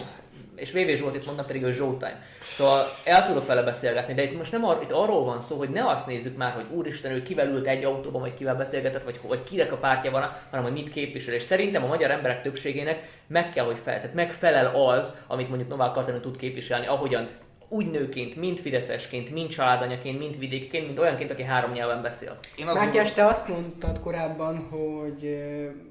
és 0.56 0.72
VV 0.72 0.90
Zsoltit 0.96 1.26
mondtam 1.26 1.46
pedig, 1.46 1.64
hogy 1.64 1.74
Zsoltime. 1.74 2.22
Szóval 2.54 2.86
el 3.04 3.28
tudok 3.28 3.48
vele 3.48 3.64
beszélgetni, 3.64 4.14
de 4.14 4.24
itt 4.24 4.38
most 4.38 4.52
nem 4.52 4.66
ar- 4.66 4.84
itt 4.84 4.92
arról 4.92 5.24
van 5.24 5.42
szó, 5.42 5.58
hogy 5.58 5.70
ne 5.70 5.88
azt 5.88 6.08
nézzük 6.08 6.38
már, 6.38 6.52
hogy 6.52 6.66
úristen, 6.72 7.12
ő 7.12 7.24
kivel 7.24 7.48
ült 7.48 7.68
egy 7.68 7.84
autóban, 7.84 8.22
vagy 8.22 8.34
kivel 8.34 8.56
beszélgetett, 8.56 9.04
vagy, 9.04 9.20
vagy 9.28 9.44
kinek 9.44 9.72
a 9.72 9.78
pártja 9.78 10.12
van, 10.12 10.32
hanem 10.50 10.66
hogy 10.66 10.74
mit 10.74 10.92
képvisel. 10.92 11.34
És 11.34 11.44
szerintem 11.44 11.84
a 11.84 11.88
magyar 11.88 12.12
emberek 12.12 12.42
többségének 12.42 13.10
meg 13.28 13.54
kell, 13.54 13.66
hogy 13.66 13.80
fel, 13.84 13.96
tehát 13.96 14.14
megfelel 14.14 14.76
az, 14.76 15.16
amit 15.28 15.50
mondjuk 15.50 15.70
Novák 15.70 15.92
Katalin 15.92 16.22
tud 16.22 16.38
képviselni, 16.38 16.88
ahogyan 16.88 17.30
úgy 17.70 17.92
nőként, 17.92 18.36
mint 18.36 18.60
fideszesként, 18.60 19.32
mint 19.32 19.50
családanyaként, 19.50 20.20
mint 20.20 20.38
vidékiként, 20.38 20.86
mint 20.86 21.00
olyanként, 21.00 21.32
aki 21.32 21.44
három 21.44 21.72
nyelven 21.72 22.02
beszél. 22.02 22.38
Én 22.56 22.68
azt 22.68 22.80
Mátyás, 22.80 23.14
te 23.14 23.26
azt 23.26 23.48
mondtad 23.48 24.00
korábban, 24.00 24.58
hogy 24.58 25.38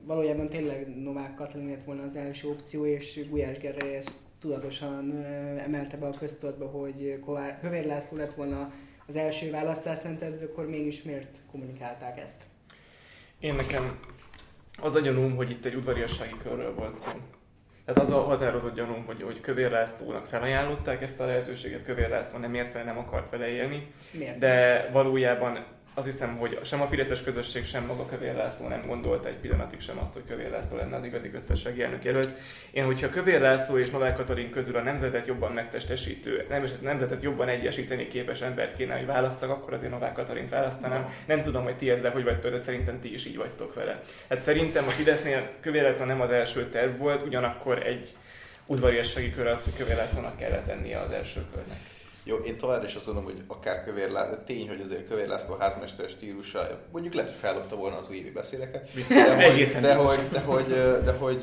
valójában 0.07 0.49
tényleg 0.49 1.03
Novák 1.03 1.35
Katalin 1.35 1.69
lett 1.69 1.85
volna 1.85 2.03
az 2.03 2.17
első 2.17 2.49
opció, 2.49 2.87
és 2.87 3.21
Gulyás 3.31 3.59
Gergely 3.59 3.97
ezt 3.97 4.24
tudatosan 4.45 5.25
emelte 5.59 5.97
be 5.97 6.07
a 6.07 6.11
köztudatba, 6.19 6.67
hogy 6.67 7.21
Kövér 7.61 7.87
László 7.87 8.17
lett 8.17 8.35
volna 8.35 8.73
az 9.07 9.17
első 9.17 9.51
választás, 9.51 9.99
szerinted 9.99 10.43
akkor 10.43 10.69
mégis 10.69 11.03
miért 11.03 11.39
kommunikálták 11.51 12.19
ezt? 12.19 12.43
Én 13.39 13.55
nekem 13.55 13.99
az 14.83 14.95
a 14.95 15.01
gyanúm, 15.01 15.37
hogy 15.37 15.51
itt 15.51 15.65
egy 15.65 15.75
udvariassági 15.75 16.37
körről 16.43 16.75
volt 16.75 16.97
szó. 16.97 17.11
Tehát 17.85 18.01
az 18.01 18.11
a 18.11 18.23
határozott 18.23 18.75
gyanúm, 18.75 19.05
hogy, 19.05 19.23
hogy 19.23 19.41
Kövér 19.41 19.71
Lászlónak 19.71 20.27
felajánlották 20.27 21.03
ezt 21.03 21.21
a 21.21 21.27
lehetőséget, 21.27 21.85
Kövér 21.85 22.09
László 22.09 22.39
nem 22.39 22.55
ért 22.55 22.73
vele, 22.73 22.85
nem 22.85 22.99
akart 22.99 23.31
vele 23.31 23.49
élni, 23.49 23.93
Miért? 24.13 24.39
de 24.39 24.89
valójában 24.93 25.65
azt 25.95 26.07
hiszem, 26.07 26.37
hogy 26.37 26.59
sem 26.65 26.81
a 26.81 26.87
Fideszes 26.87 27.23
közösség, 27.23 27.65
sem 27.65 27.85
maga 27.85 28.07
Kövér 28.07 28.35
László 28.35 28.69
nem 28.69 28.87
gondolta 28.87 29.29
egy 29.29 29.37
pillanatig 29.37 29.81
sem 29.81 29.99
azt, 29.99 30.13
hogy 30.13 30.23
Kövér 30.29 30.51
László 30.51 30.77
lenne 30.77 30.97
az 30.97 31.05
igazi 31.05 31.31
köztársasági 31.31 31.83
elnök 31.83 32.05
jelölt. 32.05 32.29
Én, 32.71 32.85
hogyha 32.85 33.11
Kövér 33.11 33.41
László 33.41 33.79
és 33.79 33.91
Novák 33.91 34.17
Katalin 34.17 34.51
közül 34.51 34.77
a 34.77 34.83
nemzetet 34.83 35.27
jobban 35.27 35.53
megtestesítő, 35.53 36.47
nem, 36.49 36.65
nemzetet 36.81 37.23
jobban 37.23 37.49
egyesíteni 37.49 38.09
képes 38.09 38.41
embert 38.41 38.77
kéne, 38.77 38.97
hogy 38.97 39.07
válasszak, 39.07 39.51
akkor 39.51 39.73
azért 39.73 39.93
Novák 39.93 40.13
Katalint 40.13 40.51
választanám. 40.51 41.09
Nem 41.27 41.43
tudom, 41.43 41.65
hogy 41.65 41.77
ti 41.77 41.91
ezzel 41.91 42.11
hogy 42.11 42.25
vagytok, 42.25 42.51
de 42.51 42.59
szerintem 42.59 43.01
ti 43.01 43.13
is 43.13 43.27
így 43.27 43.37
vagytok 43.37 43.75
vele. 43.75 44.03
Hát 44.29 44.41
szerintem 44.41 44.85
a 44.87 44.91
Fidesznél 44.91 45.51
Kövér 45.61 45.83
László 45.83 46.05
nem 46.05 46.21
az 46.21 46.31
első 46.31 46.69
terv 46.69 46.99
volt, 46.99 47.23
ugyanakkor 47.23 47.87
egy 47.87 48.15
udvariassági 48.67 49.33
kör 49.33 49.47
az, 49.47 49.65
hogy 49.65 49.77
Kövér 49.77 49.97
Lászlónak 49.97 50.37
kellett 50.37 50.67
tennie 50.67 51.01
az 51.01 51.11
első 51.11 51.45
körnek. 51.55 51.94
Jó, 52.27 52.37
én 52.37 52.57
továbbra 52.59 52.87
is 52.87 52.95
azt 52.95 53.07
mondom, 53.07 53.25
hogy 53.25 53.43
akár 53.47 53.85
Kövér 53.85 54.11
László, 54.11 54.37
tény, 54.37 54.69
hogy 54.69 54.81
azért 54.81 55.09
Kövér 55.09 55.29
László 55.29 55.55
házmester 55.55 56.09
stílusa, 56.09 56.81
mondjuk 56.93 57.15
lehet, 57.15 57.31
hogy 57.31 57.41
feldobta 57.41 57.77
volna 57.77 57.97
az 57.97 58.09
újévi 58.09 58.31
beszéleket, 58.31 58.91
de 59.09 59.35
hogy, 59.37 59.79
de 59.81 59.95
hogy, 59.95 60.29
de 60.31 60.41
hogy, 60.41 60.69
de 61.05 61.13
hogy 61.13 61.41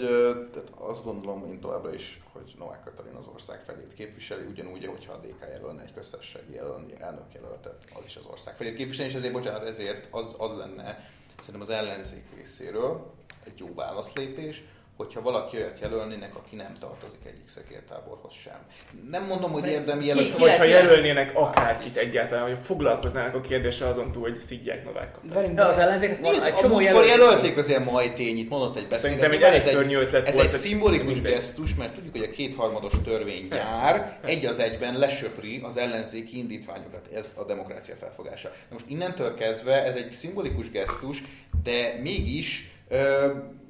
tehát 0.51 0.71
azt 0.77 1.03
gondolom 1.03 1.45
én 1.51 1.59
továbbra 1.59 1.93
is, 1.93 2.21
hogy 2.33 2.55
Novák 2.57 2.83
Katalin 2.83 3.13
az 3.13 3.27
ország 3.33 3.63
felét 3.65 3.93
képviseli, 3.93 4.45
ugyanúgy, 4.45 4.85
hogyha 4.85 5.13
a 5.13 5.17
DK 5.17 5.47
jelölne 5.53 5.81
egy 5.81 5.93
köztársasági 5.93 6.53
jelölni, 6.53 6.93
elnök 6.99 7.33
jelöltet, 7.33 7.75
az 7.93 8.03
is 8.05 8.15
az 8.15 8.25
ország 8.25 8.55
felét 8.55 8.75
képviseli, 8.75 9.09
és 9.09 9.15
ezért, 9.15 9.33
bocsánat, 9.33 9.67
ezért 9.67 10.07
az, 10.11 10.25
az 10.37 10.51
lenne 10.57 11.09
szerintem 11.39 11.61
az 11.61 11.69
ellenzék 11.69 12.25
részéről 12.35 13.13
egy 13.43 13.59
jó 13.59 13.73
válaszlépés, 13.73 14.63
hogyha 14.97 15.21
valaki 15.21 15.57
olyat 15.57 15.79
jelölnének, 15.81 16.35
aki 16.35 16.55
nem 16.55 16.73
tartozik 16.79 17.19
egyik 17.25 17.47
szekértáborhoz 17.47 18.33
sem. 18.33 18.65
Nem 19.09 19.25
mondom, 19.25 19.51
hogy 19.51 19.61
De 19.61 19.69
érdemi 19.71 19.99
ki- 20.01 20.07
jelölt, 20.07 20.25
ki 20.25 20.31
vagy 20.31 20.41
Vagy 20.41 20.57
ha 20.57 20.63
lehet 20.63 20.81
jelölnének 20.83 21.31
akárkit 21.35 21.97
egyáltalán, 21.97 22.43
hogy 22.47 22.57
foglalkoznának 22.63 23.35
a 23.35 23.41
kérdéssel 23.41 23.87
azon 23.87 24.11
túl, 24.11 24.21
hogy 24.21 24.39
szidják 24.39 24.83
Novák 24.83 25.11
Katalin. 25.11 25.55
De 25.55 25.65
az 25.65 25.77
ellenzéknek 25.77 26.21
van 26.21 26.31
Nézd, 26.31 26.45
egy 26.45 26.53
a 26.53 26.57
csomó 26.57 26.79
jelölt. 26.79 27.07
jelölték 27.07 27.57
az 27.57 27.67
ilyen 27.69 27.83
majtényit, 27.83 28.49
mondott 28.49 28.77
egy 28.77 28.99
Szerintem 28.99 29.31
egy 29.31 29.41
elég 29.41 29.59
Ez 29.59 29.67
szörnyű 29.69 29.95
ötlet 29.95 30.27
ez 30.27 30.33
volt, 30.33 30.45
egy 30.53 30.59
szimbolikus 30.59 31.21
gesztus, 31.21 31.75
mert 31.75 31.93
tudjuk, 31.93 32.15
hogy 32.17 32.23
a 32.23 32.31
kétharmados 32.31 32.93
törvény 33.03 33.47
Persze, 33.47 33.65
jár, 33.65 34.19
persze. 34.19 34.37
egy 34.37 34.45
az 34.45 34.59
egyben 34.59 34.97
lesöpri 34.99 35.61
az 35.63 35.77
ellenzéki 35.77 36.37
indítványokat. 36.37 37.07
Ez 37.13 37.33
a 37.37 37.43
demokrácia 37.43 37.95
felfogása. 37.95 38.49
Na 38.49 38.53
most 38.73 38.85
innentől 38.87 39.33
kezdve 39.35 39.83
ez 39.85 39.95
egy 39.95 40.11
szimbolikus 40.11 40.71
gesztus, 40.71 41.23
de 41.63 41.99
mégis 42.01 42.71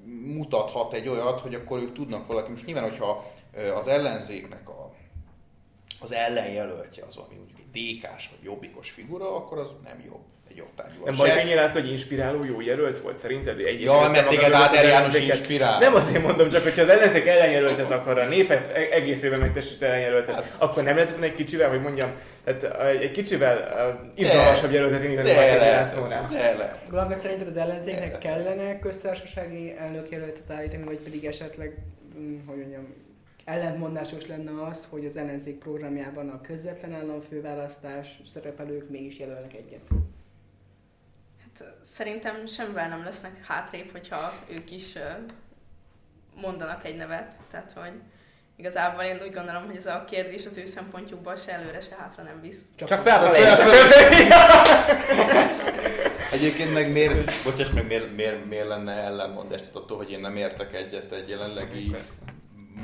mutathat 0.05 0.93
egy 0.93 1.07
olyat, 1.07 1.39
hogy 1.39 1.55
akkor 1.55 1.79
ők 1.79 1.93
tudnak 1.93 2.27
valaki. 2.27 2.51
Most 2.51 2.65
nyilván, 2.65 2.89
hogyha 2.89 3.31
az 3.75 3.87
ellenzéknek 3.87 4.69
a, 4.69 4.93
az 6.01 6.11
ellenjelöltje 6.11 7.05
az, 7.05 7.17
ami 7.17 7.35
egy 7.35 7.69
DK-s 7.71 8.29
vagy 8.29 8.43
jobbikos 8.43 8.91
figura, 8.91 9.35
akkor 9.35 9.57
az 9.57 9.69
nem 9.83 10.01
jobb 10.05 10.23
egy 10.53 10.61
ottányúval. 10.61 11.09
Nem 11.09 11.15
baj, 11.17 11.41
Kényi 11.41 11.53
László, 11.53 11.79
hogy 11.79 11.91
inspiráló 11.91 12.43
jó 12.43 12.61
jelölt 12.61 12.97
volt 12.97 13.17
szerinted? 13.17 13.59
Egy 13.59 13.81
Jaj, 13.81 14.09
mert 14.09 14.27
téged 14.27 14.53
Áder 14.53 14.85
János 14.85 15.15
inspirál. 15.15 15.79
Nem 15.79 15.95
azért 15.95 16.23
mondom, 16.23 16.49
csak 16.49 16.63
hogyha 16.63 16.81
az 16.81 16.89
ellenzék 16.89 17.25
ellenjelöltet 17.25 17.91
akar, 17.91 18.17
a 18.17 18.25
népet 18.27 18.71
e- 18.75 18.95
egészében 18.95 19.39
megtestít 19.39 19.81
ellenjelöltet, 19.81 20.35
Hát. 20.35 20.55
akkor 20.57 20.83
nem 20.83 20.95
lehet 20.95 21.09
volna 21.09 21.25
egy 21.25 21.35
kicsivel, 21.35 21.69
hogy 21.69 21.81
mondjam, 21.81 22.09
tehát 22.43 22.91
egy 23.01 23.11
kicsivel 23.11 23.57
uh, 23.57 24.19
izgalmasabb 24.19 24.71
jelöltet 24.71 25.03
indítani 25.03 25.29
a 25.29 25.57
lehet. 25.57 26.89
Blanka 26.89 27.15
szerinted 27.15 27.47
az 27.47 27.57
ellenzéknek 27.57 28.17
kellene 28.17 28.79
köztársasági 28.79 29.75
elnökjelöltet 29.77 30.49
állítani, 30.49 30.83
vagy 30.83 30.97
pedig 30.97 31.25
esetleg, 31.25 31.77
mm, 32.19 32.37
hogy 32.45 32.57
mondjam, 32.57 32.93
ellentmondásos 33.45 34.27
lenne 34.27 34.51
azt, 34.69 34.85
hogy 34.89 35.05
az 35.05 35.17
ellenzék 35.17 35.57
programjában 35.57 36.29
a 36.29 36.41
közvetlen 36.41 36.93
államfőválasztás 36.93 38.21
szerepelők 38.33 38.89
mégis 38.89 39.19
jelölnek 39.19 39.53
egyet. 39.53 39.87
Szerintem 41.83 42.47
semmivel 42.47 42.87
nem 42.87 43.03
lesznek 43.03 43.45
hátrébb, 43.45 43.91
hogyha 43.91 44.33
ők 44.49 44.71
is 44.71 44.93
mondanak 46.35 46.85
egy 46.85 46.95
nevet. 46.95 47.33
Tehát, 47.51 47.71
hogy 47.75 47.93
igazából 48.55 49.03
én 49.03 49.19
úgy 49.21 49.33
gondolom, 49.33 49.65
hogy 49.65 49.75
ez 49.75 49.85
a 49.85 50.05
kérdés 50.09 50.45
az 50.45 50.57
ő 50.57 50.65
szempontjukból 50.65 51.35
se 51.35 51.51
előre, 51.51 51.79
se 51.79 51.95
hátra 51.99 52.23
nem 52.23 52.41
visz. 52.41 52.61
Csak 52.75 53.01
felfelé. 53.01 53.43
Egyébként 56.31 56.73
meg 56.73 56.91
miért, 56.91 57.43
bocsáss 57.43 57.69
meg, 57.69 57.87
miért, 57.87 58.15
miért, 58.15 58.45
miért 58.45 58.67
lenne 58.67 58.93
ellenmondás? 58.93 59.61
Attól, 59.73 59.97
hogy 59.97 60.11
én 60.11 60.19
nem 60.19 60.35
értek 60.35 60.73
egyet 60.73 61.11
egy 61.11 61.29
jelenlegi. 61.29 61.95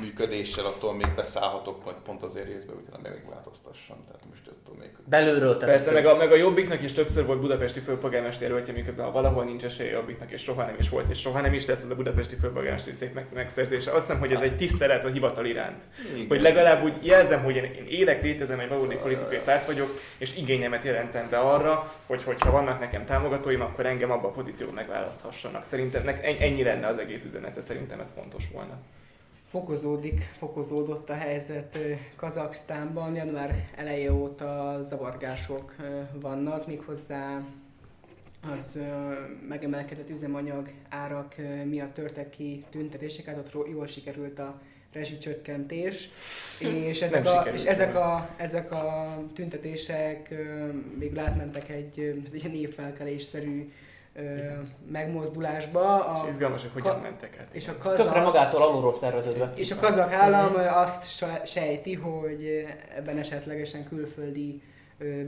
Működéssel, 0.00 0.64
attól 0.64 0.94
még 0.94 1.14
beszállhatok, 1.14 1.84
hogy 1.84 1.94
pont 2.04 2.22
azért 2.22 2.46
részbe 2.46 2.72
utána 2.72 3.08
még 3.08 3.28
változtassam. 3.30 3.96
Tehát 4.06 4.22
most 4.28 4.46
attól 4.46 4.76
még... 4.78 4.90
Belülről 5.04 5.56
teszek. 5.56 5.76
Persze, 5.76 5.92
meg 5.92 6.06
a, 6.06 6.16
meg 6.16 6.32
a 6.32 6.36
Jobbiknak 6.36 6.82
is 6.82 6.92
többször 6.92 7.26
volt 7.26 7.40
budapesti 7.40 7.80
főpolgármester 7.80 8.48
jelöltje, 8.48 8.72
miközben 8.72 9.04
ha 9.04 9.12
valahol 9.12 9.44
nincs 9.44 9.64
esélye 9.64 9.90
Jobbiknak, 9.90 10.30
és 10.30 10.42
soha 10.42 10.64
nem 10.64 10.74
is 10.78 10.88
volt, 10.88 11.08
és 11.08 11.18
soha 11.18 11.40
nem 11.40 11.54
is 11.54 11.66
lesz 11.66 11.82
ez 11.82 11.90
a 11.90 11.94
budapesti 11.94 12.36
főpolgármesteri 12.36 12.96
szék 12.96 13.12
meg, 13.12 13.26
megszerzése. 13.34 13.90
Azt 13.90 14.06
hiszem, 14.06 14.20
hogy 14.20 14.32
ez 14.32 14.40
egy 14.40 14.56
tisztelet 14.56 15.04
a 15.04 15.08
hivatal 15.08 15.46
iránt. 15.46 15.82
Hogy 16.28 16.40
legalább 16.40 16.84
úgy 16.84 17.06
jelzem, 17.06 17.42
hogy 17.42 17.56
én, 17.56 17.64
én 17.64 17.86
élek, 17.88 18.22
létezem, 18.22 18.60
egy 18.60 18.68
valódi 18.68 18.96
politikai 18.96 19.38
párt 19.44 19.66
vagyok, 19.66 19.88
és 20.18 20.36
igényemet 20.36 20.84
jelentem 20.84 21.26
be 21.30 21.38
arra, 21.38 21.92
hogy 22.06 22.22
hogyha 22.22 22.50
vannak 22.50 22.80
nekem 22.80 23.04
támogatóim, 23.04 23.60
akkor 23.60 23.86
engem 23.86 24.10
abba 24.10 24.28
a 24.28 24.30
pozícióban 24.30 24.74
megválaszthassanak. 24.74 25.64
Szerintem 25.64 26.18
ennyi 26.22 26.62
lenne 26.62 26.86
az 26.86 26.98
egész 26.98 27.24
üzenete, 27.24 27.60
szerintem 27.60 28.00
ez 28.00 28.12
fontos 28.16 28.44
volna. 28.52 28.78
Fokozódik, 29.48 30.20
fokozódott 30.38 31.10
a 31.10 31.14
helyzet 31.14 31.78
Kazaksztánban. 32.16 33.14
Január 33.14 33.68
eleje 33.76 34.12
óta 34.12 34.80
zavargások 34.88 35.74
vannak, 36.12 36.66
méghozzá 36.66 37.42
az 38.40 38.78
megemelkedett 39.48 40.10
üzemanyag 40.10 40.70
árak 40.88 41.34
miatt 41.64 41.94
törtek 41.94 42.30
ki 42.30 42.64
tüntetések, 42.70 43.24
hát 43.24 43.54
ott 43.54 43.68
jól 43.70 43.86
sikerült 43.86 44.38
a 44.38 44.60
rezsicsökkentés, 44.92 46.08
és 46.58 47.02
ezek, 47.02 47.24
Nem 47.24 47.36
a, 47.36 47.42
és 47.42 47.64
ezek, 47.64 47.94
a, 47.96 48.30
ezek 48.36 48.72
a 48.72 49.18
tüntetések 49.34 50.34
még 50.98 51.18
átmentek 51.18 51.68
egy, 51.68 51.98
egy 52.00 52.34
ilyen 52.34 52.50
népfelkelésszerű 52.50 53.72
megmozdulásba. 54.92 55.80
A... 55.80 56.20
A, 56.20 56.24
És 56.24 56.30
izgalmas, 56.32 56.62
hogy 56.62 56.70
Ka- 56.82 56.82
hogyan 56.82 57.00
mentek 57.00 57.36
át. 57.40 57.46
és 57.52 57.68
a 57.68 57.72
Tökre 57.72 57.90
kazak, 57.96 58.24
magától 58.24 58.62
alulról 58.62 58.94
szerveződve. 58.94 59.52
és 59.54 59.70
a 59.70 59.76
kazak 59.80 60.12
állam 60.12 60.54
azt 60.74 61.16
se- 61.16 61.42
sejti, 61.46 61.94
hogy 61.94 62.66
ebben 62.96 63.18
esetlegesen 63.18 63.88
külföldi 63.88 64.62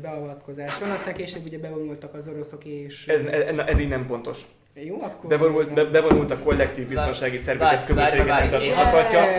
beavatkozás 0.03 0.78
van, 0.78 0.91
aztán 0.91 1.14
később 1.14 1.45
ugye 1.45 1.59
bevonultak 1.59 2.14
az 2.14 2.28
oroszok 2.28 2.64
és... 2.64 3.07
Ez, 3.09 3.24
ez, 3.24 3.59
ez 3.66 3.78
így 3.78 3.88
nem 3.88 4.07
pontos. 4.07 4.43
Jó, 4.74 5.03
akkor... 5.03 5.30
Bevonult, 5.30 5.72
be, 5.74 5.84
bevonult 5.84 6.30
a 6.30 6.38
kollektív 6.38 6.86
biztonsági 6.88 7.38
szervezet 7.38 7.84
közösséget 7.84 8.26
fenntartó 8.26 8.64
én- 8.64 8.74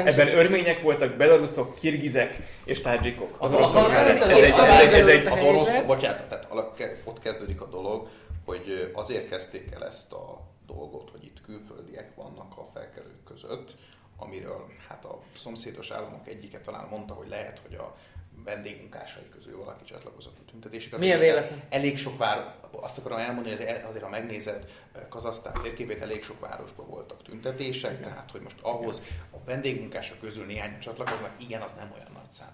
Ebben 0.05 0.27
örmények 0.27 0.81
voltak, 0.81 1.15
belaruszok, 1.15 1.75
kirgizek 1.75 2.37
és 2.65 2.81
tadzsikok. 2.81 3.35
Az 3.37 3.51
A- 3.51 3.55
oroszok 3.55 3.75
a- 3.75 3.93
ellen. 3.93 4.07
ez- 4.09 4.21
Ez 4.21 4.29
egy- 4.29 4.43
ez 4.43 4.93
egy- 4.93 4.93
ez 4.99 5.07
egy- 5.07 5.25
Az 5.25 5.33
helyzet. 5.33 5.49
orosz, 5.53 5.81
bocsánat, 5.85 6.21
tehát 6.29 6.47
ott 7.03 7.19
kezdődik 7.19 7.61
a 7.61 7.65
dolog, 7.65 8.07
hogy 8.45 8.91
azért 8.93 9.29
kezdték 9.29 9.71
el 9.71 9.85
ezt 9.85 10.11
a 10.11 10.41
dolgot, 10.65 11.09
hogy 11.09 11.23
itt 11.23 11.41
külföldiek 11.41 12.15
vannak 12.15 12.57
a 12.57 12.65
felkelők 12.73 13.23
között, 13.23 13.75
amiről 14.17 14.65
hát 14.87 15.05
a 15.05 15.21
szomszédos 15.35 15.91
államok 15.91 16.27
egyike 16.27 16.59
talán 16.59 16.87
mondta, 16.87 17.13
hogy 17.13 17.27
lehet, 17.27 17.59
hogy 17.59 17.75
a 17.75 17.97
vendégmunkásai 18.43 19.29
közül 19.29 19.57
valaki 19.57 19.83
csatlakozott 19.83 20.37
a 20.39 20.51
tüntetések. 20.51 20.99
Milyen 20.99 21.19
véletlen? 21.19 21.61
Elég 21.69 21.97
sok 21.97 22.17
vár, 22.17 22.55
azt 22.71 22.97
akarom 22.97 23.17
elmondani, 23.17 23.55
hogy 23.55 23.65
azért, 23.87 24.03
ha 24.03 24.09
megnézed 24.09 24.69
Kazasztán 25.09 25.53
térképét, 25.61 26.01
elég 26.01 26.23
sok 26.23 26.39
városban 26.39 26.87
voltak 26.87 27.23
tüntetések, 27.23 27.91
Igen. 27.91 28.09
tehát 28.09 28.31
hogy 28.31 28.41
most 28.41 28.57
ahhoz 28.61 29.01
a 29.31 29.37
vendégmunkások 29.45 30.19
közül 30.19 30.45
néhány 30.45 30.79
csatlakoznak, 30.79 31.31
igen, 31.37 31.61
az 31.61 31.73
nem 31.77 31.91
olyan 31.95 32.11
nagy 32.13 32.29
szám. 32.29 32.53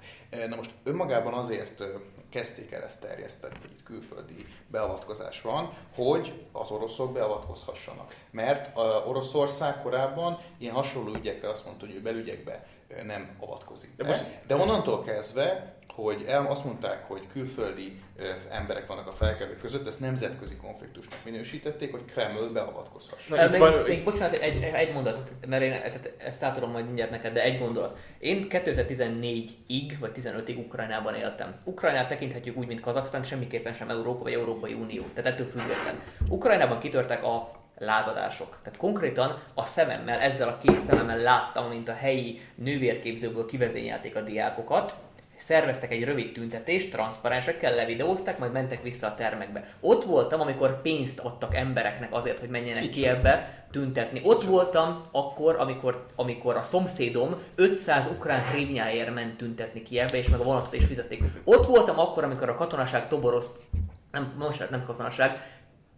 Na 0.49 0.55
most 0.55 0.71
önmagában 0.83 1.33
azért 1.33 1.83
kezdték 2.29 2.71
el 2.71 2.83
ezt 2.83 3.01
terjeszteni, 3.01 3.55
hogy 3.61 3.71
itt 3.71 3.83
külföldi 3.83 4.45
beavatkozás 4.67 5.41
van, 5.41 5.69
hogy 5.95 6.45
az 6.51 6.71
oroszok 6.71 7.13
beavatkozhassanak. 7.13 8.15
Mert 8.31 8.77
a 8.77 9.03
Oroszország 9.07 9.81
korábban 9.81 10.39
ilyen 10.57 10.73
hasonló 10.73 11.13
ügyekre 11.15 11.49
azt 11.49 11.65
mondta, 11.65 11.85
hogy 11.85 11.95
ő 11.95 12.01
belügyekbe 12.01 12.65
nem 13.03 13.35
avatkozik 13.39 13.95
be. 13.95 14.03
De 14.03 14.09
most- 14.09 14.25
De 14.47 14.55
onnantól 14.55 15.03
kezdve, 15.03 15.75
hogy 16.03 16.23
el, 16.27 16.45
azt 16.45 16.65
mondták, 16.65 17.07
hogy 17.07 17.21
külföldi 17.33 18.01
emberek 18.49 18.87
vannak 18.87 19.07
a 19.07 19.11
felkelők 19.11 19.59
között, 19.59 19.87
ezt 19.87 19.99
nemzetközi 19.99 20.55
konfliktusnak 20.55 21.19
minősítették, 21.23 21.91
hogy 21.91 22.05
Kreml 22.05 22.49
beavatkozhasson. 22.53 23.39
Itt 23.39 23.51
még, 23.51 23.59
van- 23.59 23.83
még 23.87 24.03
bocsánat, 24.03 24.37
egy, 24.37 24.63
egy 24.63 24.93
mondat, 24.93 25.31
mert 25.47 25.63
én 25.63 25.71
tehát 25.71 26.13
ezt 26.17 26.43
átadom 26.43 26.71
majd 26.71 26.85
mindjárt 26.85 27.11
neked, 27.11 27.33
de 27.33 27.43
egy 27.43 27.59
gondolat. 27.59 27.97
Én 28.19 28.47
2014-ig, 28.49 29.93
vagy 29.99 30.11
15-ig 30.15 30.57
Ukrajnában 30.57 31.15
éltem. 31.15 31.55
Ukrajnát 31.63 32.07
tekinthetjük 32.07 32.57
úgy, 32.57 32.67
mint 32.67 32.79
Kazaksztán, 32.79 33.23
semmiképpen 33.23 33.73
sem 33.73 33.89
Európa 33.89 34.23
vagy 34.23 34.33
Európai 34.33 34.73
Unió. 34.73 35.03
Tehát 35.13 35.33
ettől 35.33 35.47
független. 35.47 36.01
Ukrajnában 36.29 36.79
kitörtek 36.79 37.23
a 37.23 37.51
lázadások. 37.77 38.57
Tehát 38.63 38.79
konkrétan 38.79 39.39
a 39.53 39.65
szememmel, 39.65 40.19
ezzel 40.19 40.47
a 40.47 40.57
két 40.57 40.81
szememmel 40.81 41.17
láttam, 41.17 41.69
mint 41.69 41.89
a 41.89 41.93
helyi 41.93 42.41
nővérképzőből 42.55 43.45
kivezényelték 43.45 44.15
a 44.15 44.21
diákokat, 44.21 44.95
szerveztek 45.37 45.91
egy 45.91 46.03
rövid 46.03 46.33
tüntetést, 46.33 46.91
transzparensekkel 46.91 47.75
levideózták, 47.75 48.39
majd 48.39 48.51
mentek 48.51 48.83
vissza 48.83 49.07
a 49.07 49.15
termekbe. 49.15 49.67
Ott 49.79 50.03
voltam, 50.03 50.41
amikor 50.41 50.81
pénzt 50.81 51.19
adtak 51.19 51.55
embereknek 51.55 52.13
azért, 52.13 52.39
hogy 52.39 52.49
menjenek 52.49 52.81
Kicsoda. 52.81 53.01
Kievbe 53.01 53.65
tüntetni. 53.71 54.21
Ott 54.23 54.43
voltam 54.43 55.05
akkor, 55.11 55.55
amikor, 55.59 56.05
amikor 56.15 56.55
a 56.55 56.61
szomszédom 56.61 57.35
500 57.55 58.07
ukrán 58.07 58.43
hrivnyáért 58.43 59.13
ment 59.13 59.37
tüntetni 59.37 59.83
Kievbe, 59.83 60.17
és 60.17 60.29
meg 60.29 60.39
a 60.39 60.43
vonatot 60.43 60.73
is 60.73 60.85
fizették. 60.85 61.23
Ott 61.43 61.65
voltam 61.65 61.99
akkor, 61.99 62.23
amikor 62.23 62.49
a 62.49 62.55
katonaság 62.55 63.07
toborozt, 63.07 63.59
nem, 64.11 64.33
most 64.37 64.69
nem 64.69 64.85
katonaság, 64.85 65.39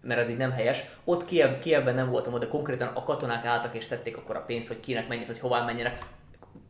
mert 0.01 0.19
ez 0.19 0.29
így 0.29 0.37
nem 0.37 0.51
helyes. 0.51 0.83
Ott 1.03 1.25
Kiev, 1.25 1.59
Kievben 1.59 1.95
nem 1.95 2.09
voltam, 2.09 2.39
de 2.39 2.47
konkrétan 2.47 2.91
a 2.93 3.03
katonák 3.03 3.45
álltak 3.45 3.75
és 3.75 3.83
szedték 3.83 4.17
akkor 4.17 4.35
a 4.35 4.43
pénzt, 4.45 4.67
hogy 4.67 4.79
kinek 4.79 5.07
menjen, 5.07 5.27
hogy 5.27 5.39
hová 5.39 5.65
menjenek 5.65 6.05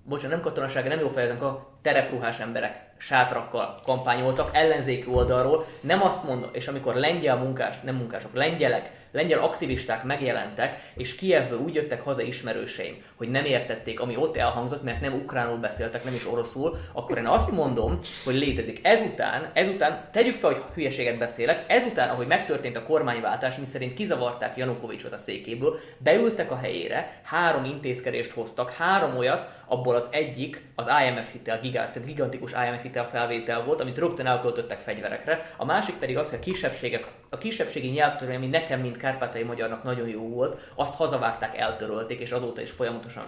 bocsánat, 0.10 0.32
nem 0.32 0.42
katonaság, 0.42 0.88
nem 0.88 1.00
jó 1.00 1.10
fejezem, 1.10 1.44
a 1.44 1.68
terepruhás 1.82 2.40
emberek 2.40 2.89
sátrakkal 3.00 3.80
kampányoltak 3.84 4.50
ellenzéki 4.54 5.10
oldalról. 5.10 5.66
Nem 5.82 6.02
azt 6.02 6.24
mondom, 6.24 6.50
és 6.54 6.68
amikor 6.68 6.96
lengyel 6.96 7.38
munkás, 7.38 7.80
nem 7.82 7.96
munkások, 7.96 8.34
lengyelek 8.34 8.92
lengyel 9.12 9.40
aktivisták 9.40 10.04
megjelentek, 10.04 10.92
és 10.96 11.16
Kievből 11.16 11.60
úgy 11.60 11.74
jöttek 11.74 12.02
haza 12.02 12.22
ismerőseim, 12.22 13.04
hogy 13.16 13.30
nem 13.30 13.46
értették, 13.46 14.00
ami 14.00 14.16
ott 14.16 14.38
elhangzott, 14.38 14.84
mert 14.84 15.02
nem 15.02 15.14
ukránul 15.14 15.58
beszéltek, 15.58 16.04
nem 16.04 16.14
is 16.14 16.28
oroszul, 16.28 16.78
akkor 16.94 17.18
én 17.18 17.28
azt 17.28 17.52
mondom, 17.52 18.00
hogy 18.24 18.36
létezik. 18.36 18.80
Ezután, 18.84 19.50
ezután, 19.54 20.10
tegyük 20.12 20.36
fel, 20.36 20.52
hogy 20.52 20.62
hülyeséget 20.74 21.18
beszélek, 21.18 21.64
ezután, 21.68 22.10
ahogy 22.10 22.28
megtörtént 22.28 22.78
a 22.78 22.84
kormányváltás, 22.84 23.58
mi 23.58 23.66
szerint 23.66 23.94
kizavarták 23.94 24.58
Janukovicsot 24.58 25.14
a 25.14 25.18
székéből, 25.18 25.80
beültek 25.98 26.52
a 26.52 26.58
helyére, 26.58 27.22
három 27.24 27.66
intézkedést 27.66 28.32
hoztak, 28.32 28.72
három 28.72 29.18
olyat, 29.18 29.48
abból 29.66 29.96
az 29.96 30.08
egyik 30.12 30.62
az 30.76 30.90
IMF 31.08 31.32
hitel, 31.32 31.60
gigáz, 31.60 31.92
tehát 31.92 32.08
gigantikus 32.08 32.52
IMF 32.52 32.82
hitel 32.90 33.10
felvétel 33.10 33.64
volt, 33.64 33.82
amit 33.82 33.98
rögtön 33.98 34.26
elköltöttek 34.26 34.80
fegyverekre, 34.80 35.54
a 35.58 35.66
másik 35.66 35.96
pedig 35.96 36.18
az, 36.18 36.30
hogy 36.30 36.38
a 36.38 36.42
kisebbségek, 36.42 37.08
a 37.30 37.38
kisebbségi 37.38 37.88
nyelvtörvény, 37.88 38.36
ami 38.36 38.48
nekem, 38.48 38.80
mint 38.80 38.98
kárpátai 38.98 39.44
magyarnak 39.44 39.84
nagyon 39.84 40.08
jó 40.08 40.30
volt, 40.30 40.60
azt 40.76 40.96
hazavágták, 40.96 41.58
eltörölték, 41.58 42.20
és 42.20 42.32
azóta 42.32 42.62
is 42.62 42.72
folyamatosan 42.72 43.26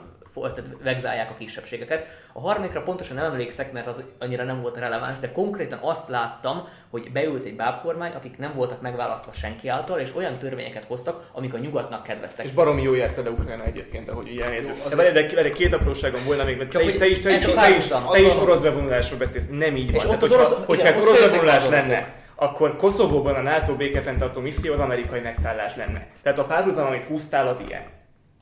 vegzálják 0.84 1.30
a 1.30 1.36
kisebbségeket. 1.38 2.06
A 2.34 2.40
harmadikra 2.40 2.82
pontosan 2.82 3.16
nem 3.16 3.26
emlékszek, 3.26 3.72
mert 3.72 3.88
az 3.88 4.04
annyira 4.20 4.44
nem 4.44 4.62
volt 4.62 4.78
releváns, 4.78 5.20
de 5.20 5.32
konkrétan 5.32 5.80
azt 5.82 6.10
láttam, 6.10 6.68
hogy 6.90 7.12
beült 7.12 7.44
egy 7.44 7.56
bábkormány, 7.56 8.12
akik 8.12 8.38
nem 8.38 8.54
voltak 8.56 8.82
megválasztva 8.82 9.32
senki 9.34 9.68
által, 9.68 10.00
és 10.00 10.16
olyan 10.16 10.38
törvényeket 10.38 10.86
hoztak, 10.86 11.30
amik 11.32 11.54
a 11.54 11.58
nyugatnak 11.58 12.04
kedveztek. 12.04 12.46
És 12.46 12.52
baromi 12.52 12.82
jó 12.82 12.94
járta 12.94 13.24
le 13.24 13.30
Ukrajna 13.30 13.64
egyébként, 13.64 14.10
ahogy 14.10 14.28
ilyen 14.28 14.50
nézett. 14.50 14.96
De, 14.96 15.12
de, 15.12 15.42
de, 15.42 15.52
két 15.52 15.74
apróságom 15.74 16.24
volna 16.26 16.44
még, 16.44 16.58
mert 16.58 16.70
te 16.70 16.84
is, 16.84 16.94
te 16.94 17.08
is, 17.08 17.20
te 17.20 17.34
is, 17.34 17.46
te 17.46 17.70
is, 17.76 17.88
te 18.12 18.20
is 18.20 18.36
orosz 18.36 18.60
bevonulásról 18.60 19.20
beszélsz. 19.20 19.46
Nem 19.50 19.76
így 19.76 19.92
van. 19.92 19.96
És 19.96 20.06
ott 20.06 20.22
az 20.22 20.32
orosz, 20.32 20.56
hogyha 20.66 20.88
ez 20.88 20.98
orosz 21.02 21.20
bevonulás 21.20 21.68
lenne, 21.68 22.21
akkor 22.42 22.76
Koszovóban 22.76 23.36
a 23.36 23.42
NATO 23.42 23.76
békefenntartó 23.76 24.42
misszió 24.42 24.74
az 24.74 24.80
amerikai 24.80 25.20
megszállás 25.20 25.76
lenne. 25.76 26.08
Tehát 26.22 26.40
a 26.40 26.46
párhuzam, 26.46 26.86
amit 26.86 27.06
húztál, 27.06 27.48
az 27.48 27.60
ilyen. 27.68 27.84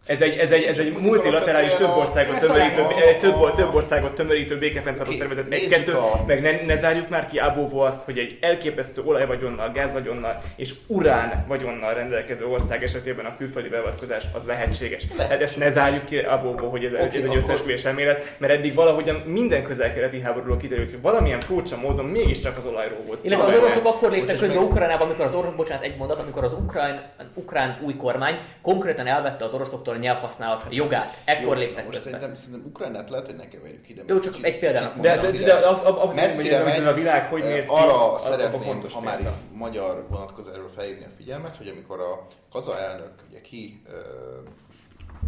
Ez 0.09 0.21
egy, 0.21 0.37
ez 0.37 0.51
egy, 0.51 0.63
ez 0.63 0.77
egy 0.77 0.93
multilaterális 0.93 1.73
több 1.73 1.97
országot 1.97 2.37
tömörítő, 2.37 2.81
több, 3.19 3.55
több 3.55 3.73
országot 3.73 4.13
tömörítő 4.13 4.57
békefenntartó 4.57 5.11
szervezet. 5.11 5.51
Egy, 5.51 5.67
kettő, 5.67 5.93
meg 6.27 6.41
ne, 6.41 6.65
ne, 6.65 6.79
zárjuk 6.79 7.09
már 7.09 7.25
ki 7.25 7.37
Abóvó 7.37 7.79
azt, 7.79 8.01
hogy 8.01 8.17
egy 8.17 8.37
elképesztő 8.41 9.01
olajvagyonnal, 9.01 9.71
gázvagyonnal 9.71 10.41
és 10.55 10.73
urán 10.87 11.45
vagyonnal 11.47 11.93
rendelkező 11.93 12.45
ország 12.45 12.83
esetében 12.83 13.25
a 13.25 13.35
külföldi 13.37 13.69
beavatkozás 13.69 14.23
az 14.33 14.43
lehetséges. 14.45 15.03
Lehet. 15.17 15.31
Hát 15.31 15.41
ezt 15.41 15.57
ne 15.57 15.71
zárjuk 15.71 16.05
ki 16.05 16.17
Abóvó, 16.17 16.69
hogy 16.69 16.85
ez, 16.85 16.91
okay, 16.91 17.17
ez 17.17 17.23
egy 17.23 17.35
összesküvés 17.35 17.85
elmélet, 17.85 18.35
mert 18.37 18.53
eddig 18.53 18.73
valahogyan 18.73 19.15
minden 19.15 19.63
közel-keleti 19.63 20.21
háborúról 20.21 20.57
kiderült, 20.57 20.89
hogy 20.89 21.01
valamilyen 21.01 21.39
furcsa 21.39 21.77
módon 21.77 22.05
mégiscsak 22.05 22.57
az 22.57 22.65
olajról 22.65 23.01
volt 23.07 23.21
szó. 23.21 23.41
az 23.41 23.57
oroszok 23.57 23.85
akkor 23.85 24.11
léptek 24.11 24.37
közbe 24.37 24.59
Ukrajnában, 24.59 25.07
amikor 25.07 25.25
az 25.25 25.33
orosz, 25.33 25.53
bocsánat, 25.55 25.83
egy 25.83 25.97
mondat, 25.97 26.19
amikor 26.19 26.43
az 26.43 26.53
ukrán, 26.53 27.01
ukrán 27.33 27.77
új 27.81 27.95
kormány 27.95 28.39
konkrétan 28.61 29.07
elvette 29.07 29.43
az 29.43 29.53
oroszoktól 29.53 29.97
nyelvhasználat 29.99 30.65
jogát. 30.69 31.21
Ekkor 31.25 31.43
Jó, 31.43 31.53
léptek 31.53 31.85
most 31.85 32.01
szerintem, 32.01 32.35
szerintem 32.35 32.65
Ukrajnát 32.67 33.09
lehet, 33.09 33.25
hogy 33.25 33.35
ne 33.35 33.47
keverjük 33.47 33.89
ide. 33.89 34.03
Jó, 34.07 34.19
csak 34.19 34.43
egy 34.43 34.59
példának 34.59 34.99
De, 34.99 35.31
de, 35.31 35.53
az, 35.53 35.81
ab, 35.83 36.13
messzire 36.13 36.63
megy, 36.63 36.83
a 36.83 36.93
világ 36.93 37.29
hogy 37.29 37.43
néz 37.43 37.65
ki, 37.65 37.73
arra 37.73 38.17
szeretném, 38.17 38.61
fontos 38.61 38.93
ha 38.93 39.01
már 39.01 39.33
magyar 39.53 40.05
vonatkozásról 40.09 40.69
felhívni 40.69 41.05
a 41.05 41.15
figyelmet, 41.17 41.55
hogy 41.55 41.67
amikor 41.67 41.99
a 41.99 42.27
kaza 42.51 42.79
elnök 42.79 43.11
ugye 43.29 43.41
ki 43.41 43.81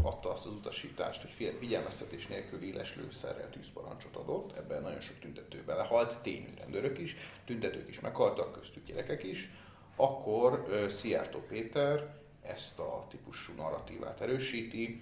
adta 0.01 0.32
azt 0.32 0.45
az 0.45 0.51
utasítást, 0.51 1.22
hogy 1.22 1.53
figyelmeztetés 1.59 2.28
nélkül 2.28 2.63
éles 2.63 2.95
lőszerrel 2.95 3.49
tűzparancsot 3.49 4.15
adott, 4.15 4.57
ebben 4.57 4.82
nagyon 4.82 4.99
sok 4.99 5.19
tüntető 5.19 5.63
belehalt, 5.65 6.17
tényű 6.22 6.53
rendőrök 6.59 6.99
is, 6.99 7.15
tüntetők 7.45 7.89
is 7.89 7.99
meghaltak, 7.99 8.51
köztük 8.51 8.86
gyerekek 8.86 9.24
is, 9.24 9.49
akkor 9.95 10.65
Szijjártó 10.89 11.39
Péter 11.49 12.20
ezt 12.41 12.79
a 12.79 13.05
típusú 13.09 13.53
narratívát 13.57 14.21
erősíti, 14.21 15.01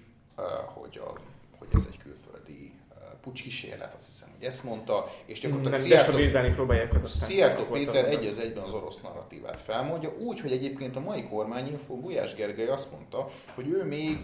hogy, 0.66 1.02
a, 1.06 1.20
hogy 1.58 1.68
ez 1.74 1.84
egy 1.92 1.98
külföldi 1.98 2.74
pucs 3.22 3.42
kísérlet, 3.42 3.94
azt 3.94 4.08
hiszem, 4.08 4.30
hogy 4.38 4.46
ezt 4.46 4.64
mondta, 4.64 5.12
és 5.26 5.40
gyakorlatilag 5.40 6.54
próbálják 6.54 7.04
az 7.04 7.12
Szijjártó 7.12 7.64
Péter 7.64 8.06
egy 8.06 8.26
az 8.26 8.40
egyben 8.40 8.64
az 8.64 8.74
orosz 8.74 9.02
narratívát 9.02 9.60
felmondja, 9.60 10.14
úgy, 10.18 10.40
hogy 10.40 10.52
egyébként 10.52 10.96
a 10.96 11.00
mai 11.00 11.24
kormányinfo 11.24 11.96
Gulyás 11.96 12.36
Gergely 12.36 12.68
azt 12.68 12.92
mondta, 12.92 13.28
hogy 13.56 13.68
ő 13.68 13.84
még 13.84 14.18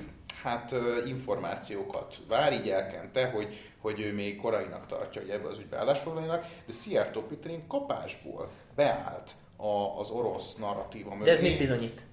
hát 0.44 0.76
információkat 1.06 2.16
vár, 2.28 2.54
így 2.54 2.70
elkente, 2.70 3.30
hogy, 3.30 3.72
hogy 3.78 4.00
ő 4.00 4.14
még 4.14 4.38
korainak 4.38 4.88
tartja, 4.88 5.22
hogy 5.22 5.30
ebbe 5.30 5.48
az 5.48 5.60
ügybe 5.60 5.78
állásfoglaljanak, 5.78 6.46
de 6.66 6.74
Szijjártó 6.74 7.22
Péter 7.22 7.60
kapásból 7.68 8.50
beállt 8.76 9.32
a, 9.56 10.00
az 10.00 10.10
orosz 10.10 10.56
narratíva 10.56 11.16
mögé. 11.16 11.24
De 11.24 11.32
ez 11.32 11.42
mit 11.42 11.58
bizonyít? 11.58 12.06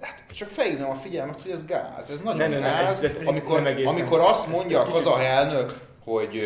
Hát 0.00 0.22
csak 0.32 0.48
felhívnám 0.48 0.90
a 0.90 0.94
figyelmet, 0.94 1.42
hogy 1.42 1.50
ez 1.50 1.64
gáz, 1.64 2.10
ez 2.10 2.20
nagyon 2.20 2.50
ne, 2.50 2.58
ne, 2.58 2.68
gáz. 2.68 3.00
Ne, 3.00 3.08
ez, 3.08 3.16
amikor, 3.24 3.66
amikor 3.84 4.20
azt 4.20 4.46
mondja 4.46 4.80
a 4.80 4.84
kazahelnök, 4.84 5.74
hogy 6.04 6.40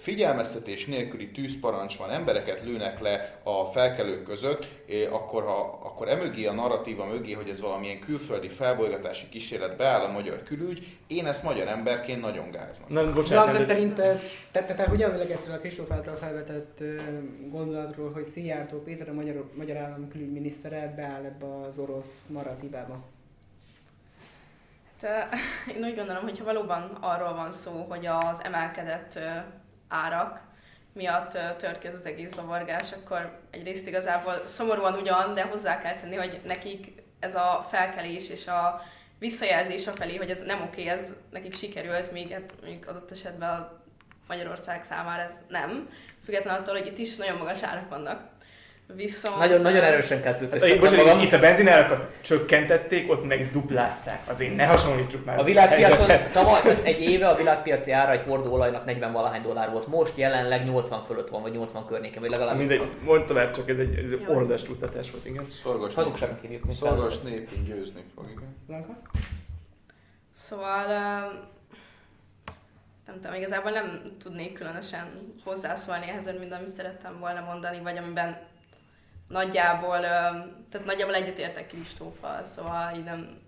figyelmeztetés 0.00 0.86
nélküli 0.86 1.30
tűzparancs 1.30 1.96
van, 1.96 2.10
embereket 2.10 2.64
lőnek 2.64 3.00
le 3.00 3.40
a 3.42 3.64
felkelők 3.64 4.22
között, 4.22 4.66
akkor, 5.10 5.42
ha, 5.42 5.80
akkor 5.82 6.08
emögé 6.08 6.46
a 6.46 6.52
narratíva 6.52 7.06
mögé, 7.06 7.32
hogy 7.32 7.48
ez 7.48 7.60
valamilyen 7.60 8.00
külföldi 8.00 8.48
felbolygatási 8.48 9.28
kísérlet 9.28 9.76
beáll 9.76 10.00
a 10.00 10.12
magyar 10.12 10.42
külügy, 10.42 10.86
én 11.06 11.26
ezt 11.26 11.42
magyar 11.42 11.68
emberként 11.68 12.20
nagyon 12.20 12.50
gáznak. 12.50 12.88
Nem, 12.88 13.14
bocsánat, 13.14 13.56
de 13.56 13.64
szerinted, 13.64 14.20
te, 14.50 14.64
te, 14.64 14.74
te 14.74 14.88
hogy 14.88 15.02
emlékszel 15.02 15.54
a 15.54 15.58
Kristóf 15.58 15.90
által 15.90 16.14
felvetett 16.14 16.78
gondolatról, 17.50 18.12
hogy 18.12 18.24
Szijjártó 18.24 18.78
Péter, 18.78 19.08
a 19.08 19.12
magyar, 19.12 19.50
magyar 19.54 19.76
állam 19.76 20.08
külügyminisztere 20.08 20.92
beáll 20.96 21.24
ebbe 21.24 21.46
az 21.68 21.78
orosz 21.78 22.24
narratívába? 22.28 23.04
Hát, 25.02 25.34
én 25.76 25.84
úgy 25.84 25.96
gondolom, 25.96 26.22
hogy 26.22 26.38
ha 26.38 26.44
valóban 26.44 26.82
arról 27.00 27.34
van 27.34 27.52
szó, 27.52 27.86
hogy 27.88 28.06
az 28.06 28.44
emelkedett 28.44 29.18
árak 29.88 30.40
miatt 30.92 31.38
tört 31.58 31.78
ki 31.78 31.86
ez 31.86 31.94
az 31.94 32.06
egész 32.06 32.32
zavargás, 32.32 32.92
akkor 32.92 33.38
egyrészt 33.50 33.86
igazából 33.86 34.42
szomorúan 34.46 34.94
ugyan, 34.94 35.34
de 35.34 35.42
hozzá 35.42 35.78
kell 35.78 35.96
tenni, 35.96 36.16
hogy 36.16 36.40
nekik 36.44 37.02
ez 37.20 37.34
a 37.34 37.66
felkelés 37.70 38.28
és 38.28 38.46
a 38.46 38.82
visszajelzés 39.18 39.88
felé, 39.94 40.16
hogy 40.16 40.30
ez 40.30 40.42
nem 40.42 40.62
oké, 40.62 40.86
ez 40.86 41.14
nekik 41.30 41.54
sikerült, 41.54 42.12
még, 42.12 42.32
hát, 42.32 42.52
még 42.62 42.84
adott 42.88 43.10
esetben 43.10 43.50
a 43.50 43.82
Magyarország 44.28 44.84
számára 44.84 45.22
ez 45.22 45.34
nem. 45.48 45.88
Függetlenül 46.24 46.60
attól, 46.60 46.78
hogy 46.78 46.86
itt 46.86 46.98
is 46.98 47.16
nagyon 47.16 47.38
magas 47.38 47.62
árak 47.62 47.88
vannak. 47.88 48.31
Viszont... 48.94 49.38
Nagyon, 49.38 49.60
nagyon 49.60 49.82
erősen 49.82 50.22
kell 50.22 50.32
hát, 50.32 50.80
most, 50.80 50.96
magam. 50.96 51.18
Itt 51.18 51.32
a 51.32 51.38
benzinárakat 51.38 52.12
csökkentették, 52.20 53.10
ott 53.10 53.26
meg 53.26 53.50
duplázták. 53.50 54.20
Azért 54.26 54.56
ne 54.56 54.66
hasonlítsuk 54.66 55.24
már. 55.24 55.38
A 55.38 55.42
világpiacon 55.42 56.08
tavaly 56.32 56.60
egy 56.82 57.00
éve 57.00 57.28
a 57.28 57.34
világpiaci 57.34 57.92
ára 57.92 58.12
egy 58.12 58.22
hordó 58.26 58.52
olajnak 58.52 58.84
40 58.84 59.12
valahány 59.12 59.42
dollár 59.42 59.70
volt. 59.70 59.86
Most 59.86 60.16
jelenleg 60.16 60.64
80 60.64 61.02
fölött 61.06 61.28
van, 61.28 61.42
vagy 61.42 61.52
80 61.52 61.86
környéken, 61.86 62.20
vagy 62.20 62.30
legalább. 62.30 62.56
Mindegy, 62.56 62.90
mondd 63.04 63.26
tovább, 63.26 63.52
csak 63.52 63.68
ez 63.68 63.78
egy, 63.78 63.94
ez 63.94 64.10
egy 64.10 64.24
ordas 64.28 64.62
csúsztatás 64.62 65.10
volt, 65.10 65.26
igen. 65.26 65.44
Szorgos 65.50 65.94
Hazugságnak 65.94 66.40
hívjuk. 66.40 66.62
Szorgos 66.72 67.18
népünk 67.18 67.66
győzni 67.66 68.04
fog, 68.14 68.24
igen. 68.30 68.86
Szóval 70.36 70.86
nem 73.06 73.20
tudom, 73.20 73.34
igazából 73.34 73.70
nem 73.70 74.16
tudnék 74.22 74.52
különösen 74.52 75.06
hozzászólni 75.44 76.08
ehhez, 76.08 76.24
mint 76.38 76.52
amit 76.52 76.68
szerettem 76.68 77.18
volna 77.18 77.40
mondani, 77.40 77.80
vagy 77.80 77.96
amiben 77.96 78.36
nagyjából, 79.32 80.00
tehát 80.70 80.86
nagyjából 80.86 81.14
egyetértek 81.14 81.66
Kristóffal, 81.66 82.44
szóval 82.44 82.92
így 82.96 83.04
nem 83.04 83.40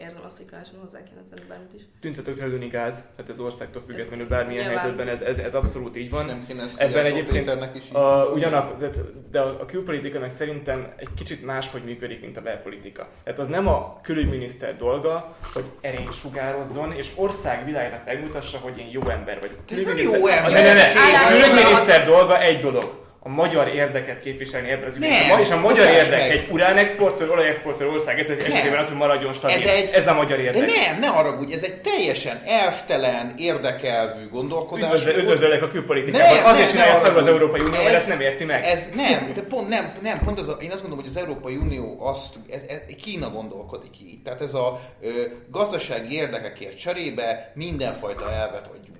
érzem 0.00 0.20
azt, 0.24 0.36
hogy 0.36 0.46
különösen 0.46 0.74
hozzá 0.80 0.98
kéne 1.02 1.20
tenni 1.30 1.48
bármit 1.48 1.74
is. 1.74 1.82
Tüntetőkre 2.00 2.46
lőni 2.46 2.68
gáz, 2.68 3.04
hát 3.16 3.28
ez 3.28 3.40
országtól 3.40 3.82
függetlenül 3.86 4.26
bármilyen 4.28 4.64
nyilván... 4.64 4.78
helyzetben 4.78 5.08
ez, 5.08 5.20
ez, 5.20 5.38
ez, 5.38 5.54
abszolút 5.54 5.96
így 5.96 6.10
van. 6.10 6.24
Nem 6.24 6.44
kéne 6.46 6.64
Ebben 6.76 7.04
egyébként 7.04 7.76
is 7.76 7.90
a, 7.90 8.24
ugyanak, 8.24 8.78
de, 8.78 8.90
de 9.30 9.40
a 9.40 9.64
külpolitikának 9.64 10.30
szerintem 10.30 10.92
egy 10.96 11.08
kicsit 11.16 11.44
máshogy 11.44 11.84
működik, 11.84 12.20
mint 12.20 12.36
a 12.36 12.40
belpolitika. 12.40 13.08
Tehát 13.24 13.38
az 13.38 13.48
nem 13.48 13.68
a 13.68 14.00
külügyminiszter 14.02 14.76
dolga, 14.76 15.36
hogy 15.52 15.64
erény 15.80 16.10
sugározzon, 16.10 16.92
és 16.92 17.12
ország 17.14 17.64
világnak 17.64 18.04
megmutassa, 18.04 18.58
hogy 18.58 18.78
én 18.78 18.88
jó 18.90 19.08
ember 19.08 19.40
vagyok. 19.40 19.58
Ez 19.70 19.82
nem 19.82 19.96
jó 19.96 20.26
ember. 20.26 20.52
Ne, 20.52 20.62
ne, 20.62 20.72
ne. 20.72 21.28
Külügyminiszter 21.28 22.04
dolga 22.04 22.40
egy 22.40 22.58
dolog 22.58 23.08
a 23.22 23.28
magyar 23.28 23.68
érdeket 23.68 24.20
képviselni 24.20 24.70
ebben 24.70 24.88
az 24.88 24.94
ügyben. 24.94 25.40
És 25.40 25.50
a 25.50 25.60
magyar 25.60 25.86
érdek 25.88 26.18
meg. 26.18 26.30
egy 26.30 26.48
uránexportőr, 26.50 27.30
olajexportőr 27.30 27.86
ország 27.86 28.18
ez 28.18 28.26
egy 28.28 28.38
esetében 28.38 28.78
az, 28.78 28.88
hogy 28.88 28.96
maradjon 28.96 29.32
stabil. 29.32 29.56
Ez, 29.56 29.64
egy, 29.64 29.90
ez 29.92 30.06
a 30.06 30.14
magyar 30.14 30.38
érdek. 30.40 30.60
De 30.60 30.66
nem, 30.66 31.00
ne 31.00 31.06
haragudj, 31.06 31.52
ez 31.52 31.62
egy 31.62 31.74
teljesen 31.74 32.42
elvtelen, 32.46 33.34
érdekelvű 33.36 34.28
gondolkodás. 34.28 35.00
Üdvözl, 35.00 35.18
üdvözöllek 35.18 35.62
a 35.62 35.68
külpolitikában. 35.68 36.34
Nem, 36.34 36.46
Azért 36.46 36.70
csinálja 36.70 37.00
szarul 37.04 37.18
az 37.18 37.26
Európai 37.26 37.60
Unió, 37.60 37.82
mert 37.82 37.94
ezt 37.94 38.08
nem 38.08 38.20
érti 38.20 38.44
meg. 38.44 38.64
Ez 38.64 38.88
nem, 38.94 39.32
de 39.34 39.42
pont 39.42 39.68
nem, 39.68 39.92
nem 40.02 40.18
pont 40.24 40.38
az 40.38 40.48
a, 40.48 40.56
én 40.60 40.70
azt 40.70 40.80
gondolom, 40.80 41.04
hogy 41.04 41.14
az 41.16 41.22
Európai 41.22 41.56
Unió 41.56 41.96
azt, 42.00 42.34
ez, 42.50 42.60
ez, 42.68 42.78
Kína 43.02 43.30
gondolkodik 43.30 44.00
így. 44.02 44.22
Tehát 44.22 44.40
ez 44.40 44.54
a 44.54 44.80
ö, 45.00 45.08
gazdasági 45.50 46.14
érdekekért 46.14 46.78
cserébe 46.78 47.52
mindenfajta 47.54 48.32
elvet 48.32 48.66
adjunk 48.66 48.99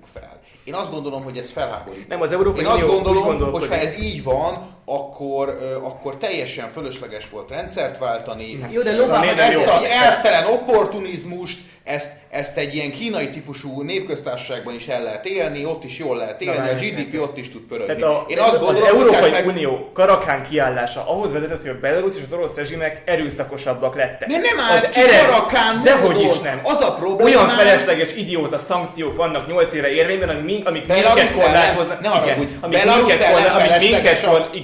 Én 0.71 0.77
azt 0.77 0.91
gondolom, 0.91 1.23
hogy 1.23 1.37
ez 1.37 1.51
felháborít. 1.51 2.07
Nem, 2.07 2.21
az 2.21 2.31
Európai 2.31 2.61
Én 2.61 2.67
azt 2.67 2.87
gondolom, 2.87 3.51
hogy 3.51 3.67
ha 3.67 3.75
ez 3.75 3.99
így 3.99 4.23
van, 4.23 4.67
akkor, 4.85 5.57
akkor 5.83 6.17
teljesen 6.17 6.69
fölösleges 6.69 7.29
volt 7.29 7.49
rendszert 7.49 7.97
váltani. 7.97 8.67
Jó, 8.71 8.81
de 8.81 8.91
miért 9.19 9.39
Ezt 9.39 9.67
az 9.67 9.83
elvtelen 9.83 10.45
opportunizmust, 10.45 11.57
ezt, 11.83 12.11
ezt 12.29 12.57
egy 12.57 12.75
ilyen 12.75 12.91
kínai 12.91 13.29
típusú 13.29 13.81
népköztársaságban 13.81 14.73
is 14.75 14.87
el 14.87 15.03
lehet 15.03 15.25
élni, 15.25 15.65
ott 15.65 15.83
is 15.83 15.97
jól 15.97 16.17
lehet 16.17 16.41
élni, 16.41 16.69
a 16.69 16.73
GDP 16.73 17.21
ott 17.21 17.37
is 17.37 17.51
tud 17.51 17.61
pörögni. 17.61 17.95
Tehát 17.95 18.15
a, 18.15 18.25
Én 18.27 18.39
azt 18.39 18.51
az 18.51 18.59
gondolom, 18.59 18.87
Európai 18.87 19.07
bocsáss 19.07 19.29
meg, 19.31 19.47
Unió 19.47 19.89
karakán 19.93 20.43
kiállása 20.49 21.03
ahhoz 21.09 21.31
vezetett, 21.31 21.61
hogy 21.61 21.69
a 21.69 21.79
belarusz 21.81 22.15
és 22.15 22.21
az 22.31 22.37
orosz 22.37 22.55
rezsimek 22.55 23.01
erőszakosabbak 23.05 23.95
lettek. 23.95 24.27
De 24.27 24.37
nem 24.37 24.59
állt 24.71 24.83
Az 24.83 24.89
ki 24.89 24.99
ered- 24.99 25.25
karakán 25.25 25.81
Dehogy 25.83 26.19
is 26.19 26.39
nem. 26.39 26.59
Az 26.63 26.81
a 26.81 26.93
probléma- 26.93 27.23
Olyan 27.41 27.49
felesleges 27.49 28.13
idióta 28.15 28.57
szankciók 28.57 29.15
vannak 29.15 29.47
8 29.47 29.73
éve 29.73 29.91
érvényben, 29.91 30.29
amik, 30.29 30.67
amik 30.67 30.87
minket 30.87 31.33
korlátoznak. 31.33 32.01
ne 32.01 32.07
haragudj, 32.07 32.41
igen, 32.41 32.57
amik 32.61 32.77
minket, 32.95 33.19
ellen 33.21 33.43
korlá, 33.43 33.55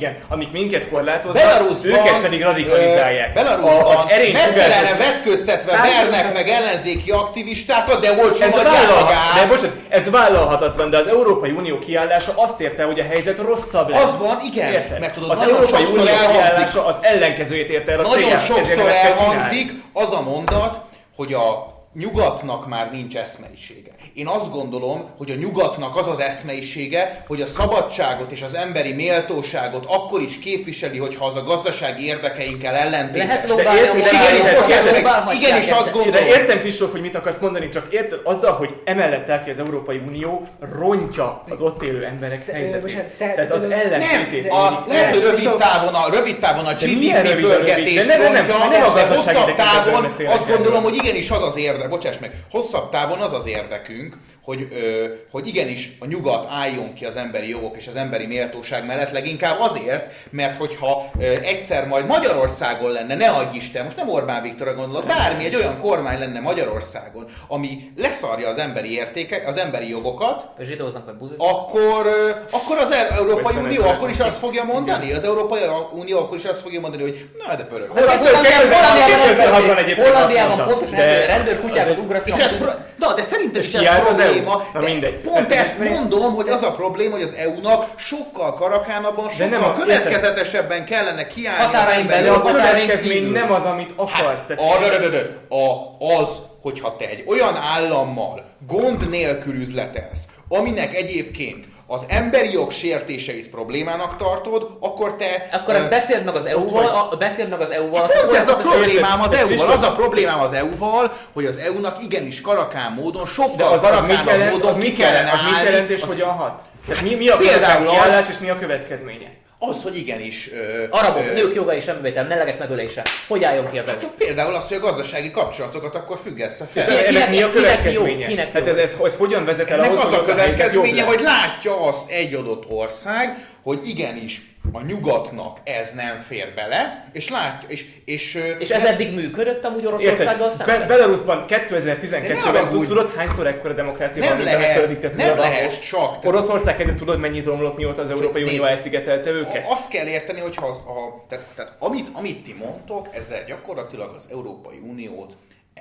igen, 0.10 0.22
amik 0.28 0.52
minket 0.52 0.88
korlátoznak, 0.90 1.44
Belarusban, 1.44 1.92
őket 1.92 2.22
pedig 2.22 2.42
radikalizálják. 2.42 3.34
Belarusban 3.34 4.08
sugárzott- 4.52 4.98
vetköztetve 4.98 5.72
vernek 5.72 6.34
meg 6.34 6.48
ellenzéki 6.48 7.12
aktivistákat, 7.12 8.02
de 8.02 8.08
ez, 8.08 8.54
adják 8.54 8.54
a 8.54 8.64
vállal, 8.64 9.04
de 9.04 9.40
gáz. 9.40 9.50
bocsánat, 9.50 9.76
ez 9.90 10.10
vállalhatatlan, 10.10 10.90
de 10.90 10.98
az 10.98 11.08
Európai 11.08 11.52
Unió 11.52 11.80
kiállása 11.80 12.34
azt 12.36 12.60
érte, 12.60 12.84
hogy 12.84 13.00
a 13.00 13.04
helyzet 13.04 13.38
rosszabb 13.38 13.90
lesz. 13.90 14.04
Az 14.04 14.18
van, 14.18 14.38
igen, 14.46 14.74
Érted? 14.74 15.00
mert 15.00 15.14
tudod, 15.14 15.30
az 15.30 15.38
nagyon 15.38 15.56
Európai 15.56 15.86
sokszor 15.86 16.00
Unió 16.00 16.14
elhangzik, 16.14 16.42
kiállása 16.42 16.86
az 16.86 16.96
ellenkezőjét 17.02 17.70
érte 17.70 17.92
el 17.92 18.00
a 18.00 18.02
Nagyon 18.02 18.20
célját. 18.22 18.46
Sokszor 18.46 18.90
elhangzik 18.90 19.72
az 19.94 20.12
a 20.14 20.22
mondat, 20.22 20.80
hogy 21.16 21.34
a 21.34 21.76
nyugatnak 22.00 22.68
már 22.68 22.92
nincs 22.92 23.16
eszmeisége. 23.16 23.92
Én 24.14 24.28
azt 24.28 24.52
gondolom, 24.52 25.10
hogy 25.18 25.32
a 25.32 25.36
nyugatnak 25.36 25.96
az 25.96 26.08
az 26.08 26.20
eszmeisége, 26.20 27.24
hogy 27.28 27.42
a 27.42 27.46
szabadságot 27.46 28.32
és 28.32 28.42
az 28.42 28.54
emberi 28.54 28.94
méltóságot 28.94 29.86
akkor 29.88 30.22
is 30.22 30.40
képviseli, 30.40 30.98
hogyha 30.98 31.26
az 31.26 31.36
a 31.36 31.44
gazdasági 31.44 32.06
érdekeinkkel 32.06 32.76
ellentétes. 32.76 33.28
Lehet 33.28 33.46
De 33.46 33.54
lobálni, 33.54 33.80
értem, 33.80 33.96
amúgy 33.96 35.42
és 35.60 35.68
de 35.68 35.76
azt 35.76 35.86
De 35.86 35.92
gondolom, 35.92 36.28
értem, 36.28 36.60
Kristóf, 36.60 36.92
hogy 36.92 37.02
mit 37.02 37.16
akarsz 37.16 37.38
mondani, 37.42 37.70
csak 37.70 37.94
érted, 37.94 38.20
azzal, 38.24 38.52
hogy 38.52 38.70
emellett 38.84 39.30
áll 39.30 39.44
ki 39.44 39.50
az 39.50 39.58
Európai 39.60 40.02
Unió, 40.08 40.48
rontja 40.80 41.44
az 41.50 41.62
ott 41.62 41.84
élő 41.84 42.04
emberek 42.04 42.46
De, 42.46 42.54
helyzetét. 42.54 43.04
Tehát 43.18 43.52
az 43.52 43.62
ellentétét 43.62 44.52
nem, 44.52 44.84
lehet, 44.88 45.14
hogy 45.14 45.24
rövid 45.24 45.56
távon 45.56 45.94
a, 45.94 46.10
rövid 46.14 46.40
távon 46.40 46.66
a 46.66 46.74
GDP 46.74 47.42
pörgetés 47.42 48.06
De 48.06 48.18
nem, 48.18 48.32
nem, 48.32 48.46
nem, 48.46 48.58
rontja, 48.60 48.94
de 48.94 49.08
hosszabb 49.16 49.56
távon 49.56 50.06
azt 50.28 50.48
gondolom, 50.48 50.84
hogy 50.84 50.96
igenis 50.96 51.30
az 51.30 51.42
az 51.42 51.58
érdek, 51.58 51.87
bocsáss 51.88 52.18
meg, 52.18 52.32
hosszabb 52.52 52.90
távon 52.92 53.20
az 53.20 53.34
az 53.34 53.46
érdekünk, 53.48 54.18
hogy, 54.44 54.68
ö, 54.72 55.06
hogy 55.32 55.48
igenis 55.48 55.92
a 56.00 56.06
nyugat 56.06 56.48
álljon 56.52 56.94
ki 56.94 57.06
az 57.06 57.16
emberi 57.16 57.50
jogok 57.50 57.78
és 57.78 57.88
az 57.88 57.96
emberi 57.96 58.26
méltóság 58.26 58.86
mellett, 58.86 59.12
leginkább 59.12 59.60
azért, 59.60 60.14
mert 60.30 60.58
hogyha 60.58 61.06
ö, 61.20 61.24
egyszer 61.24 61.88
majd 61.88 62.06
Magyarországon 62.06 62.92
lenne, 62.92 63.16
ne 63.16 63.30
adj 63.30 63.58
Isten, 63.58 63.84
most 63.84 63.96
nem 63.96 64.10
Orbán 64.10 64.42
Viktorra 64.42 64.74
gondolok, 64.74 65.08
bármi 65.08 65.46
egy 65.46 65.56
olyan 65.56 65.80
kormány 65.80 66.20
lenne 66.20 66.40
Magyarországon, 66.40 67.26
ami 67.48 67.92
leszarja 67.98 68.48
az 68.50 68.58
emberi 68.58 68.94
értékek, 68.94 69.48
az 69.48 69.58
emberi 69.58 69.90
jogokat, 69.90 70.46
Zsidóznak 70.62 71.06
vagy 71.06 71.16
buziznak. 71.16 71.48
akkor, 71.50 72.06
ö, 72.06 72.30
akkor 72.52 72.78
az 72.78 72.92
Európai 73.18 73.44
Vagy 73.44 73.56
Unió 73.64 73.84
akkor 73.84 74.10
is 74.10 74.20
azt 74.20 74.38
fogja 74.38 74.64
mondani, 74.64 75.14
az 75.14 75.24
Európai 75.24 75.62
Unió 75.94 76.20
akkor 76.20 76.38
is 76.38 76.46
azt 76.46 76.62
fogja 76.62 76.80
mondani, 76.80 77.02
hogy 77.02 77.30
na 77.48 77.56
de 77.56 77.64
pörög. 77.64 77.90
Hollandiában 77.90 78.46
Hollandiában 78.46 79.28
ez 79.30 79.36
2006-ban 79.38 79.78
egyébként 79.78 80.08
Hollandiában 80.08 80.60
azt 80.60 80.66
mondta. 80.70 80.74
pontosan 80.78 80.96
De- 80.98 81.06
ez, 81.30 81.44
hogy 81.70 81.78
rendőrkutyákat 81.78 82.28
És 82.28 82.44
ez 82.44 82.58
pro- 82.58 82.78
Na, 82.98 83.14
de 83.14 83.22
szerintem 83.22 83.62
is 83.62 83.74
ez 83.74 84.00
probléma. 84.00 84.64
Na 84.74 84.80
de 84.80 84.86
mindegy. 84.86 85.14
Pont 85.16 85.38
Hát 85.38 85.52
ezt 85.54 85.80
ez- 85.80 85.90
mondom, 85.90 86.34
hogy 86.34 86.48
az 86.50 86.64
a 86.64 86.72
probléma, 86.72 87.12
hogy 87.14 87.22
az 87.24 87.34
EU-nak 87.38 87.86
sokkal 87.96 88.54
karakánabban, 88.54 89.30
sokkal 89.30 89.48
nem 89.48 89.64
a- 89.64 89.72
következetesebben 89.72 90.86
kellene 90.86 91.28
kiállni 91.28 91.64
Határain 91.64 92.08
De 92.08 92.14
belül 92.14 92.34
a 92.34 92.42
következmény 92.42 93.32
nem 93.32 93.52
az, 93.52 93.64
amit 93.64 93.92
akarsz. 93.96 94.48
Hát, 94.48 94.80
de, 94.80 94.90
de, 94.90 94.98
de, 94.98 95.10
de, 95.10 95.56
a, 95.56 95.96
az, 96.20 96.30
hogyha 96.62 96.96
te 96.96 97.06
egy 97.10 97.24
olyan 97.28 97.56
állammal 97.56 98.44
gond 98.68 99.10
nélkül 99.10 99.54
üzletelsz, 99.54 100.22
aminek 100.50 100.96
egyébként 100.96 101.66
az 101.90 102.06
emberi 102.08 102.52
jog 102.52 102.72
sértéseit 102.72 103.50
problémának 103.50 104.18
tartod, 104.18 104.78
akkor 104.80 105.16
te... 105.16 105.50
Akkor 105.52 105.76
ezt 105.76 105.90
beszéld 105.90 106.24
meg 106.24 106.36
az 106.36 106.46
EU-val, 106.46 106.86
a- 107.12 107.16
beszéld 107.16 107.50
meg 107.50 107.62
az 107.62 107.70
EU-val. 107.72 108.02
Pont 108.02 108.36
ez 108.36 108.48
a 108.50 108.52
Folyamatos- 108.54 108.72
problémám 108.72 109.22
az? 109.22 109.34
EU-val. 109.34 109.70
Az 109.72 109.82
a 109.82 109.92
problémám 109.92 110.40
az 110.40 110.54
EU-val, 110.54 111.14
hogy 111.34 111.46
az 111.46 111.58
EU-nak 111.58 112.04
igenis 112.04 112.42
karakán 112.42 112.92
módon, 112.92 113.26
sokkal 113.26 113.80
jelent, 114.26 114.52
módon 114.52 114.70
az 114.72 114.78
mit 114.78 114.98
kellene 114.98 115.32
az 115.32 115.40
mit 115.52 115.64
jelent 115.64 115.90
és 115.90 116.02
hogyan 116.02 116.30
hat? 116.30 116.62
Tehát 116.88 117.02
mi, 117.04 117.16
mi 117.16 117.28
a 117.28 117.38
Például 117.38 117.88
az- 117.88 117.94
kiállás 117.94 118.30
és 118.30 118.38
mi 118.38 118.50
a 118.50 118.58
következménye? 118.60 119.28
Az, 119.60 119.84
hogy 119.84 119.98
igenis... 119.98 120.50
Ö, 120.54 120.84
Arabok, 120.90 121.24
ö, 121.30 121.34
nők 121.34 121.56
jogai 121.56 121.80
semmivétel, 121.80 122.26
melegek 122.28 122.60
megölése. 122.60 123.04
Hogy 123.28 123.44
álljon 123.44 123.72
ki 123.72 123.78
az? 123.80 123.88
Hát 123.88 124.12
például 124.18 124.56
az, 124.56 124.68
hogy 124.68 124.78
a 124.78 124.80
gazdasági 124.80 125.32
kapcsolatokat 125.32 125.96
akkor 125.96 126.20
függesse 126.24 126.68
És 126.74 126.84
fel. 126.84 127.04
Kinek- 127.06 127.16
ennek 127.16 127.30
mi 127.30 127.42
a 127.42 127.50
kinek 127.52 127.54
jó? 127.56 127.62
következménye? 127.62 128.28
Kinek 128.28 128.52
Hát 128.52 128.66
jó? 128.66 128.72
ez, 128.72 128.78
ez, 128.78 128.92
ez 129.04 129.14
hogyan 129.18 129.46
vezet 129.46 129.70
el 129.70 129.78
Ennek 129.80 129.98
ahhoz, 129.98 130.14
az 130.14 130.20
a 130.20 130.24
következménye, 130.24 131.04
hogy 131.04 131.22
látja 131.22 131.82
azt 131.82 132.10
egy 132.12 132.34
adott 132.34 132.70
ország, 132.70 133.48
hogy 133.64 133.88
igenis 133.88 134.42
a 134.72 134.82
nyugatnak 134.82 135.58
ez 135.64 135.94
nem 135.94 136.20
fér 136.20 136.54
bele, 136.56 137.10
és 137.12 137.30
látja, 137.30 137.70
és, 137.70 137.86
és, 138.06 138.40
És 138.60 138.70
ez 138.70 138.84
eddig 138.84 139.14
működött 139.14 139.66
amúgy 139.66 139.86
Oroszországgal 139.86 140.48
Érted? 140.50 140.66
Be- 140.66 140.72
szemben? 140.74 140.88
Belarusban 140.88 141.46
De 141.48 141.68
ne 141.68 141.68
2012-ben 141.68 142.40
haragudj. 142.40 142.88
tudod 142.88 143.14
hányszor 143.16 143.48
ekkora 143.48 143.74
demokrácia 143.74 144.24
Nem 144.24 144.36
van, 144.36 144.44
lehet, 144.46 144.64
amekkora 144.64 144.88
diktatúra 144.88 145.26
nem 145.26 145.38
lehet 145.38 145.64
most? 145.64 145.90
csak. 145.90 146.26
Oroszország 146.26 146.78
kezdett 146.78 146.98
tudod 146.98 147.20
mennyit 147.20 147.46
romlott 147.46 147.78
mióta 147.78 148.02
az 148.02 148.10
Európai. 148.10 148.44
Unió 148.44 148.64
elszigetelte 148.64 149.30
őket? 149.30 149.72
Azt 149.72 149.90
kell 149.90 150.06
érteni, 150.08 150.40
hogy 150.40 150.56
ha 150.56 150.68
az, 150.68 150.76
a, 150.76 151.26
tehát, 151.30 151.46
tehát 151.56 151.74
amit, 151.80 152.10
amit 152.14 152.44
ti 152.44 152.54
mondtok, 152.54 153.08
ezzel 153.12 153.44
gyakorlatilag 153.48 154.14
az 154.16 154.28
Európai 154.32 154.78
Uniót 154.90 155.34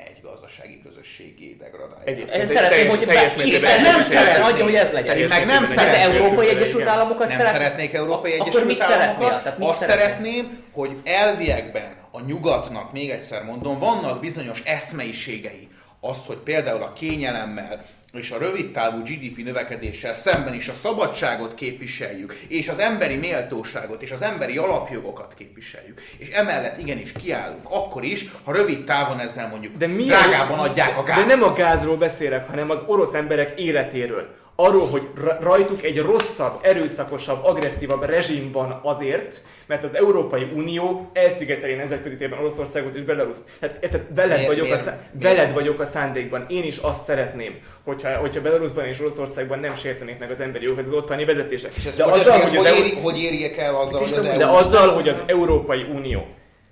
egy 0.05 0.21
gazdasági 0.23 0.83
közösségé 0.83 1.57
degradálja. 1.59 2.05
Egyébként. 2.05 2.41
Én 2.43 2.47
szeretném, 2.47 2.89
hogy 2.89 2.99
teljes 2.99 3.37
Isten 3.37 3.81
nem 3.83 4.01
szeretne, 4.01 4.45
adja, 4.45 4.65
hogy 4.65 4.75
ez 4.75 4.91
legyen. 4.91 5.17
Én 5.17 5.29
meg 5.29 5.47
nem 5.47 5.65
szeretném. 5.65 6.23
Európai. 6.23 6.49
Egyesült 6.49 6.87
Államokat 6.87 7.29
Nem 7.29 7.37
szeret- 7.39 7.53
szeretnék 7.53 7.93
Európai 7.95 8.33
Egyesült? 8.33 8.81
Államokat. 8.81 9.55
Azt 9.59 9.85
szeretném, 9.85 10.65
hogy 10.73 10.97
elviekben 11.05 11.95
a 12.11 12.21
nyugatnak, 12.21 12.93
még 12.93 13.11
egyszer 13.11 13.45
mondom, 13.45 13.79
vannak 13.79 14.21
bizonyos 14.21 14.63
eszmeiségei. 14.65 15.69
Az, 16.01 16.27
hogy 16.27 16.37
például 16.37 16.83
a 16.83 16.93
kényelemmel 16.93 17.85
és 18.19 18.31
a 18.31 18.39
rövidtávú 18.39 19.03
GDP 19.03 19.45
növekedéssel 19.45 20.15
szemben 20.15 20.55
is 20.55 20.69
a 20.69 20.75
szabadságot 20.75 21.55
képviseljük, 21.55 22.39
és 22.49 22.69
az 22.69 22.79
emberi 22.79 23.15
méltóságot, 23.15 24.03
és 24.03 24.11
az 24.11 24.23
emberi 24.23 24.57
alapjogokat 24.57 25.35
képviseljük. 25.35 26.01
És 26.19 26.29
emellett 26.29 26.79
igenis 26.79 27.13
kiállunk, 27.13 27.67
akkor 27.71 28.05
is, 28.05 28.27
ha 28.45 28.53
rövid 28.53 28.85
távon 28.85 29.21
ezzel 29.21 29.49
mondjuk 29.49 29.77
De 29.77 29.87
milyen, 29.87 30.29
drágában 30.29 30.59
adják 30.59 30.99
a 30.99 31.03
gázt. 31.03 31.21
De 31.21 31.27
nem 31.27 31.43
a 31.43 31.53
gázról 31.53 31.97
beszélek, 31.97 32.49
hanem 32.49 32.71
az 32.71 32.83
orosz 32.87 33.15
emberek 33.15 33.61
életéről. 33.61 34.45
Arról, 34.59 34.87
hogy 34.87 35.09
ra- 35.23 35.43
rajtuk 35.43 35.83
egy 35.83 35.99
rosszabb, 35.99 36.59
erőszakosabb, 36.63 37.45
agresszívabb 37.45 38.03
rezsim 38.05 38.53
van 38.53 38.81
azért, 38.83 39.41
mert 39.67 39.85
az 39.85 39.95
Európai 39.95 40.43
Unió 40.55 41.11
elszigeteli 41.13 41.75
nemzetközi 41.75 42.17
térben 42.17 42.39
Oroszországot 42.39 42.95
és 42.97 43.03
Belarus. 43.03 43.37
Tehát 43.61 43.77
érted, 43.81 44.15
veled, 44.15 44.31
Miért- 44.31 44.47
vagyok, 44.47 44.65
miért- 44.65 44.81
a, 44.81 44.85
szá- 44.85 44.99
miért? 45.13 45.37
veled 45.37 45.53
vagyok 45.53 45.81
a 45.81 45.85
szándékban. 45.85 46.47
Én 46.49 46.63
is 46.65 46.77
azt 46.77 47.05
szeretném, 47.05 47.59
hogyha, 47.85 48.17
hogyha 48.17 48.41
Belarusban 48.41 48.85
és 48.85 49.01
Oroszországban 49.01 49.59
nem 49.59 49.75
sértenék 49.75 50.19
meg 50.19 50.31
az 50.31 50.41
emberi 50.41 50.65
jogokat 50.65 50.87
az 50.87 50.93
ottani 50.93 51.25
vezetések. 51.25 51.75
És 51.75 51.85
ezt 51.85 51.97
de 51.97 52.05
azzal, 52.05 52.39
hogy, 52.39 52.49
hogy 52.49 52.57
hogy, 52.57 52.67
az 52.67 52.73
EU- 52.73 52.85
éri, 52.87 52.97
hogy 53.01 53.19
érjek 53.19 53.57
el 53.57 53.75
azzal, 53.77 54.01
hogy 54.01 54.13
az 54.13 54.23
de 54.23 54.45
EU... 54.45 54.55
azzal, 54.55 54.95
hogy 54.95 55.09
az 55.09 55.17
Európai 55.27 55.83
Unió 55.83 56.27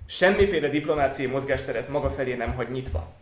semmiféle 0.07 0.68
diplomáciai 0.68 1.26
mozgásteret 1.28 1.89
maga 1.89 2.11
felé 2.11 2.35
nem 2.35 2.55
hagy 2.55 2.68
nyitva. 2.68 3.12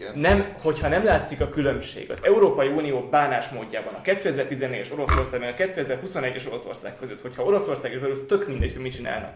Igen. 0.00 0.18
Nem, 0.18 0.52
hogyha 0.62 0.88
nem 0.88 1.04
látszik 1.04 1.40
a 1.40 1.48
különbség 1.48 2.10
az 2.10 2.18
Európai 2.22 2.68
Unió 2.68 3.08
bánásmódjában 3.10 3.94
a 3.94 4.00
2014-es 4.04 4.92
Oroszország, 4.92 5.40
meg 5.40 5.54
a 5.58 5.62
2021-es 5.62 6.46
Oroszország 6.48 6.96
között, 6.98 7.20
hogyha 7.20 7.44
Oroszország 7.44 7.92
és 7.92 7.98
Belarus 7.98 8.26
tök 8.26 8.48
mindegy, 8.48 8.72
hogy 8.72 8.82
mit 8.82 8.94
csinálnak. 8.94 9.32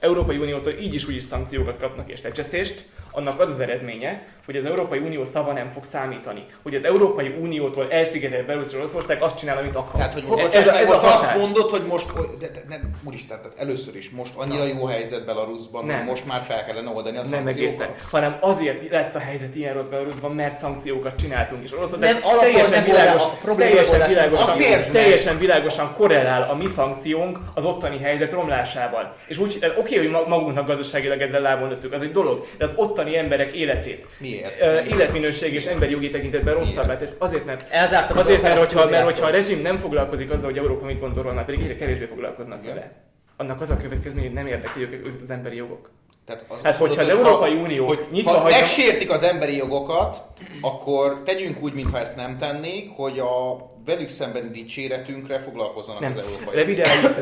Európai 0.00 0.36
Uniótól 0.36 0.72
így 0.72 0.94
is 0.94 1.08
úgy 1.08 1.16
is 1.16 1.24
szankciókat 1.24 1.78
kapnak 1.78 2.10
és 2.10 2.22
lecseszést, 2.22 2.84
annak 3.16 3.40
az 3.40 3.50
az 3.50 3.60
eredménye, 3.60 4.22
hogy 4.46 4.56
az 4.56 4.64
Európai 4.64 4.98
Unió 4.98 5.24
szava 5.24 5.52
nem 5.52 5.70
fog 5.70 5.84
számítani. 5.84 6.44
Hogy 6.62 6.74
az 6.74 6.84
Európai 6.84 7.34
Uniótól 7.40 7.86
elszigetelt 7.90 8.46
Belarus 8.46 8.68
és 8.72 8.74
Oroszország 8.78 9.22
azt 9.22 9.38
csinál, 9.38 9.56
amit 9.58 9.76
akar. 9.76 9.92
Tehát, 10.00 10.12
hogy 10.12 10.22
Ez- 10.22 10.28
most, 10.28 10.54
ez, 10.54 10.68
a- 10.68 10.78
ez 10.78 10.86
most 10.86 11.00
azt 11.04 11.36
mondod, 11.36 11.70
hogy 11.70 11.82
most, 11.88 12.06
de, 12.38 12.46
de, 12.52 12.60
de, 12.68 12.80
úristen, 13.04 13.38
tehát 13.42 13.58
először 13.58 13.96
is, 13.96 14.10
most 14.10 14.32
annyira 14.36 14.64
jó 14.64 14.86
helyzet 14.86 15.24
Belarusban, 15.26 15.84
Nem. 15.84 15.96
hogy 15.98 16.06
most 16.06 16.26
már 16.26 16.42
fel 16.48 16.64
kellene 16.64 16.90
oldani 16.90 17.16
a 17.16 17.20
Nem 17.20 17.30
szankciókat. 17.30 17.70
egészen, 17.72 17.94
hanem 18.10 18.36
azért 18.40 18.90
lett 18.90 19.14
a 19.14 19.18
helyzet 19.18 19.54
ilyen 19.54 19.74
rossz 19.74 19.86
Belarusban, 19.86 20.30
mert 20.34 20.58
szankciókat 20.58 21.16
csináltunk. 21.16 21.62
Oroszország 21.76 22.12
Nem, 22.12 22.20
alapból 22.22 22.40
teljesen 22.40 22.72
nem 22.72 22.84
világos, 22.84 23.22
teljesen 23.56 23.98
nem 23.98 24.08
világosan, 24.08 24.56
teljesen 24.92 25.38
világosan 25.38 25.92
korrelál 25.94 26.42
a 26.50 26.54
mi 26.54 26.66
szankciónk 26.66 27.38
az 27.54 27.64
ottani 27.64 27.98
helyzet 27.98 28.32
romlásával. 28.32 29.14
És 29.26 29.38
úgy, 29.38 29.72
oké, 29.76 29.96
hogy 29.96 30.10
ma- 30.10 30.26
magunknak 30.28 30.66
gazdaságilag 30.66 31.20
ezzel 31.20 31.40
lábon 31.40 31.68
lőttük, 31.68 31.92
az 31.92 32.02
egy 32.02 32.12
dolog, 32.12 32.46
de 32.58 32.64
az 32.64 32.72
ottani 32.76 33.05
ottani 33.06 33.16
emberek 33.16 33.52
életét. 33.52 34.06
Miért? 34.18 34.60
Életminőség 34.86 35.54
és 35.54 35.64
emberi 35.64 35.92
jogi 35.92 36.10
tekintetben 36.10 36.54
rosszabbá. 36.54 36.86
Miért? 36.86 36.98
Tehát 36.98 37.14
azért, 37.18 37.44
mert 37.44 37.66
Elzártak 37.70 38.16
az 38.16 38.24
Azért, 38.24 38.42
mert 38.42 38.58
hogyha, 38.58 38.88
mert 38.88 39.04
hogyha 39.04 39.26
a 39.26 39.30
rezsim 39.30 39.62
nem 39.62 39.78
foglalkozik 39.78 40.30
azzal, 40.30 40.44
hogy 40.44 40.58
Európa 40.58 40.86
mit 40.86 41.00
gondol 41.00 41.42
pedig 41.44 41.60
egyre 41.60 41.76
kevésbé 41.76 42.04
foglalkoznak 42.04 42.62
Igen. 42.62 42.74
vele, 42.74 42.92
annak 43.36 43.60
az 43.60 43.70
a 43.70 43.76
következmény, 43.76 44.24
hogy 44.24 44.32
nem 44.32 44.46
érdekli 44.46 44.82
őket, 44.82 45.00
az 45.22 45.30
emberi 45.30 45.56
jogok. 45.56 45.90
Tehát 46.26 46.44
az, 46.48 46.56
Hát, 46.62 46.76
hogyha 46.76 47.02
az 47.02 47.08
Európai 47.08 47.54
Unió 47.54 47.86
hogy 47.86 48.06
nyitva 48.10 48.30
ha 48.30 48.38
hagyja- 48.38 48.58
megsértik 48.58 49.10
az 49.10 49.22
emberi 49.22 49.56
jogokat, 49.56 50.22
akkor 50.60 51.22
tegyünk 51.24 51.62
úgy, 51.62 51.72
mintha 51.72 51.98
ezt 51.98 52.16
nem 52.16 52.38
tennék, 52.38 52.90
hogy 52.96 53.18
a 53.18 53.56
velük 53.84 54.08
szembeni 54.08 54.48
dicséretünkre 54.50 55.38
foglalkozzanak 55.38 56.00
Nem, 56.00 56.10
az 56.10 56.16
európai 56.16 56.54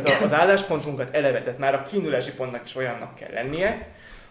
tehát 0.03 0.23
az 0.23 0.33
álláspontunkat 0.33 1.15
eleve, 1.15 1.43
tehát 1.43 1.59
már 1.59 1.75
a 1.75 1.83
kiindulási 1.83 2.33
pontnak 2.33 2.65
is 2.65 2.77
olyannak 2.77 3.15
kell 3.15 3.31
lennie, 3.33 3.89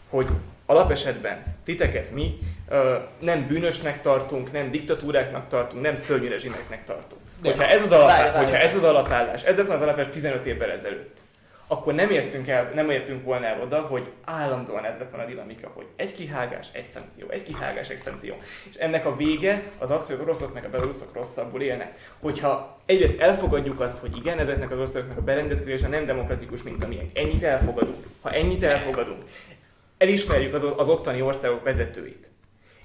hogy 0.10 0.28
alapesetben 0.74 1.43
titeket 1.65 2.11
mi 2.11 2.38
ö, 2.69 2.95
nem 3.19 3.47
bűnösnek 3.47 4.01
tartunk, 4.01 4.51
nem 4.51 4.71
diktatúráknak 4.71 5.47
tartunk, 5.47 5.82
nem 5.82 5.95
szörnyű 5.95 6.28
rezsimeknek 6.28 6.86
tartunk. 6.86 7.21
De- 7.41 7.49
Hogyha 7.49 7.67
ez 7.67 7.84
az, 7.84 7.91
alapá, 7.91 8.17
Várj, 8.17 8.32
várj. 8.32 8.38
hogyha 8.45 8.57
ez 8.57 8.76
az 8.76 8.84
alapállás, 8.84 9.43
ez 9.43 9.59
az 9.59 9.69
alapállás 9.69 10.07
15 10.09 10.45
évvel 10.45 10.71
ezelőtt, 10.71 11.19
akkor 11.67 11.93
nem 11.93 12.09
értünk, 12.09 12.47
el, 12.47 12.71
nem 12.76 12.89
értünk 12.89 13.24
volna 13.24 13.45
el 13.45 13.61
oda, 13.61 13.80
hogy 13.82 14.11
állandóan 14.24 14.86
ez 14.86 14.95
volna 15.09 15.24
a 15.26 15.28
dinamika, 15.28 15.71
hogy 15.74 15.86
egy 15.95 16.13
kihágás, 16.13 16.67
egy 16.71 16.86
szankció, 16.93 17.30
egy 17.30 17.43
kihágás, 17.43 17.89
egy 17.89 17.99
szankció. 17.99 18.36
És 18.69 18.76
ennek 18.76 19.05
a 19.05 19.15
vége 19.15 19.61
az 19.78 19.91
az, 19.91 20.05
hogy 20.07 20.15
az 20.15 20.21
oroszok 20.21 20.53
meg 20.53 20.65
a 20.65 20.69
beloruszok 20.69 21.13
rosszabbul 21.13 21.61
élnek. 21.61 21.93
Hogyha 22.19 22.80
egyrészt 22.86 23.19
elfogadjuk 23.19 23.80
azt, 23.80 23.97
hogy 23.99 24.17
igen, 24.17 24.39
ezeknek 24.39 24.71
az 24.71 24.80
országoknak 24.80 25.17
a 25.17 25.21
berendezkedése 25.21 25.88
nem 25.88 26.05
demokratikus, 26.05 26.63
mint 26.63 26.84
amilyen. 26.84 27.09
Ennyit 27.13 27.43
elfogadunk. 27.43 28.05
Ha 28.21 28.32
ennyit 28.32 28.63
elfogadunk, 28.63 29.24
elismerjük 30.04 30.54
az, 30.54 30.64
az 30.78 30.89
ottani 30.89 31.22
országok 31.22 31.64
vezetőit. 31.64 32.28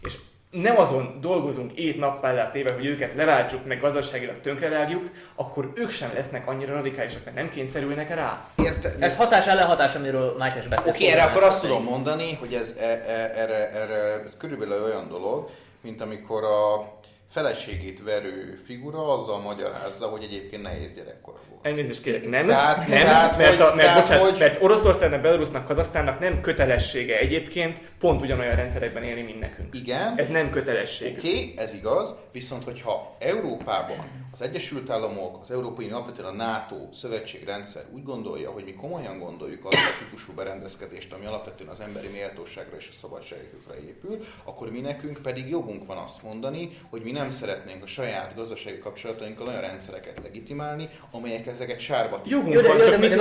És 0.00 0.14
nem 0.50 0.78
azon 0.78 1.18
dolgozunk 1.20 1.72
ét 1.72 1.98
nappá 1.98 2.50
téve, 2.50 2.72
hogy 2.72 2.86
őket 2.86 3.14
leváltsuk, 3.14 3.66
meg 3.66 3.80
gazdaságilag 3.80 4.40
tönkrevágjuk, 4.40 5.10
akkor 5.34 5.72
ők 5.74 5.90
sem 5.90 6.10
lesznek 6.14 6.48
annyira 6.48 6.74
radikálisak, 6.74 7.24
mert 7.24 7.36
nem 7.36 7.48
kényszerülnek 7.48 8.14
rá. 8.14 8.48
Érte, 8.56 8.94
Ez 8.98 9.16
hatás 9.16 9.46
ellenhatás, 9.46 9.94
amiről 9.94 10.36
Mátyás 10.38 10.66
beszélt. 10.66 10.94
Oké, 10.94 11.06
erre 11.06 11.22
akkor 11.22 11.42
azt 11.42 11.60
tudom 11.60 11.84
mondani, 11.84 12.34
hogy 12.34 12.52
ez, 12.54 12.76
e, 12.80 12.84
e, 12.84 13.32
erre, 13.34 13.70
erre, 13.70 14.22
ez 14.24 14.36
körülbelül 14.36 14.84
olyan 14.84 15.08
dolog, 15.08 15.50
mint 15.80 16.00
amikor 16.00 16.44
a 16.44 16.92
feleségét 17.30 18.02
verő 18.02 18.54
figura 18.66 19.14
azzal 19.14 19.38
magyarázza, 19.40 20.06
hogy 20.06 20.22
egyébként 20.22 20.62
nehéz 20.62 20.92
gyerekkora 20.92 21.38
volt. 21.50 21.66
Elnézést 21.66 22.02
kérek, 22.02 22.28
nem, 22.28 22.46
Tehát- 22.46 22.76
nem, 22.88 22.98
tehát, 22.98 23.38
mert, 23.38 23.60
a, 23.60 23.64
hogy- 23.66 23.74
mert, 23.76 23.86
tehát, 23.88 24.00
bocsánat, 24.02 24.30
hogy- 24.30 24.38
mert 24.38 24.62
Oroszországnak, 24.62 25.20
Belarusnak, 25.20 25.66
Kazasztánnak 25.66 26.18
nem 26.18 26.40
kötelessége 26.40 27.18
egyébként 27.18 27.80
pont 27.98 28.22
ugyanolyan 28.22 28.56
rendszerekben 28.56 29.02
élni, 29.02 29.22
mint 29.22 29.40
nekünk. 29.40 29.74
Igen, 29.74 30.12
Ez 30.16 30.28
nem 30.28 30.50
kötelesség. 30.50 31.16
Oké, 31.18 31.28
okay, 31.28 31.54
ez 31.56 31.72
igaz, 31.74 32.14
viszont 32.32 32.64
hogyha 32.64 33.16
Európában 33.18 34.26
az 34.32 34.42
Egyesült 34.42 34.90
Államok, 34.90 35.38
az 35.42 35.50
Európai 35.50 35.90
alapvetően 35.90 36.28
a 36.28 36.32
NATO 36.32 36.76
szövetségrendszer 36.92 37.82
úgy 37.94 38.02
gondolja, 38.02 38.50
hogy 38.50 38.64
mi 38.64 38.72
komolyan 38.74 39.18
gondoljuk 39.18 39.64
azt 39.64 39.76
a 39.76 39.98
típusú 40.04 40.32
berendezkedést, 40.32 41.12
ami 41.12 41.26
alapvetően 41.26 41.70
az 41.70 41.80
emberi 41.80 42.08
méltóságra 42.08 42.76
és 42.76 42.88
a 42.90 42.94
szabadságokra 42.94 43.74
épül, 43.86 44.18
akkor 44.44 44.70
mi 44.70 44.80
nekünk 44.80 45.18
pedig 45.22 45.48
jogunk 45.48 45.86
van 45.86 45.96
azt 45.96 46.22
mondani, 46.22 46.68
hogy 46.90 47.02
mi 47.02 47.10
nem 47.18 47.30
szeretnénk 47.30 47.82
a 47.82 47.86
saját 47.86 48.32
gazdasági 48.36 48.78
kapcsolatainkkal 48.78 49.46
olyan 49.46 49.60
rendszereket 49.60 50.20
legitimálni, 50.22 50.88
amelyek 51.10 51.46
ezeket 51.46 51.80
sárba 51.80 52.20
Jogunk 52.24 52.54
Jó, 52.54 52.60
de, 52.60 52.68
van, 52.68 52.76
jó, 52.78 52.84
csak 52.84 53.16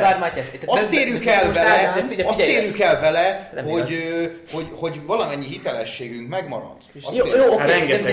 várj, 0.00 0.18
Mátyás. 0.18 0.46
itt- 0.54 0.62
Azt 0.66 0.92
érjük 0.92 1.26
el 1.26 1.52
vele, 1.52 2.04
azt 2.24 2.40
érjük 2.40 2.78
el 2.78 3.00
vele, 3.00 3.52
hogy, 3.64 3.94
hogy, 4.52 4.66
hogy 4.74 5.00
valamennyi 5.06 5.46
hitelességünk 5.46 6.28
megmarad. 6.28 6.76
Jó, 7.14 7.26
jó, 7.26 7.52
oké, 7.52 7.86
de, 7.86 8.12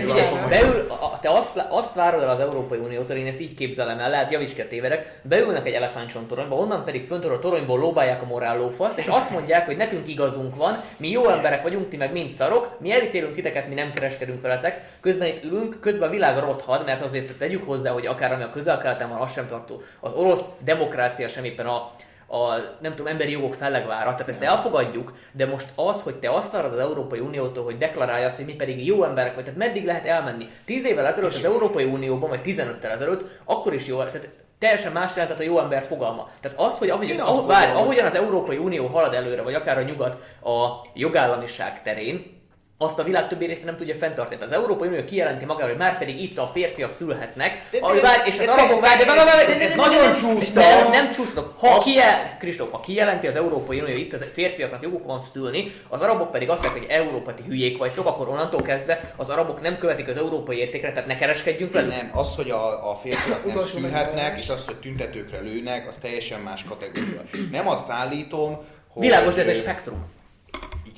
beül, 0.49 0.87
te 1.21 1.29
azt, 1.29 1.63
azt 1.69 1.93
várod 1.93 2.21
el 2.21 2.29
az 2.29 2.39
Európai 2.39 2.77
Uniótól, 2.77 3.15
én 3.15 3.27
ezt 3.27 3.39
így 3.39 3.55
képzelem 3.55 3.99
el, 3.99 4.09
lehet 4.09 4.31
javíts 4.31 4.53
ki 4.53 4.61
a 4.61 4.67
tévedek, 4.67 5.19
beülnek 5.21 5.67
egy 5.67 5.73
elefántcsontoronyba, 5.73 6.55
onnan 6.55 6.85
pedig 6.85 7.07
föntről 7.07 7.33
a 7.33 7.39
toronyból 7.39 7.79
lóbálják 7.79 8.21
a 8.21 8.25
morálófaszt, 8.25 8.97
és 8.97 9.07
azt 9.07 9.29
mondják, 9.29 9.65
hogy 9.65 9.77
nekünk 9.77 10.07
igazunk 10.07 10.55
van, 10.55 10.83
mi 10.97 11.09
jó 11.09 11.29
emberek 11.29 11.63
vagyunk, 11.63 11.89
ti 11.89 11.97
meg 11.97 12.11
mind 12.11 12.29
szarok, 12.29 12.77
mi 12.79 12.91
elítélünk 12.91 13.33
titeket, 13.33 13.67
mi 13.67 13.73
nem 13.73 13.91
kereskedünk 13.93 14.41
veletek, 14.41 14.81
közben 15.01 15.27
itt 15.29 15.43
ülünk, 15.43 15.79
közben 15.79 16.07
a 16.07 16.11
világ 16.11 16.37
rothad, 16.37 16.85
mert 16.85 17.01
azért 17.01 17.37
tegyük 17.37 17.65
hozzá, 17.65 17.91
hogy 17.91 18.05
akár 18.05 18.31
ami 18.31 18.43
a 18.43 18.51
közel-keleten 18.51 19.09
van, 19.09 19.21
az 19.21 19.31
sem 19.31 19.47
tartó. 19.47 19.81
Az 19.99 20.13
orosz 20.13 20.45
demokrácia 20.59 21.27
sem 21.27 21.43
éppen 21.43 21.65
a 21.65 21.91
a, 22.31 22.55
nem 22.79 22.91
tudom, 22.95 23.07
emberi 23.07 23.31
jogok 23.31 23.53
fellegvára, 23.53 24.11
tehát 24.11 24.29
ezt 24.29 24.41
elfogadjuk, 24.41 25.13
de 25.31 25.45
most 25.45 25.67
az, 25.75 26.01
hogy 26.01 26.15
te 26.15 26.31
azt 26.31 26.51
várod 26.51 26.73
az 26.73 26.79
Európai 26.79 27.19
Uniótól, 27.19 27.63
hogy 27.63 27.77
deklarálja 27.77 28.25
azt, 28.27 28.35
hogy 28.35 28.45
mi 28.45 28.53
pedig 28.53 28.85
jó 28.85 29.03
emberek 29.03 29.35
vagy, 29.35 29.43
tehát 29.43 29.59
meddig 29.59 29.85
lehet 29.85 30.05
elmenni? 30.05 30.49
Tíz 30.65 30.85
évvel 30.85 31.05
ezelőtt 31.05 31.33
az 31.33 31.45
Európai 31.45 31.83
Unióban, 31.83 32.29
vagy 32.29 32.41
15-tel 32.43 32.91
ezelőtt, 32.91 33.25
akkor 33.43 33.73
is 33.73 33.87
jó, 33.87 33.97
tehát 33.97 34.29
teljesen 34.59 34.91
más 34.91 35.15
jelentett 35.15 35.39
a 35.39 35.43
jó 35.43 35.59
ember 35.59 35.83
fogalma. 35.83 36.29
Tehát 36.41 36.59
az, 36.59 36.77
hogy 36.77 36.89
ahogy, 36.89 37.11
az, 37.11 37.19
ahogy, 37.19 37.45
várj, 37.45 37.71
ahogyan 37.71 38.05
az 38.05 38.15
Európai 38.15 38.57
Unió 38.57 38.85
halad 38.85 39.13
előre, 39.13 39.41
vagy 39.41 39.53
akár 39.53 39.77
a 39.77 39.81
nyugat 39.81 40.13
a 40.43 40.87
jogállamiság 40.93 41.81
terén, 41.81 42.38
azt 42.81 42.99
a 42.99 43.03
világ 43.03 43.27
többi 43.27 43.45
része 43.45 43.65
nem 43.65 43.77
tudja 43.77 43.95
fenntartani. 43.95 44.41
Az 44.41 44.51
Európai 44.51 44.87
Unió 44.87 45.05
kijelenti 45.05 45.45
magáról, 45.45 45.69
hogy 45.69 45.77
már 45.77 45.97
pedig 45.97 46.21
itt 46.21 46.37
a 46.37 46.49
férfiak 46.53 46.91
szülhetnek, 46.91 47.63
De- 47.71 47.79
várj, 48.01 48.27
és 48.29 48.39
az 48.39 48.47
arabok 48.47 48.81
várj, 48.81 48.97
de- 48.97 49.05
de- 49.05 49.13
de- 49.13 49.23
de- 49.23 49.31
de- 49.35 49.41
ez- 49.41 49.57
de- 49.57 49.63
ez 49.63 49.69
de- 49.69 49.75
nagyon 49.75 50.03
nem- 50.03 50.13
csúsztasz. 50.13 50.53
Nem, 50.53 50.87
nem 50.87 51.11
csúsztok. 51.11 51.53
Ha 51.57 51.79
kijel, 51.79 52.37
Kristóf, 52.39 52.71
ha 52.71 52.79
kijelenti 52.79 53.27
az 53.27 53.35
Európai 53.35 53.79
Unió, 53.79 53.91
hogy 53.91 54.01
itt 54.01 54.13
az 54.13 54.25
férfiaknak 54.33 54.81
joguk 54.83 55.05
van 55.05 55.21
szülni, 55.33 55.71
az 55.87 56.01
arabok 56.01 56.31
pedig 56.31 56.49
azt 56.49 56.61
mondják, 56.63 56.85
hogy 56.85 56.95
Európa 56.97 57.33
ti 57.33 57.43
hülyék 57.47 57.77
vagytok, 57.77 58.05
akkor 58.07 58.27
onnantól 58.29 58.61
kezdve 58.61 59.13
az 59.15 59.29
arabok 59.29 59.61
nem 59.61 59.77
követik 59.77 60.07
az 60.07 60.17
európai 60.17 60.57
értékre, 60.57 60.91
tehát 60.91 61.07
ne 61.07 61.15
kereskedjünk 61.15 61.73
velük. 61.73 61.89
Nem, 61.89 62.09
az, 62.13 62.35
hogy 62.35 62.49
a, 62.49 62.89
a 62.91 62.95
férfiak 62.95 63.45
nem 63.45 63.63
szülhetnek, 63.63 64.39
és 64.39 64.49
az, 64.49 64.65
hogy 64.65 64.75
tüntetőkre 64.75 65.39
lőnek, 65.39 65.87
az 65.87 65.95
teljesen 66.01 66.39
más 66.39 66.63
kategória. 66.69 67.21
Nem 67.51 67.67
azt 67.67 67.89
állítom, 67.89 68.57
hogy... 68.93 69.01
Világos, 69.03 69.33
de 69.33 69.41
ez 69.41 69.47
egy 69.47 69.57
spektrum. 69.57 70.17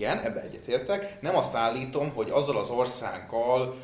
Igen, 0.01 0.19
ebbe 0.19 0.41
egyetértek. 0.41 1.21
Nem 1.21 1.35
azt 1.35 1.55
állítom, 1.55 2.11
hogy 2.13 2.29
azzal 2.29 2.57
az 2.57 2.69
országgal, 2.69 3.81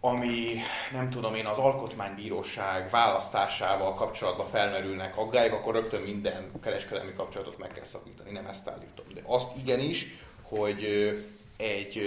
ami 0.00 0.54
nem 0.92 1.10
tudom 1.10 1.34
én, 1.34 1.46
az 1.46 1.58
alkotmánybíróság 1.58 2.90
választásával 2.90 3.94
kapcsolatban 3.94 4.46
felmerülnek 4.46 5.16
aggályok, 5.16 5.52
akkor 5.52 5.74
rögtön 5.74 6.02
minden 6.02 6.50
kereskedelmi 6.62 7.12
kapcsolatot 7.12 7.58
meg 7.58 7.68
kell 7.68 7.84
szakítani. 7.84 8.30
Nem 8.30 8.46
ezt 8.46 8.68
állítom. 8.68 9.06
De 9.14 9.20
azt 9.26 9.56
igenis, 9.56 10.18
hogy 10.42 10.84
egy 11.56 12.00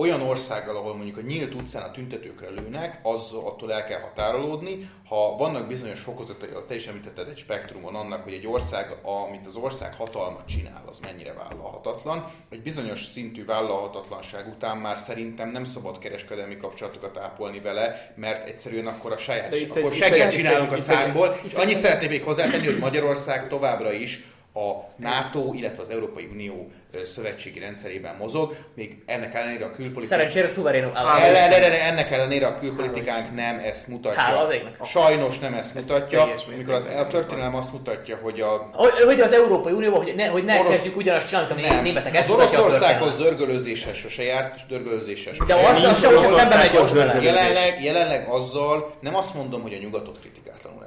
olyan 0.00 0.20
országgal, 0.20 0.76
ahol 0.76 0.94
mondjuk 0.94 1.16
a 1.16 1.20
nyílt 1.20 1.54
utcán 1.54 1.82
a 1.82 1.90
tüntetőkre 1.90 2.48
lőnek, 2.50 2.98
az 3.02 3.32
attól 3.32 3.72
el 3.72 3.84
kell 3.84 4.00
határolódni. 4.00 4.90
Ha 5.08 5.36
vannak 5.36 5.66
bizonyos 5.68 6.00
fokozatai, 6.00 6.48
te 6.68 6.74
is 6.74 6.86
említetted 6.86 7.28
egy 7.28 7.38
spektrumon 7.38 7.94
annak, 7.94 8.22
hogy 8.22 8.32
egy 8.32 8.46
ország, 8.46 8.96
amit 9.02 9.46
az 9.46 9.56
ország 9.56 9.94
hatalma 9.94 10.44
csinál, 10.48 10.82
az 10.88 10.98
mennyire 10.98 11.32
vállalhatatlan. 11.32 12.24
Egy 12.50 12.62
bizonyos 12.62 13.04
szintű 13.04 13.44
vállalhatatlanság 13.44 14.48
után 14.48 14.76
már 14.76 14.98
szerintem 14.98 15.50
nem 15.50 15.64
szabad 15.64 15.98
kereskedelmi 15.98 16.56
kapcsolatokat 16.56 17.16
ápolni 17.16 17.60
vele, 17.60 18.12
mert 18.16 18.48
egyszerűen 18.48 18.86
akkor 18.86 19.12
a 19.12 19.16
saját, 19.16 19.50
De 19.50 19.56
itt 19.60 19.70
akkor 19.70 19.92
egy- 19.92 19.92
seget 19.98 20.32
itt 20.32 20.38
csinálunk 20.38 20.70
a 20.70 20.74
itt 20.74 20.78
egy- 20.78 20.84
számból. 20.84 21.36
És 21.42 21.52
annyit 21.52 21.80
szeretnék 21.80 22.08
még 22.08 22.22
hozzátenni, 22.22 22.64
hogy 22.66 22.78
Magyarország 22.78 23.48
továbbra 23.48 23.92
is 23.92 24.24
a 24.54 24.92
NATO, 24.96 25.52
illetve 25.54 25.82
az 25.82 25.90
Európai 25.90 26.28
Unió 26.32 26.70
szövetségi 27.04 27.58
rendszerében 27.58 28.14
mozog, 28.18 28.56
még 28.74 29.02
ennek 29.06 29.34
ellenére 29.34 29.64
a 29.64 29.70
külpolitika... 29.72 30.14
Szerencsére 30.14 30.48
szuverén 30.48 30.84
Ellenére, 30.94 31.84
ennek 31.84 32.10
ellenére 32.10 32.46
a 32.46 32.58
külpolitikánk 32.58 33.34
nem 33.34 33.58
ezt 33.58 33.84
Hála 33.86 33.96
mutatja. 33.96 34.38
az 34.38 34.50
égnek. 34.52 34.84
Sajnos 34.84 35.38
nem 35.38 35.54
ezt 35.54 35.74
mutatja, 35.74 36.28
amikor 36.52 36.74
az, 36.74 36.86
a 36.98 37.06
történelem 37.06 37.54
azt 37.54 37.72
mutatja, 37.72 38.18
hogy 38.22 38.40
a 38.40 38.70
Hogy, 38.72 38.90
hogy 39.04 39.20
az 39.20 39.32
Európai 39.32 39.72
Unióban, 39.72 40.02
hogy 40.02 40.14
ne, 40.14 40.26
hogy 40.26 40.44
ne 40.44 40.58
Orosz- 40.58 40.70
kezdjük 40.72 40.96
ugyanazt 40.96 41.26
csinálni, 41.26 41.50
amit 41.52 41.64
a 41.64 41.68
nem, 41.68 41.82
németek. 41.82 42.12
az 42.12 42.18
Ezt 42.18 42.28
mutatja 42.28 42.58
a 42.58 42.62
Oroszországhoz 42.62 43.16
dörgölőzéshez 43.16 43.96
sose 43.96 44.22
járt, 44.22 44.54
és 44.56 44.62
dörgölőzéssel 44.68 45.32
sose 45.34 45.54
De 45.54 45.60
járt. 45.60 45.76
az, 45.78 45.82
az 45.84 46.00
sem, 46.00 46.14
hogyha 46.14 46.36
szembe 46.38 46.56
megy. 46.56 47.22
Jelenleg, 47.22 47.82
jelenleg 47.82 48.28
azzal 48.28 48.94
nem 49.00 49.16
azt 49.16 49.34
mondom, 49.34 49.62
hogy 49.62 49.72
a 49.72 49.78
nyugatot 49.78 50.20
kritikátlanul 50.20 50.84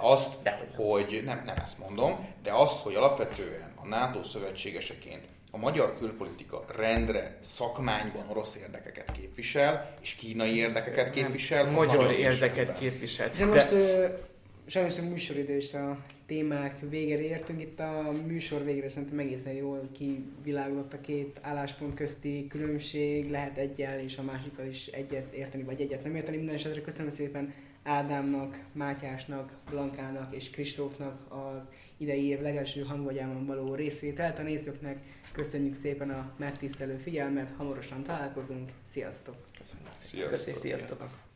De 0.00 0.06
azt, 0.06 0.42
Dehogy 0.42 0.74
hogy 0.76 1.22
nem, 1.24 1.42
nem 1.46 1.56
ezt 1.64 1.78
mondom, 1.78 2.26
de 2.42 2.52
azt, 2.52 2.80
hogy 2.80 2.94
alapvetően 2.94 3.72
a 3.74 3.86
NATO 3.86 4.22
szövetségeseként 4.22 5.24
a 5.50 5.56
magyar 5.56 5.98
külpolitika 5.98 6.64
rendre, 6.76 7.36
szakmányban 7.40 8.22
orosz 8.28 8.56
érdekeket 8.56 9.12
képvisel, 9.12 9.94
és 10.00 10.14
kínai 10.14 10.56
érdekeket 10.56 11.10
képvisel. 11.10 11.66
az 11.66 11.74
Magyar 11.74 12.12
érdeket. 12.12 12.78
Hiszen 12.78 13.30
De- 13.38 13.44
most 13.44 13.72
ö, 13.72 14.06
sajnos 14.66 14.98
a 14.98 15.02
műsoridő 15.02 15.56
és 15.56 15.74
a 15.74 15.98
témák 16.26 16.78
végére 16.88 17.22
értünk. 17.22 17.60
Itt 17.60 17.80
a 17.80 18.12
műsor 18.26 18.64
végére 18.64 18.88
szerintem 18.88 19.18
egészen 19.18 19.52
jól 19.52 19.88
kivilágulott 19.92 20.92
a 20.92 21.00
két 21.00 21.38
álláspont 21.40 21.94
közti 21.94 22.46
különbség. 22.48 23.30
Lehet 23.30 23.56
egyel 23.56 24.00
és 24.00 24.16
a 24.16 24.22
másikkal 24.22 24.66
is 24.66 24.86
egyet 24.86 25.32
érteni, 25.32 25.62
vagy 25.62 25.80
egyet 25.80 26.04
nem 26.04 26.14
érteni. 26.14 26.36
Minden 26.36 26.54
esetre 26.54 26.80
köszönöm 26.80 27.12
szépen 27.12 27.54
Ádámnak, 27.82 28.64
Mátyásnak, 28.72 29.52
Blankának 29.70 30.34
és 30.34 30.50
Kristófnak 30.50 31.32
az 31.32 31.68
idei 31.96 32.24
év 32.24 32.40
legelső 32.40 32.82
hangvagyában 32.82 33.46
való 33.46 33.74
részvételt. 33.74 34.38
A 34.38 34.42
nézőknek 34.42 34.98
köszönjük 35.32 35.74
szépen 35.74 36.10
a 36.10 36.32
megtisztelő 36.36 36.96
figyelmet, 36.96 37.50
hamarosan 37.56 38.02
találkozunk, 38.02 38.70
sziasztok! 38.90 39.36
Köszönöm 39.58 39.82
szépen. 39.94 40.08
Sziasztok. 40.08 40.30
Köszönjük, 40.30 40.62
sziasztok! 40.62 41.29